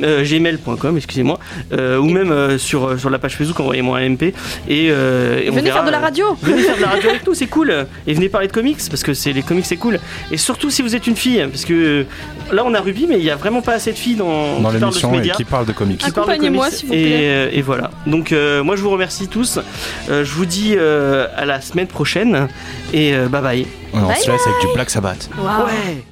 gmail.com, 0.00 0.96
excusez-moi, 0.96 1.38
euh, 1.72 1.98
ou 1.98 2.06
même 2.10 2.30
euh, 2.30 2.58
sur, 2.58 2.86
euh, 2.88 2.98
sur 2.98 3.10
la 3.10 3.18
page 3.18 3.36
Facebook, 3.36 3.58
envoyez-moi 3.60 3.98
un 3.98 4.08
MP. 4.10 4.22
Et, 4.68 4.88
euh, 4.90 5.40
et 5.42 5.50
on 5.50 5.52
Venez 5.54 5.64
verra, 5.64 5.78
faire 5.78 5.86
de 5.86 5.90
la 5.92 5.98
euh, 5.98 6.02
radio 6.02 6.26
Venez 6.42 6.62
faire 6.62 6.76
de 6.76 6.82
la 6.82 6.88
radio 6.88 7.10
avec 7.10 7.26
nous, 7.26 7.34
c'est 7.34 7.46
cool. 7.46 7.86
Et 8.06 8.14
venez 8.14 8.28
parler 8.28 8.48
de 8.48 8.52
comics, 8.52 8.78
parce 8.90 9.02
que 9.02 9.14
c'est 9.14 9.32
les 9.32 9.42
comics, 9.42 9.64
c'est 9.66 9.76
cool. 9.76 9.98
Et 10.30 10.36
surtout 10.36 10.70
si 10.70 10.82
vous 10.82 10.94
êtes 10.96 11.06
une 11.06 11.16
fille, 11.16 11.46
parce 11.50 11.64
que 11.64 11.72
euh, 11.72 12.04
là 12.52 12.62
on 12.66 12.74
a 12.74 12.80
Ruby, 12.80 13.06
mais 13.08 13.18
il 13.18 13.24
y 13.24 13.30
a 13.30 13.36
vraiment 13.36 13.62
pas 13.62 13.72
assez 13.74 13.92
de 13.92 13.98
filles 13.98 14.16
dans, 14.16 14.58
Dans 14.60 14.70
qui 14.70 14.78
parlent 14.78 14.92
de 14.92 14.98
ce 14.98 15.06
l'émission 15.06 15.14
et 15.22 15.28
qui 15.36 15.44
parle 15.44 15.66
de 15.66 15.72
comics. 15.72 16.00
parlent 16.00 16.12
Accompagnez-moi, 16.12 16.64
comics. 16.66 16.78
s'il 16.78 16.88
vous 16.88 16.94
et, 16.94 17.02
plaît. 17.02 17.18
euh, 17.22 17.48
et 17.52 17.62
voilà. 17.62 17.90
Donc 18.06 18.32
euh, 18.32 18.62
moi 18.62 18.76
je 18.76 18.82
vous 18.82 18.90
remercie 18.90 19.28
tous. 19.28 19.58
Euh, 20.10 20.24
je 20.24 20.32
vous 20.32 20.46
dis 20.46 20.74
euh, 20.76 21.26
à 21.36 21.44
la 21.44 21.60
semaine 21.60 21.86
prochaine 21.86 22.48
et 22.92 23.14
euh, 23.14 23.28
bye 23.28 23.42
bye. 23.42 23.66
On 23.94 24.08
se 24.14 24.30
laisse 24.30 24.46
avec 24.46 24.60
du 24.60 24.66
Black 24.74 24.90
Sabbath. 24.90 25.28
Waouh. 25.38 25.66
Ouais. 25.66 26.02